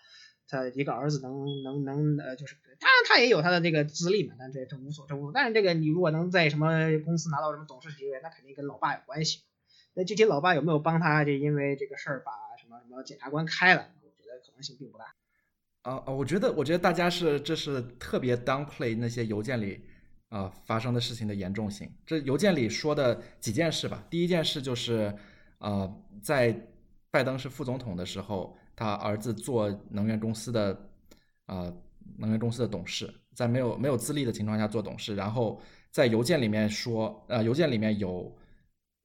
[0.47, 9.43] 他一个儿子能能能呃，就是当然他也有他的这个资历嘛，但这这无所这无，但是这个你如果能在什么公司拿到什么董事职位，那肯定跟老爸有关系。
[9.93, 11.23] 那具体老爸有没有帮他？
[11.23, 12.33] 就因为这个事儿把
[12.95, 13.85] 然后检察官开了？
[14.01, 15.03] 我觉得可能性并不大。
[15.81, 19.83] 啊啊，我觉得我觉得大家是这是特别 downplay 那些邮件里
[20.29, 21.91] 啊发生的事情的严重性。
[22.05, 24.01] 这邮件里说的几件事吧。
[24.09, 25.13] 第一件事就是
[25.57, 25.93] 啊，
[26.23, 26.57] 在
[27.11, 30.89] 拜登是副总统的时候，他儿子做能源公司的
[31.47, 31.69] 啊
[32.17, 35.13] 能源公司的董事，在没有没有资历的情况下做董事。
[35.13, 35.61] 然后
[35.91, 38.33] 在邮件里面说，呃，邮件里面有。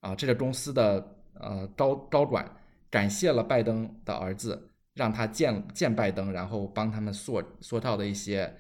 [0.01, 2.51] 啊，这个公司的呃高高管
[2.91, 8.55] 感谢了拜登的儿子，让他见见拜登，然后帮他们缩缩到的一些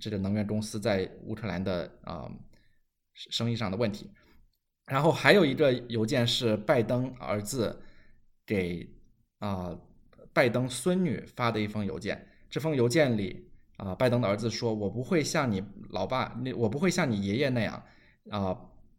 [0.00, 2.30] 这个能源公司在乌克兰的啊
[3.14, 4.10] 生意上的问题。
[4.86, 7.82] 然后还有一个邮件是拜登儿子
[8.44, 8.88] 给
[9.38, 9.78] 啊
[10.32, 12.28] 拜登孙女发的一封邮件。
[12.50, 17.82] 这封邮件里啊，拜登的儿子说：“我不会像你老爸那，我不会像你爷爷那样
[18.30, 18.58] 啊。”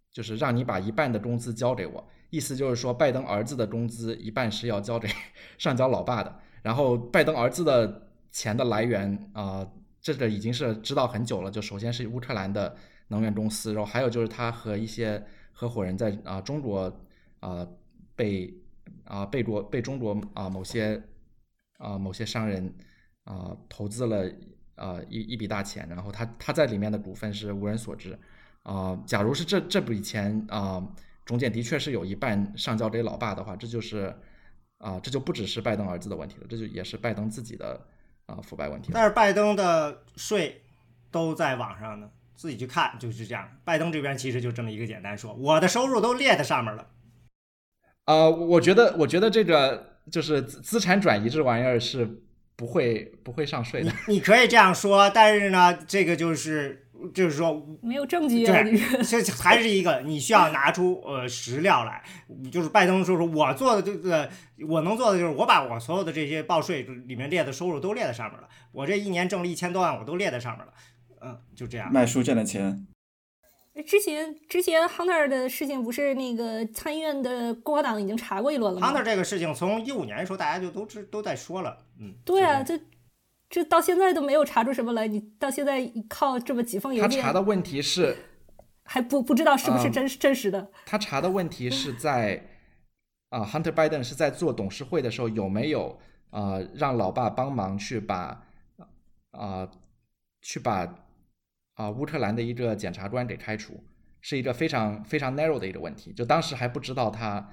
[0.10, 5.08] 就是让你把一半的工资交给我，意思就是说，拜登儿子的工资一半是要交给
[5.58, 6.40] 上交老爸的。
[6.62, 9.66] 然后，拜登儿子的钱的来源啊，
[10.02, 11.50] 这个已经是知道很久了。
[11.50, 12.76] 就首先是乌克兰的
[13.08, 15.24] 能源公司，然后还有就是他和一些
[15.54, 16.94] 合伙人在啊中国
[17.40, 17.66] 啊
[18.16, 18.54] 被
[19.06, 21.02] 啊被国被中国啊某些
[21.78, 22.74] 啊某些商人
[23.24, 24.30] 啊投资了
[24.76, 28.18] 啊一一笔大钱，然后他他在里面的股份是无人所知。
[28.64, 30.86] 啊，假如是这这笔钱啊，
[31.28, 34.16] 中间的确是有一半上交给老爸的话，这就是
[34.78, 37.86] 啊，这就不只是拜登儿子的问题了，这就也是拜登自己的
[38.28, 38.92] 啊腐败问题。
[38.94, 40.62] 但是拜登的税
[41.12, 43.46] 都在网上呢，自己去看就是这样。
[43.66, 46.88] 拜登这边其实就这么一个简单说，我的收入都列在上面了。
[48.06, 52.24] 啊，我觉得，我觉得这个就是资产转移这玩意儿是
[52.56, 53.92] 不会不会上税的。
[54.08, 56.86] 你可以这样说，但是呢，这个就是。
[57.14, 62.04] 就是说没有证据， 对，这还是一个你需要拿出呃实料来。
[62.52, 64.30] 就是拜登说说，我做的这个，
[64.68, 68.48] 我能做的就是我把我所有的这些报税里面列的收入都列在上面了。
[68.72, 70.74] 我这一年挣了一千多万，我都列在上面了。
[71.22, 71.92] 嗯，就这样。
[71.92, 72.88] 卖书挣的钱。
[73.86, 81.78] 之前之前 Hunter 的事情不是那个参议院的共和党已经查过一轮了吗？Hunter 这个事情从一五年的时候大家就都知都在说了。
[82.00, 82.80] 嗯，对啊，这。
[83.50, 88.18] 这到现在都没有查出什么来，你到现在靠这么几封邮件，他查的问题是
[88.84, 90.70] 还不不知道是不是真真实的。
[90.86, 92.46] 他查的问题是在
[93.30, 95.98] 啊，Hunter Biden 是在做董事会的时候有没有
[96.30, 98.46] 啊让老爸帮忙去把
[99.32, 99.72] 啊
[100.42, 101.06] 去把
[101.76, 103.82] 啊乌克兰的一个检察官给开除，
[104.20, 106.12] 是一个非常非常 narrow 的一个问题。
[106.12, 107.50] 就当时还不知道他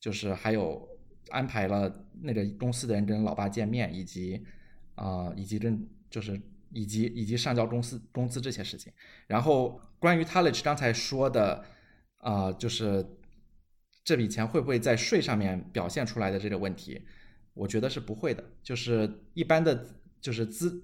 [0.00, 0.88] 就是还有
[1.30, 4.44] 安排了那个公司的人跟老爸见面以及。
[4.96, 6.38] 啊，以及跟就是
[6.70, 8.92] 以及以及上交公司工资这些事情，
[9.26, 11.64] 然后关于 t a l i c h 刚才说的
[12.18, 13.06] 啊，就是
[14.04, 17.00] 这笔钱会不会在税上面表现出来的这个问题，
[17.54, 18.42] 我觉得是不会的。
[18.62, 19.86] 就是一般的，
[20.20, 20.82] 就是资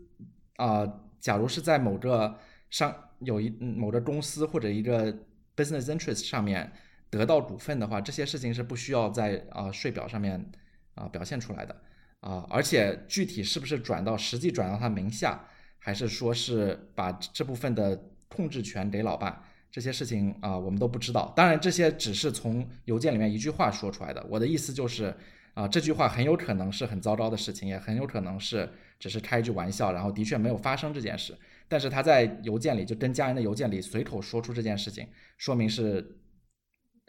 [0.56, 0.86] 啊，
[1.20, 2.38] 假如是在某个
[2.70, 5.12] 商有一某个公司或者一个
[5.56, 6.72] business interest 上面
[7.10, 10.50] 得到股份的话，这些事情是不需要在啊税表上面
[10.94, 11.82] 啊表现出来的。
[12.22, 15.44] 啊，而且具体是不是转到实际转到他名下，
[15.78, 21.32] 还是说是把这部分的控制权给老爸，这些事情啊，我们都不知道。
[21.36, 24.24] 当然，这些只是从邮件里面一句话说出来的。
[24.30, 25.12] 我的意思就是，
[25.54, 28.70] 啊，这句话很有可能是很糟糕的事情，也很有可能是
[29.00, 31.36] 只是开一句玩笑，然后的确没有发生这件事。
[31.66, 35.08] 但是他在邮件里就跟家人的邮件里随口说出这件事情，
[35.38, 36.20] 说明是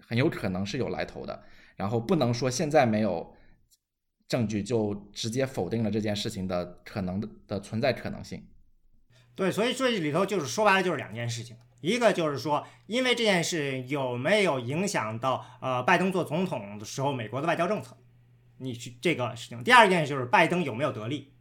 [0.07, 1.43] 很有可能是有来头的。
[1.75, 3.35] 然后不能说现在没有
[4.27, 8.47] 证据就直接否定了这件事情的可能的的存在可能性。
[9.35, 17.97] 对，所以这里头就是说白了就是两件事情，一个就是说，因为这件事有没有影响到呃拜登做总统的时候美国的外交政策，
[18.57, 19.63] 你去这个事情。
[19.63, 21.33] 第二件就是拜登有没有得利，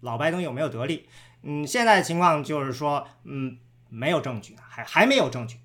[0.00, 1.08] 老拜登有没有得利？
[1.42, 3.58] 嗯，现在的情况就是说，嗯，
[3.88, 5.58] 没有证据，还还没有证据。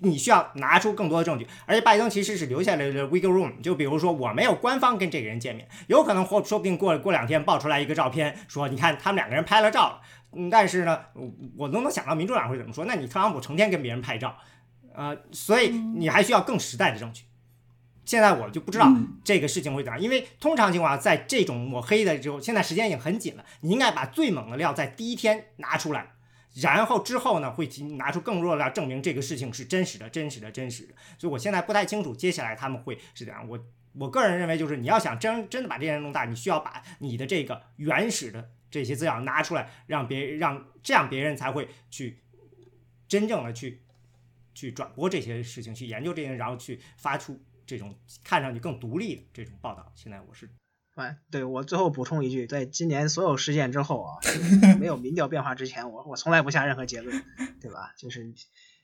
[0.00, 10.00] 你需要拿出更多的证据，而且拜登其实是留下来的 wiggle room，就比如说我没有官方跟这个人见面，有可能或说不定过过两天爆出来一个照片，说你看他们两个人拍了照，
[10.32, 11.00] 嗯，但是呢，
[11.56, 14.36] 我都能想到民主党会怎么说，那你特朗普成天跟别人拍照，
[14.94, 17.24] 呃，所以你还需要更实在的证据。
[18.04, 18.92] 现在我就不知道
[19.22, 26.13] 这个事情会怎样，因为通常情况下，在这种抹黑的时候，现在时间已经很紧了，你应该把最猛的料在第一天拿出来。
[26.62, 27.66] 然后之后呢，会
[27.96, 30.94] 拿出更弱的料证明这个事情是真实的、真实的、真实的。
[31.18, 33.48] 所以我现在不太清楚接下来他们会是怎样。
[33.48, 33.58] 我
[33.94, 42.20] 我个人认为，就是你要想真真的把这件事弄大，你需要把你的这个原始的这些资料拿出来，让别让这样别人才会去
[43.08, 43.82] 真正的去
[44.54, 49.92] 去转播这些事情，去研究这些，然后去发出这种看上去更独立的这种报道。
[49.94, 50.48] 现在我是。
[50.94, 54.18] 哎，对我最后补充一句，在今年所有事件之后啊，
[54.78, 57.24] 没有民调变化之前，我我从来不下任何结论，
[57.60, 57.92] 对吧？
[57.98, 58.32] 就是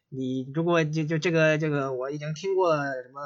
[0.08, 3.20] 你如果就就这个这个，我已经听过什么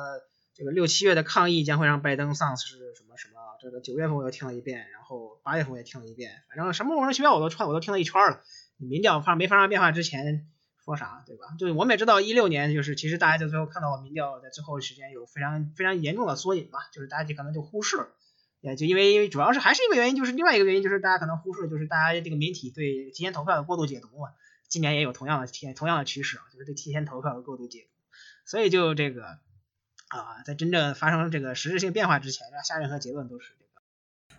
[0.52, 8.42] 这个六七月的抗议将会让拜登丧失什么什么，这个九月份我又听了一遍，然后八月份我也听了一遍，反正什么莫名其妙我都串我都听了一圈了。
[8.76, 10.46] 民调发没发生变化之前
[10.84, 11.56] 说啥，对吧？
[11.58, 18.08] 就是我们也知道一六年就是其实大家就最后看到民调在最后时间有非常非常严重的缩影嘛，就是大家就可能就忽视了。
[18.64, 24.30] 呃就因为主要是还是一个原因，就是另外一个原因，就是大家可能忽视了，就是大家这个媒体对提前投票的过度解读嘛。
[24.68, 27.88] 今年也有同样的提同样的趋势啊，就是对提前投票的过度解读。
[28.46, 29.26] 所以就这个
[30.08, 33.52] 啊，在真正发生这个实质性变化之前，下任何结论都是。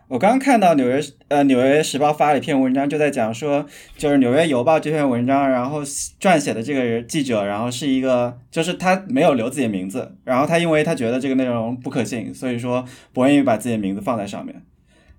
[0.07, 3.65] 我刚刚看到纽约呃纽约时报发了一篇文章，就在讲说，
[3.97, 14.61] 就是纽约邮报这篇文章，然后撰写的这个人记者，然后是一个，就是他没有留自己的名字，然后他因为他觉得这个内容不可信，所以说不愿意把自己的名字放在上面，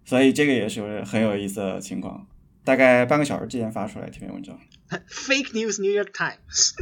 [0.04, 2.24] 所以这个也是很有意思的情况。
[2.62, 4.56] 大概半个小时之前发出来这篇文章。
[5.10, 6.74] Fake news New York Times。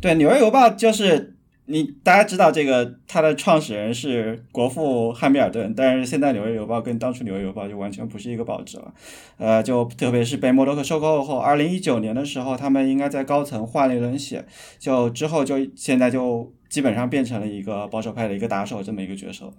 [0.00, 1.34] 对，纽约邮报就是。
[1.72, 8.92] 你大家知道这个，它的创始人是国父汉密尔顿，但是现在《纽约邮报》跟当初《纽约邮报》就完全不是一个报纸了，
[9.38, 14.44] 呃，就特别是被默多克收购后，二零一九年的时候，他们应该在高层换了一轮血，
[14.78, 19.50] 就之后就现在就基本上变成了一个保守派的一个打手这么一个角色。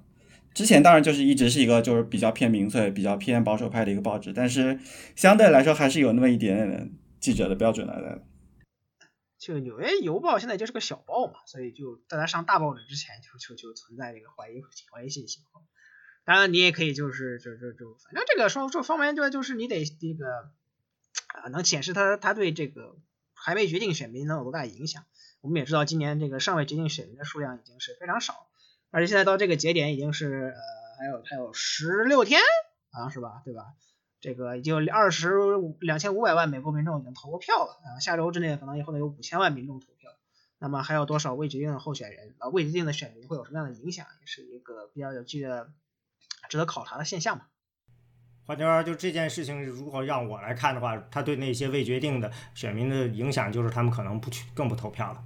[0.53, 4.77] 之前当然就是一直是一个就是比较偏民粹、比较偏保守派的一个报纸，但是
[5.15, 8.21] 相对来说还是有那么一点点记者的标准来的。
[9.45, 14.61] 就纽约邮报现在就是个小报嘛，所以就在它上大报纸之前，就就就存在这个怀疑
[14.91, 15.41] 怀疑信息。
[16.23, 20.51] 当然，你也可以就是就就就反正这个说说方面就就是你得这个
[21.27, 22.95] 啊，能显示他他对这个
[23.33, 25.03] 还没决定选民能有多大影响。
[25.41, 28.47] 我们也知道，今年这个尚未决定选民的数量已经是非常少，
[28.91, 30.61] 而且现在到这个节点已经是呃
[30.97, 32.39] 还有还有十六天，
[32.93, 33.65] 好像是吧，对吧？
[34.23, 35.33] 这个已经有二十
[35.81, 40.09] 两千五百万美国民众已经投过票了啊，下周之内可能也会有五千万民众投票。
[40.59, 42.47] 那么还有多少未决定的候选人啊？
[42.47, 45.73] 未决定的选民会有什么样的影响，也是一个比较有趣的、
[46.47, 47.49] 值得考察的现象吧。
[48.45, 55.21] 换句话说，就这件事情，如果让我来看的话，他对那些未决定的选民的影响，就是他们可能不去，更不投票了。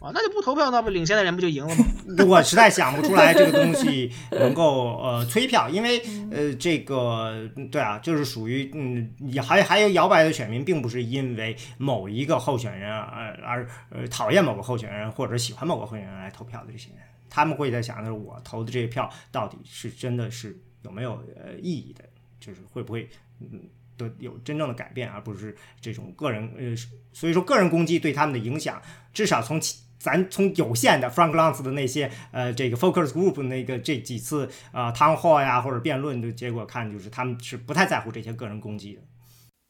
[0.00, 1.84] 啊，那就不投票，那不领先的人不就赢了吗？
[2.26, 22.04] 我实在想不出来这个东西能够呃催票，因为呃这个对啊，就是属于嗯，也还还有摇摆的选民，并不是因为某一个候选人而而呃讨厌某个候选人或者喜欢某个候选人来投票的这些人，他们会在想的是我投的这些票到底是真的是有没有呃意义的，
[22.40, 23.08] 就是会不会
[23.40, 23.60] 嗯
[23.98, 26.74] 的有真正的改变，而不是这种个人呃，
[27.12, 28.80] 所以说个人攻击对他们的影响。
[29.12, 29.60] 至少从
[29.98, 39.02] 咱从有限的 Frank l a n c e 的那些呃这个 Focus Group 那个这几次啊谈话呀或者辩论的结果看，就是他们是不太在乎这些个人攻击的。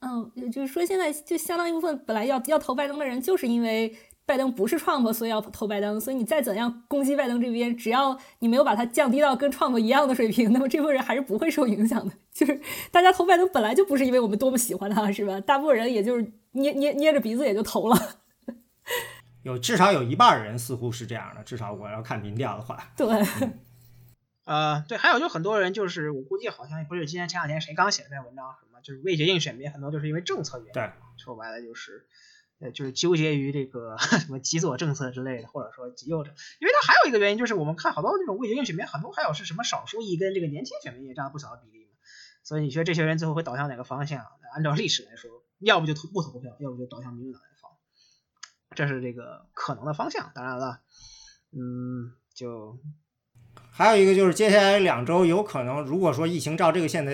[0.01, 3.93] 嗯，就是说现在就相当一部分本来要要投拜登的人，就是因为
[4.29, 5.99] 拜登不是 Trump，所以要投拜登。
[5.99, 12.15] 所以你再怎样攻击拜登这边，只要你没有把它降低到跟 Trump 一样的水平， 那么这部分人还是不会受影响的。
[12.31, 12.61] 就是
[12.93, 15.41] 大家投拜登本来就不是因为我们多么喜欢他，是吧？
[15.41, 17.97] 大部分人也就是捏捏捏着鼻子也就投了。
[19.43, 22.79] 有至少有一半人似乎是这样的，至少我要看民调的话。
[22.95, 23.09] 对。
[24.45, 32.07] 呃，对，还有就很多人就是我估计好像不是今天前两天谁刚写的篇文章什么，就是未决定选民很多就是因为政策原因，对，说白了就是。
[32.61, 41.93] 呃，就是纠结于这个 什么极左政策之类的，或者说极右政，因为它还有一个原因，就是我们看好多那种未决定选民，很多还有是什么少数裔跟这个年轻选民也占了不小的比例嘛，
[42.43, 44.27] 所以你觉得这些人最后会导向哪个方向？
[44.55, 47.71] 按照历史来说，要不就投不投票，要不就导向民主党那方，
[48.75, 50.33] 这是这个可能的方向。
[50.35, 50.81] 当然了，
[51.53, 52.81] 嗯，就
[53.79, 57.13] 还有一个就是接下来两周有可能，如果说疫情照这个现在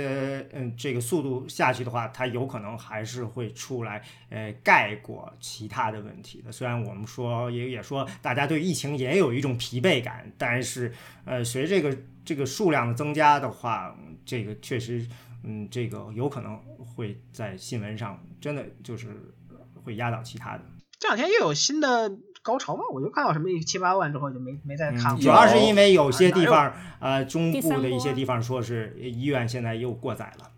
[0.54, 6.50] 嗯这个速度下去的话，它有可能还是会出来呃盖过其他的问题的。
[6.50, 10.90] 虽然我们说也也说大家对疫情也有一种疲惫感，但是
[11.26, 15.06] 呃随这个这个数量的增加的话，这个确实
[15.42, 19.08] 嗯这个有可能会在新闻上真的就是
[19.84, 20.64] 会压倒其他的。
[20.98, 22.10] 这两天又有新的。
[22.44, 25.22] 高潮嘛，我就看到什么七八万之后就没没再看过。
[25.22, 30.52] 主要是因为有些地方，呃，中部的一些地方说是医院现在又过载了。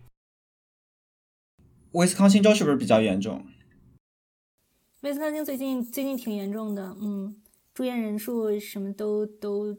[1.93, 3.45] 威斯康星州是不是比较严重？
[4.99, 7.41] 威斯康星最近最近挺严重的，嗯，
[7.73, 9.73] 住院人数什么都都，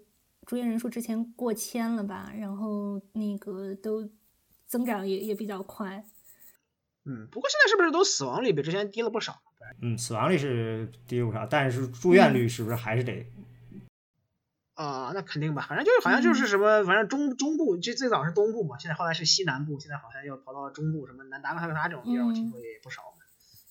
[0.47, 4.09] 住院人数之前过千了吧，然后那个都
[4.66, 6.02] 增长也也比较快。
[7.05, 9.43] 嗯，不过现在是不是都死亡率比之前低了不少？
[9.80, 13.26] 嗯，死亡率是低不少，但是住院率是不是还是得？
[14.74, 23.02] 啊，那肯定吧，反正就是好像就是什么，反正中中部，这最早是东部嘛，现在后来是西南部，现在好像又跑到中部，什么南达科他这种地儿，我，听说也不少。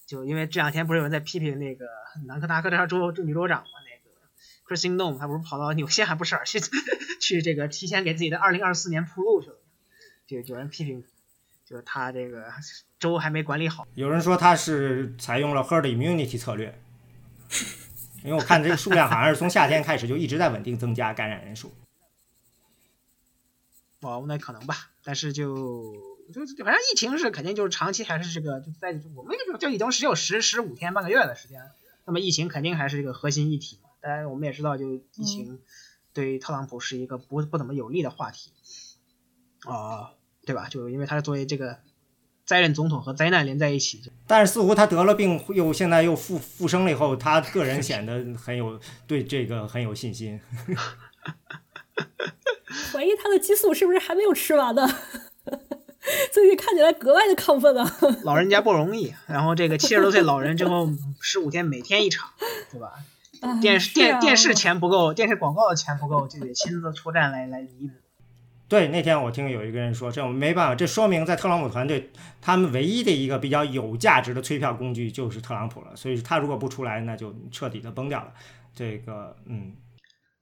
[0.05, 1.85] 就因为这两天不是有人在批评那个
[2.25, 6.59] 南科达科他州女州长嘛，那个 Christine Noem，他不是跑到纽西还不是去
[7.19, 9.57] 去这个提前给自己的二零二四年铺路去了，
[10.25, 11.03] 就有人批评。
[11.65, 12.45] 就是他这个
[12.99, 16.79] 州还没管理好，有人说他是采用了 herd immunity 策略，
[18.23, 21.73] 因为我看这个数量好像是从夏天开始就一直在稳定增加感染人数。
[24.01, 25.93] 哦，那可能吧，但是就
[26.33, 31.61] 就反正疫情是肯定就是长期还是这个就在我们这个就已经只有十十五天半个月的时间，
[32.05, 33.79] 那么疫情肯定还是这个核心议题。
[34.01, 35.59] 当然我们也知道，就疫情
[36.13, 38.51] 对特朗普是一个不不怎么有利的话题
[39.65, 40.13] 啊。
[40.45, 40.69] 对吧？
[40.69, 41.77] 就因为他是作为这个
[42.47, 50.39] 在任总统和灾难连在一起， 但是似乎他得了病又现在又复复生了以后，他个人显得很有对这个很有信心。
[52.91, 54.87] 怀疑他的激素是不是还没有吃完呢？
[56.31, 57.97] 最近看起来格外的亢奋啊！
[58.23, 62.29] 老人家不容易，然后这个七十多岁老人之后十五天每天一场，
[62.71, 62.93] 对吧？
[63.61, 67.93] 电视电电视钱不够，电视广告的钱不够，就得亲自出战来来弥补。
[68.69, 72.11] 对，那天我听有一个人说，这我没办法，这说明在特朗普团队，
[72.41, 75.95] 他们唯一的一个比较有价值的催票工具就是特朗普了。
[75.95, 78.33] 所以他如果不出来，那就彻底的崩掉了。
[78.75, 79.77] 这个，嗯，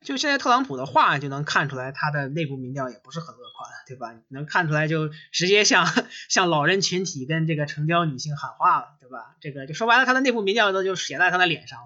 [0.01, 4.15] 就现在特朗普的话就能看出来，他的内部民调也不是很乐观，对吧？
[4.29, 5.85] 能看出来就直接向
[6.27, 9.35] 向老人群体跟这个成交女性喊话了，对吧？
[9.39, 11.79] 这个就说白了，他的内部民调都就写在他的脸上，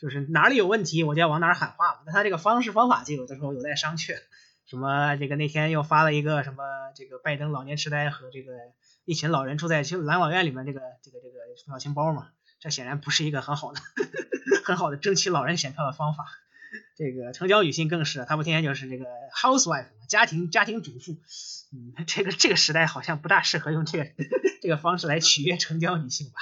[0.00, 1.98] 就是哪里有问题我就要往哪儿喊话嘛。
[2.06, 4.14] 但他这个方式方法就有的时候有待商榷。
[4.66, 5.16] 什么？
[5.16, 6.64] 这个那天又发了一个什么？
[6.94, 8.52] 这个拜登老年痴呆和这个
[9.04, 13.80] 一群老人住在蓝老院里面，这个这个这个表情包嘛，这显然不是一个很好的
[14.64, 16.26] 很好的争取老人选票的方法。
[16.96, 21.12] 这个成交女性更是，他们天天就是这个 housewife 家庭家庭主妇，
[21.72, 24.10] 嗯，这个这个时代好像不大适合用这个
[24.60, 26.40] 这个方式来取悦成交女性吧。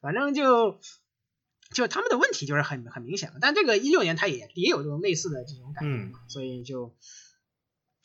[0.00, 0.80] 反正就
[1.72, 3.36] 就他们的问题就是很很明显了。
[3.40, 6.96] 但这个一六年他也也有这种类似的这种感觉嘛，所以就。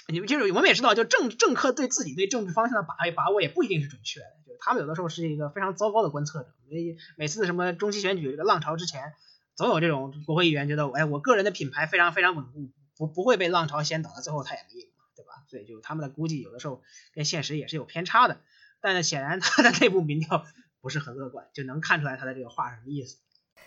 [0.07, 6.53] 你们就是我们也知道，就政政客对自己对政治方向的把握把握也不一定是准确的，就是他们有的时候是一个非常糟糕的观测者。
[6.69, 9.13] 每每次什么中期选举这个浪潮之前，
[9.55, 15.43] 总有这种国会议员觉得，哎，我个人的品牌非常非常稳固，不不会被浪潮先倒，到最后他也没赢嘛，对吧？
[15.47, 16.83] 所以就他们的估计有的时候
[17.13, 18.41] 跟现实也是有偏差的。
[18.81, 20.45] 但是显然他的内部民调
[20.81, 23.17] 不是很乐观，就能看出来他的这个话什么意思。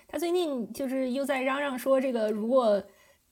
[0.07, 2.85] 他最近就是又在嚷嚷说，这个如果。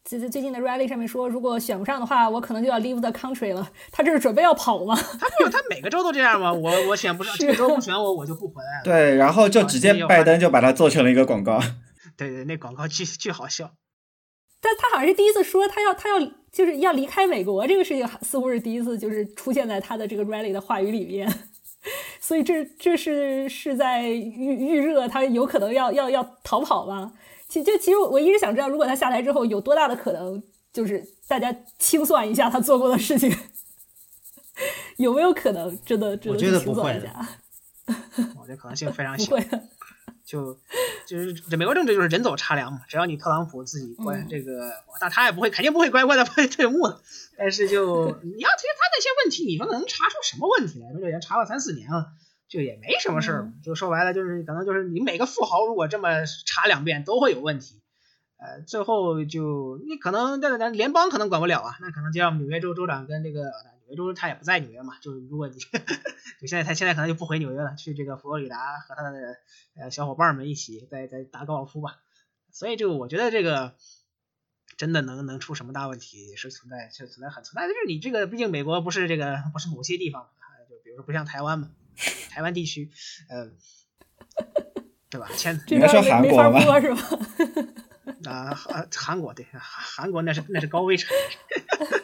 [0.09, 3.69] 最最最近的 rally 上面说，如果选不上的话，我可能就要 leave the country 了。
[3.91, 4.95] 他这是准备要跑吗？
[4.95, 6.53] 他不，他每个州都这样吗？
[6.53, 8.85] 我我选不上，这个州不选我，我就不回来了。
[8.85, 11.61] 对，然后就直接拜登就把它做成了一个广告。
[12.17, 13.73] 对对，那广告巨巨好笑。
[14.63, 21.29] 但他好像是第一次说他要他要就是要离开美国这个事情，似乎是第一次就是出现在他的这个 rally 的话语里面。
[22.21, 27.13] 所以这这是是在预预热他有可能要要要逃跑吗？
[27.49, 30.43] 其就其实我一直想知道，如果他下台之后有多大的可能，
[30.73, 33.35] 就是大家清算一下他做过的事情，
[34.97, 37.29] 有没有可能真的真的清算一下？
[38.41, 39.37] 我觉得可能性非常小。
[40.25, 40.59] 就
[41.07, 47.01] 就是这美国政治就是人走茶凉嘛，只要你特朗普自己关这个，那他也不会肯定不会乖乖的 退幕的。
[47.39, 50.91] 但是就 你要其实他那些问题，你说能查出什么问题来？
[50.99, 52.09] 说已经查了三四年了，
[52.49, 53.53] 就也没什么事儿。
[53.63, 57.83] 就说白了就是可能就是你每个富豪如果这么查两遍都会有问题。
[58.39, 65.59] 呃，最后就你可能这咱联邦可能管不了啊，那可能就让纽约州州长跟这个纽约州他也不在纽约嘛，就是如果你
[66.39, 69.39] 就现在他现在可能就不回纽约了，去这个佛罗里达和他的
[69.75, 71.97] 呃小伙伴们一起在在打高尔夫吧，
[72.51, 73.73] 所以就我觉得这个
[74.77, 80.29] 真的能能出什么大问题是存在是存在很存在，就是你这个毕竟美国不是这个不是某些地方，
[80.69, 81.71] 就比如说不像台湾嘛，
[82.31, 82.91] 台湾地区，
[83.29, 83.51] 呃，
[85.11, 85.29] 对吧？
[85.37, 87.01] 前应该说韩国吧，是吧？
[88.31, 91.19] 啊，韩韩国对，韩国那是那是高危产业，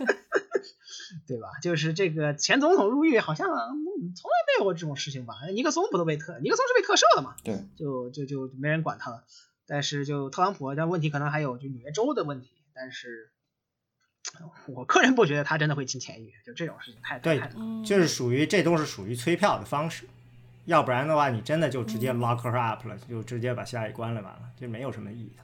[1.27, 1.49] 对吧？
[1.63, 5.35] 就是这个前总统入狱，好像从来没有过这种事情吧？
[5.55, 7.37] 尼克松不都被特尼克松是被特赦的嘛？
[7.45, 9.25] 对，就就就没人管他了。
[9.67, 12.51] 但是就特朗普，但问题可能还有就纽约州的问题。
[12.75, 13.31] 但是
[14.67, 17.41] 我个人不觉得他真的会进监狱，就这种事情太对，
[17.85, 20.05] 就是属于这都是属于催票的方式，
[20.65, 25.43] 要不然的话，你真的就直接 lock her up 了，就直接把下一关了，完了就没有什么意义的。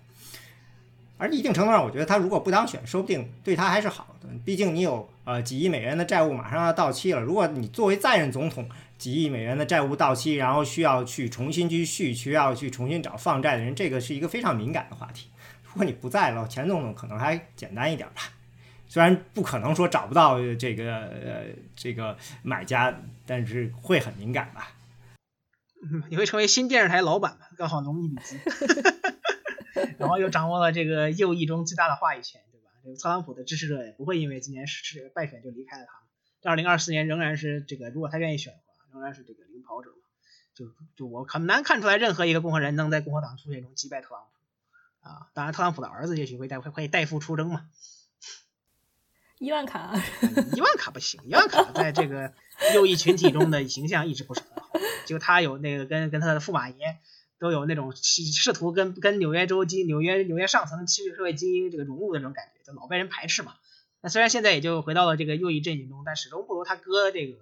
[1.20, 4.28] 而一定程度上，我觉得他如果不当选，说不定对他还是好的。
[4.44, 7.20] 毕竟你有呃几亿美元的债务马上要到期了。
[7.20, 15.28] 如果你作为在任总统，几亿美元的债务到期，然后需要去重新去续，需要去重新找放债的人，这个是一个非常敏感的话题。
[15.64, 18.22] 如果你不在了，前总统可能还简单一点吧。
[18.88, 21.44] 虽然不可能说找不到这个呃
[21.76, 24.72] 这个买家，但是会很敏感吧。
[26.10, 27.38] 你会成为新电视台老板？
[27.56, 28.36] 刚好龙一笔资。
[29.98, 32.70] 然后又掌握了这个右翼中最大的话语权，对吧？
[32.82, 36.50] 这个特朗普的支持者也不会因为今年是败选就离开了他。
[36.50, 39.96] 二零二四年仍然是这个，如果他愿意选的话，仍然是这个领跑者嘛。
[40.54, 40.66] 就
[40.96, 45.28] 就我很难看出来任何一个共和人能在共和党初选中击败特朗普啊。
[45.34, 47.68] 当然，特朗普的儿子也许会代会会代父出征嘛。
[49.38, 49.94] 伊万卡，
[50.54, 52.32] 伊万卡不行，伊万卡在这个
[52.74, 54.70] 右翼群体中的形象一直不是很好。
[55.06, 56.76] 就他有那个跟跟他的驸马爷。
[57.40, 63.54] 都有那种试图跟跟纽约州精纽约纽约上层七社会精英这个融入的那种感觉，就老被人排斥嘛。
[64.00, 67.38] 那虽然现在也就回到了这个右翼阵营中，但始终不如他哥这个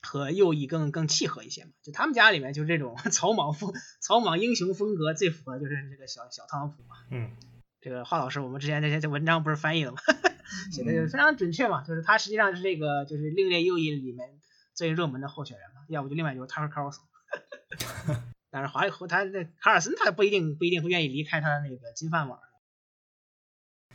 [0.00, 1.72] 和右翼更更契合一些嘛。
[1.82, 6.94] 就他们家里面就这种 草莽风草莽英雄风格最符合就是这个小小特朗普嘛。
[7.10, 7.32] 嗯，
[7.80, 9.98] 这个华老师，我们之前那些文章不是翻译了吗？
[10.72, 11.82] 写的就非常准确嘛。
[11.82, 14.28] 就是他实际上是这个就是另类右翼里面
[14.74, 15.82] 最热门的候选人嘛。
[15.88, 17.00] 要不就另外就是 Tucker Carlson。
[18.50, 22.38] 但是华和他那卡尔森，他不一定不一定会愿意离开他的那个金饭碗。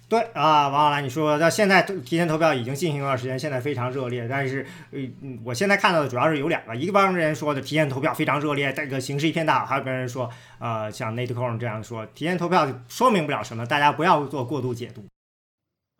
[0.10, 4.28] 对啊，王小兰，你说到现在提前投票已经进行一段时间，现在非常热烈。
[4.28, 10.28] 但是，嗯，我现在看到的主要是有两个，一个帮人说的提前投票非常热烈，这个形势一片大好；还有个人说，
[10.58, 15.06] 呃，像 Nate c o r n 这样说，提前投票说明不了什么，大家不要做过度解读。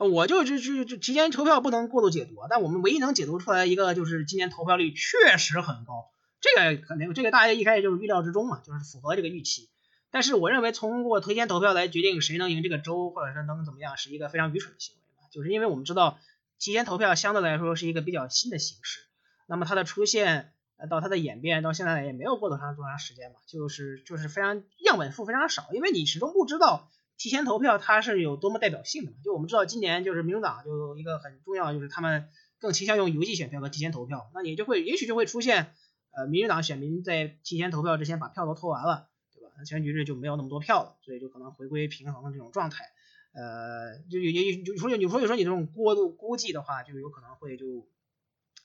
[0.08, 6.08] 我就就就就提前投票不能过度解读，但我们唯一能解读出来一个就是今年投票率确实很高。
[6.42, 9.70] 这个肯定，这个大家一开始就是预料之中嘛，就是符合这个预期。
[10.10, 15.28] 但是我认为，通过提前投票来决定谁能赢这个州，或者是能怎么样，是一个非常愚蠢的行为嘛。
[15.32, 16.18] 就是因为我们知道，
[16.58, 19.02] 提前投票相对来说是一个比较新的形式。
[19.48, 26.90] 那么它的出现，呃，到它的演变，到现在也没有过多长多长时间嘛，就是就是非常样本数非常少，因为你始终不知道
[27.20, 29.18] 提前投票它是有多么代表性的嘛。
[29.24, 35.76] 就我们知道，今年就是民主党就一个很重要，就是他们更倾向用邮寄选票和提前投票，那你就会也许就会出现。
[36.12, 39.52] 呃，民主党选民在提前投票之前把票都投完了，对吧？
[39.56, 42.84] 那选举日就没有那么多票了，所以就可能回归平衡的这种状态。
[43.32, 47.88] 呃，就也也就说有说有说你这种过度估计的话，就有可能会就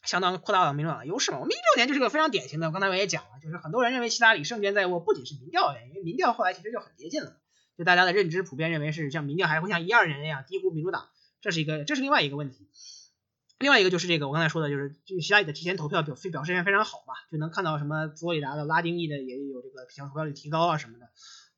[0.04, 1.38] 相当扩大了民主党的优势嘛。
[1.38, 7.36] 我们一六年就是个非常典型的，刚才我也讲了，就是很多人认为希拉里胜券在握，不仅是民调原因，因为民调后来其实就很接近了，
[7.76, 11.08] 就大家的认知普遍认为是像民调还会像一二年那样低估民主党，
[11.40, 12.68] 这是一个这是另外一个问题。
[13.60, 21.08] 另外一个就是这个，我刚才说的，就是就希拉里的提前投票表表表现非常好嘛，就能看到什么佛罗里达的拉丁裔的也有这个提前投票率提高啊什么的，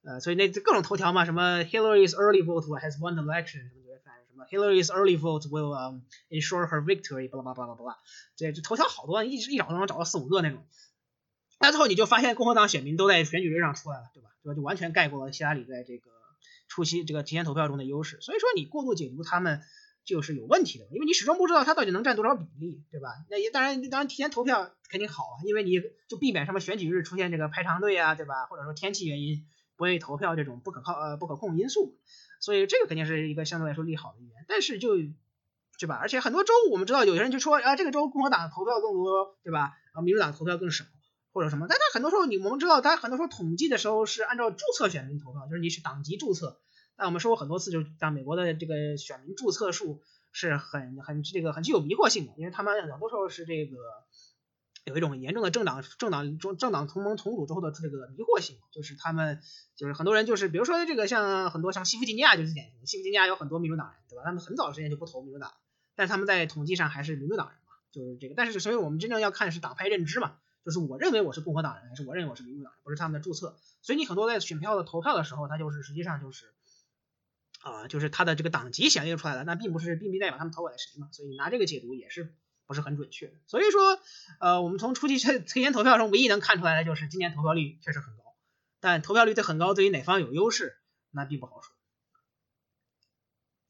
[0.05, 6.85] 呃，所以那各种头条嘛，什么 Hillary's early vote has won the election，什么就会看什么 Hillary's early vote will um ensure her
[6.85, 7.97] victory，巴拉巴拉巴拉巴拉，
[8.37, 10.65] 这这头条好多，一直一找都能找到四五个那种。
[11.59, 14.29] 那最后你就发现共和党选民都在选举日上出来了，对吧？
[14.55, 14.56] 对吧？
[14.56, 16.10] 就完全盖过了希拉里在这个
[16.68, 18.18] 初期这个提前投票中的优势。
[18.20, 19.60] 所以说你过度解读他们。
[20.06, 23.09] 就是有问题的，因为你始终不知道他到底能占多少比例，对吧？
[23.28, 28.47] 那也当然，当然提前投票肯定好啊，因为你就避免什么选举日出现这个排长队啊，对吧？
[28.47, 29.44] 或者说天气原因
[29.74, 31.98] 不愿意投票这种不可靠呃不可控因素，
[32.39, 34.44] 所以这个肯定是一个相对来说利好的一点。
[34.47, 35.97] 但是就对吧？
[35.97, 39.73] 而且很多州我们知道有些人就说啊，这个州共和党投票更多，对吧？
[39.86, 40.85] 然后民主党投票更少，
[41.37, 46.63] 或者什么，但他很多时候你我们知道，他很多时候统计的时候是按照注册选民投票，就是你是党籍注册。
[46.97, 50.01] 但我们说过很多次，就是像美国的这个选民注册数
[50.33, 53.77] 是很很这个很具有迷惑性的，因为他们很多时候是这个
[54.87, 59.43] 有一种严重的政党政党中政党同盟同组之后的这个迷惑性，就是他们
[59.77, 64.23] 就是很多人就是比如说这个像很多像西弗吉尼亚就是典型，西弗吉尼亚有很多民主党人，对吧？
[64.25, 65.53] 他们很早之前就不投民主党，
[65.97, 68.35] 但他们在统计上还是民主党人嘛，就是这个。
[68.35, 70.37] 但是所以我们真正要看是党派认知嘛。
[70.67, 73.57] 就是我认为我是共和党人，还是我认为我是民主党人，不是他们的注册。
[73.83, 76.53] 所以你很多在选票的投票的时候，他就是实际上就是
[77.61, 81.09] 啊，就是他的这个党籍显示出来了，那并不是并不代表他们投给了谁嘛。
[81.13, 82.35] 所以拿这个解读也是
[82.67, 83.33] 不是很准确。
[83.47, 84.01] 所以说，
[84.41, 88.25] 呃，我们从初期推 前投票中唯一能看出来的就是今年投票率确实很高，
[88.81, 90.77] 但投票率的很高，对于哪方有优势，
[91.13, 91.73] 那并不好说，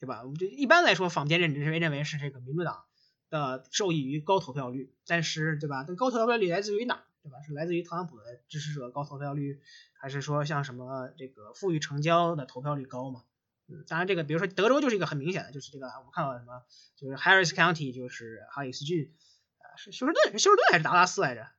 [0.01, 0.23] 对吧？
[0.23, 2.85] 我们就一般来说，坊间认认为认为是这个民主党。
[3.30, 5.84] 的受益于高投票率，但是对吧？
[5.86, 7.04] 但高投票率来自于哪？
[7.22, 7.42] 对吧？
[7.42, 9.60] 是来自于特朗普的支持者高投票率，
[10.00, 13.24] 还是说像什么这个富裕成交的投票率高嘛？
[13.68, 16.62] 嗯，当然这个比如说德州就是一个很明显的，就是这个我们看到什么，
[16.94, 19.12] 就是 Harris County 就是哈里斯郡，
[19.58, 21.42] 啊是休斯顿是休斯顿还是达拉斯来着？
[21.42, 21.50] 啊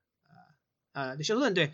[0.94, 1.74] 啊休斯顿对，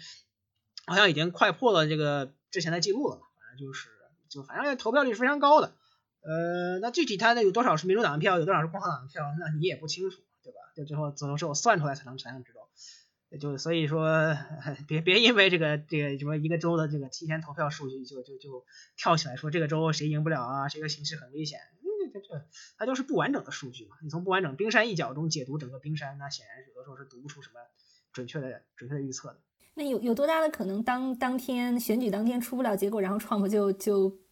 [0.88, 3.90] 好像已经快破了这个之前的记录了，反正就是
[4.28, 5.76] 就反正投票率是非常高的。
[6.24, 10.60] 呃，那具体他的有多少是民主党的票，有多少是共和党的票，那你也不清楚，对吧？
[10.74, 12.62] 就最后只能是我算出来才能才能知道。
[13.42, 14.38] 就所以说，
[14.88, 18.64] 别别因为这个这个什么一个州的这个提前投票数据就就就
[18.96, 21.60] 跳起来说这个州谁赢不了啊，这个形势很危险。
[22.14, 22.46] 这这
[22.78, 23.98] 它就是不完整的数据嘛。
[24.04, 27.56] 你从不完整冰山一角中解读整个冰山，那显然有的时候是读不出什么
[28.14, 29.40] 准确的准确的预测的。
[29.74, 34.23] 那有有多大的可能当当天选举当天出不了结果，然后 Trump 就就。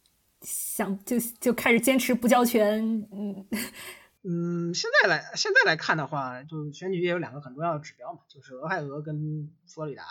[0.42, 3.48] 想就就开始坚持不交权，嗯
[4.24, 10.04] 嗯，现在来现在来看的话，就选举也有两个很重要的指标嘛，就是俄亥俄跟佛罗里达，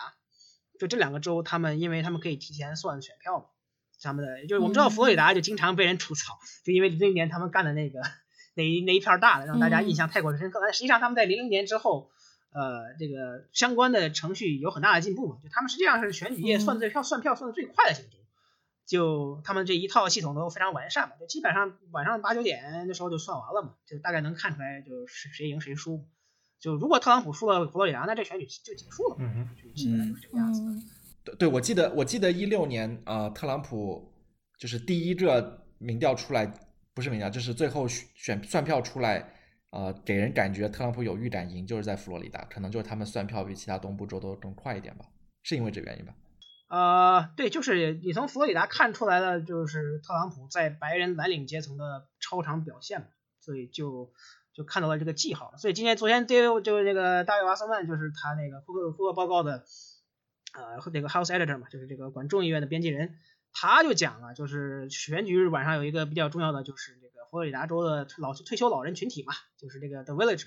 [0.79, 3.45] 就这两个州，他们因为他们可以提前算选票嘛，
[4.01, 8.01] 他们的就是我们知道佛罗里达就经常被人吐槽，就因为零零年他们干的那个
[8.53, 10.59] 那一那一片大的，让大家印象太过深刻。
[10.61, 12.09] 但实际上他们在零零年之后，
[12.51, 18.17] 呃，这个相关的程序有很大的进步嘛，就他们实际上是选举业算最票算票算的最快的几个州。
[18.91, 26.05] 就他们这一套系统都非常完善嘛，就基本上晚上八九点的时候就算完了嘛，就大概能看出来就是谁赢谁输。
[26.59, 29.15] 就如果特朗普输了佛罗里达，那这选举就结束了。
[29.19, 29.47] 嗯
[29.77, 30.61] 嗯，这个样子。
[31.23, 34.13] 对对，我记得我记得一六年啊，特朗普
[34.59, 36.45] 就是第一个民调出来，
[36.93, 39.25] 不是民调，就是最后选算票出来，
[39.69, 45.05] 呃，给人感觉特朗普有预感赢，就是在佛罗里达，可能就是他们算票比其他东部州都更快一点吧，
[45.43, 46.13] 是因为这原因吧？
[46.71, 53.07] 呃，对，就是你从佛罗里达看出来的，就是特朗普在白人蓝领阶层的超常表现嘛，
[53.41, 54.13] 所以就
[54.53, 55.53] 就看到了这个记号。
[55.57, 59.65] 所以今天昨天 David 就是那个大卫瓦斯曼，就是他那个库克库克报告的
[60.53, 63.17] 呃那个 House Editor 嘛，就是这个管众议院的编辑人，
[63.51, 70.45] 他就讲了，就是选举日晚上有一个比较重要的，就是这个佛罗里达州的老退休老人群体嘛，就是这个 The Village，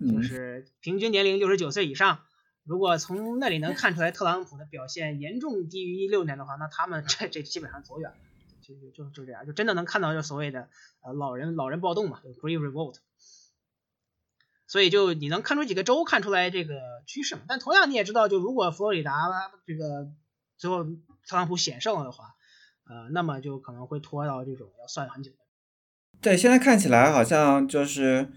[0.00, 2.22] 就是平均年龄六十九岁以上。
[2.64, 8.16] 如果从那里能看出来特朗普的表现严重低于一六年的话，那他们 这这基本上走远了，
[8.60, 10.68] 就就就就这样，就真的能看到就所谓的
[11.00, 12.96] 呃老人老人暴动嘛，就 Green Revolt。
[14.68, 17.42] 所以就你能看出几个州看出来这个趋势嘛？
[17.48, 19.28] 但同样你也知道，就如果佛罗里达
[19.66, 20.12] 这个
[20.56, 20.84] 最后
[21.26, 22.36] 特朗普险胜了的话，
[22.84, 25.32] 呃，那么就可能会拖到这种要算很久。
[26.20, 28.30] 对，现在看起来好像就是。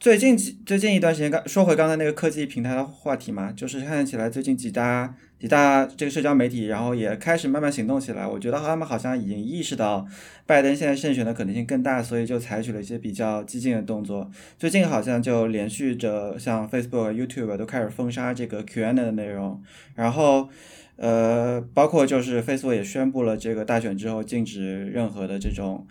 [0.00, 8.24] 最近几最近一段时间，刚说回刚才那个科技平台的话题嘛，就是看起来最近几大几大这个社交媒体，然后也开始慢慢行动起来。
[8.24, 10.06] 我觉得他们好像已经意识到
[10.46, 14.30] 拜登现在胜选的可能性更大，所以就采取了一些比较激进的动作。
[14.56, 19.60] 最近好像就连续着像 Facebook、YouTube 都开始封杀这个 Q&A 的内容，
[19.96, 20.48] 然后
[20.94, 25.84] 呃，包括就是 Facebook 也宣布了这个大选之后禁止任何的这种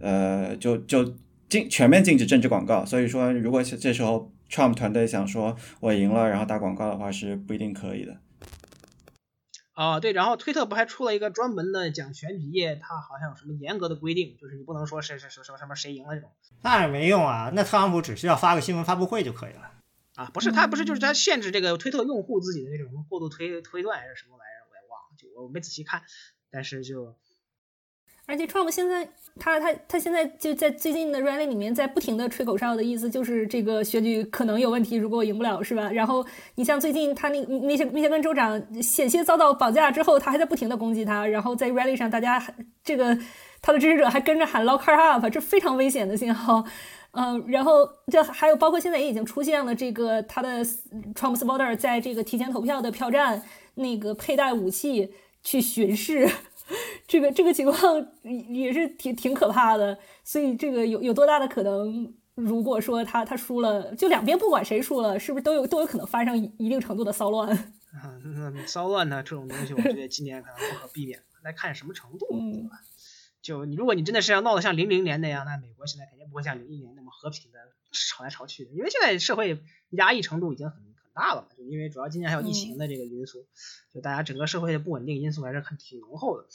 [0.00, 1.14] 呃，就就。
[1.52, 8.16] 禁全面禁止政治广告，所以说如果这时候 Trump 团队想说我赢了，然后打广告的话是不一定可以的。
[9.74, 16.30] 啊，对，然后推特不还出了一个专门的讲选举业，它好像有什么严格的规定，就是你不能说谁谁谁什么什么谁赢了这种。
[16.62, 19.72] 那也没用啊，那特朗普只需要发个新闻发布会就可以了。
[20.14, 26.00] 啊，不是他不是就是他限制这个推特用户自己的那种过度推推断还是什么玩意儿，我也忘了，就我没仔细看，
[26.50, 27.14] 但是就。
[28.26, 29.06] 而且 Trump 现在，
[29.38, 35.90] 他他他现在就在最近的 rally 里面，在不停的吹口哨的意思，就是这个选举可能有问题，如果我赢不了，是吧？
[35.90, 36.24] 然后
[36.54, 42.42] 你像最近他那那些那些跟州长险些遭到绑架之后，他还在不停的攻击他，然后在 rally 上，大家
[42.84, 43.18] 这个
[43.60, 46.64] 他的支持者还跟着喊 lock her up，这非常危险的信号。
[47.10, 50.64] 嗯，然后这还有包括现在也已经出现了这个他的
[51.14, 53.42] Trump supporter 在这个提前投票的票站。
[53.74, 56.28] 那个佩戴武器去巡视，
[57.06, 58.06] 这个这个情况
[58.52, 59.98] 也是挺挺可怕的。
[60.24, 62.14] 所以这个有有多大的可能？
[62.34, 67.54] 如果说他他输了，就两边不管谁输了，是不是都有都有可能发生一定程度的骚乱？
[67.92, 72.80] 啊，那骚乱呢这种东西，我觉得今年可能不可避免，来看什么程度，对吧？
[73.42, 77.58] 就你如果你真的是要闹得像零零年那样，那美国现在肯定不会像零一年那么和平的
[77.92, 83.46] 吵来吵去的，因为现在社会压抑程度已经很很大了嘛，就因为主要今年还有疫情的这个因素，
[83.92, 86.48] 就大家整个社会的不稳定因素还是很挺浓厚的。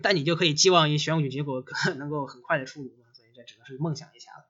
[0.00, 1.64] 但你就可以寄望于选举结果
[1.96, 4.44] 能够很快的出炉嘛，所以这只能是梦想一下了。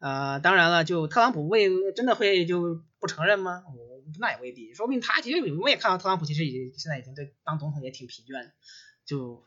[0.00, 3.64] 呃，当然了，就特朗普会真的会就不承认吗？
[3.68, 8.52] 我那也未必，说不定他其实我也看到特朗普其实已经现在已经对当总统也挺疲倦的，
[9.06, 9.44] 就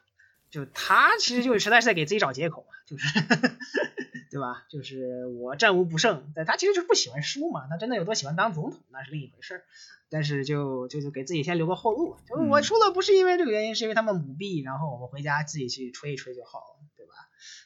[0.51, 3.07] 就他其实就是实在是在给自己找借口嘛，就是
[4.29, 4.65] 对吧？
[4.69, 9.63] 就是我战无不胜，但他其实就是不喜欢输嘛，他真的有多喜欢当总统那是另一回事儿，
[10.09, 17.13] 但是就就就给自己先留个后路，就是我输了不是因为这个原因，是因为他们舞弊，然后我们回家自己去吹一吹就好了，对吧？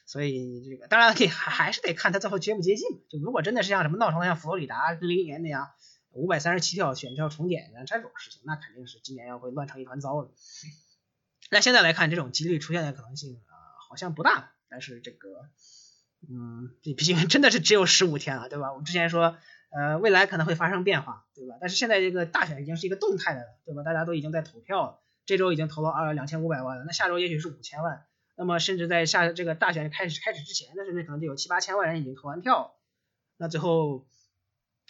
[0.06, 5.70] 所以这个当然可以还还是得看他最后接不接近嘛，就如果真的是像什么闹成了像佛罗里达零一年那样
[6.12, 10.30] 五百三十七票选票重点的这种事情，那肯定是今年要会乱成一团糟的。
[11.50, 13.54] 那现在来看，这种几率出现的可能性啊，
[13.88, 14.52] 好像不大。
[14.68, 15.28] 但是这个，
[16.28, 18.72] 嗯，这毕竟真的是只有十五天了，对吧？
[18.72, 19.36] 我们之前说，
[19.70, 21.56] 呃，未来可能会发生变化，对吧？
[21.60, 23.82] 但是现在这个大选已经是一个动态的了，对吧？
[23.84, 28.04] 大家都已经在投票了，这周已经投了二两千五百万了，那下周也许是五千万，
[28.36, 32.74] 那么甚至在下这个大选开始开始之前，那甚至可能就有七八千万人已经投完票，
[33.36, 34.06] 那最后。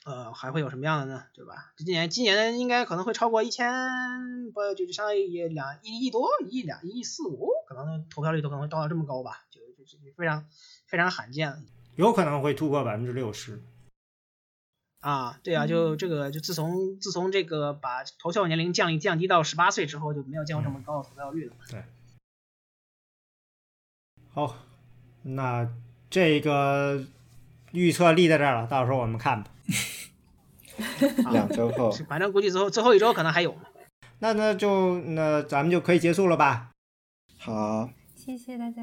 [0.06, 1.24] 呃，还会有什么样的呢？
[1.34, 1.72] 对吧？
[1.76, 10.46] 今年今年应该可能会超过一千，不就就相当于两一亿多，一亿两一亿四五，可能投票率都可能会到到这么高吧，就就非常
[10.86, 11.58] 非常罕见了。
[11.96, 13.60] 有可能会突破百分之六十。
[15.00, 21.56] 啊，对啊，就这个就自从自从这个把投票年龄降降低到十八岁之后，就没有见过这么高的投票率了。
[21.68, 21.82] 对。
[24.32, 24.54] 好，
[25.24, 25.68] 那
[26.08, 27.04] 这个
[27.72, 29.50] 预测立在这儿了，到时候我们看吧。
[31.32, 33.56] 两周后， 反正估计最后最后一周可能还有。
[34.18, 36.70] 那那就那咱们就可以结束了吧？
[37.38, 38.82] 好，谢谢大家。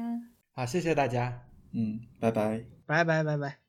[0.52, 1.42] 好，谢谢大家。
[1.72, 3.63] 嗯，拜拜，拜拜拜拜。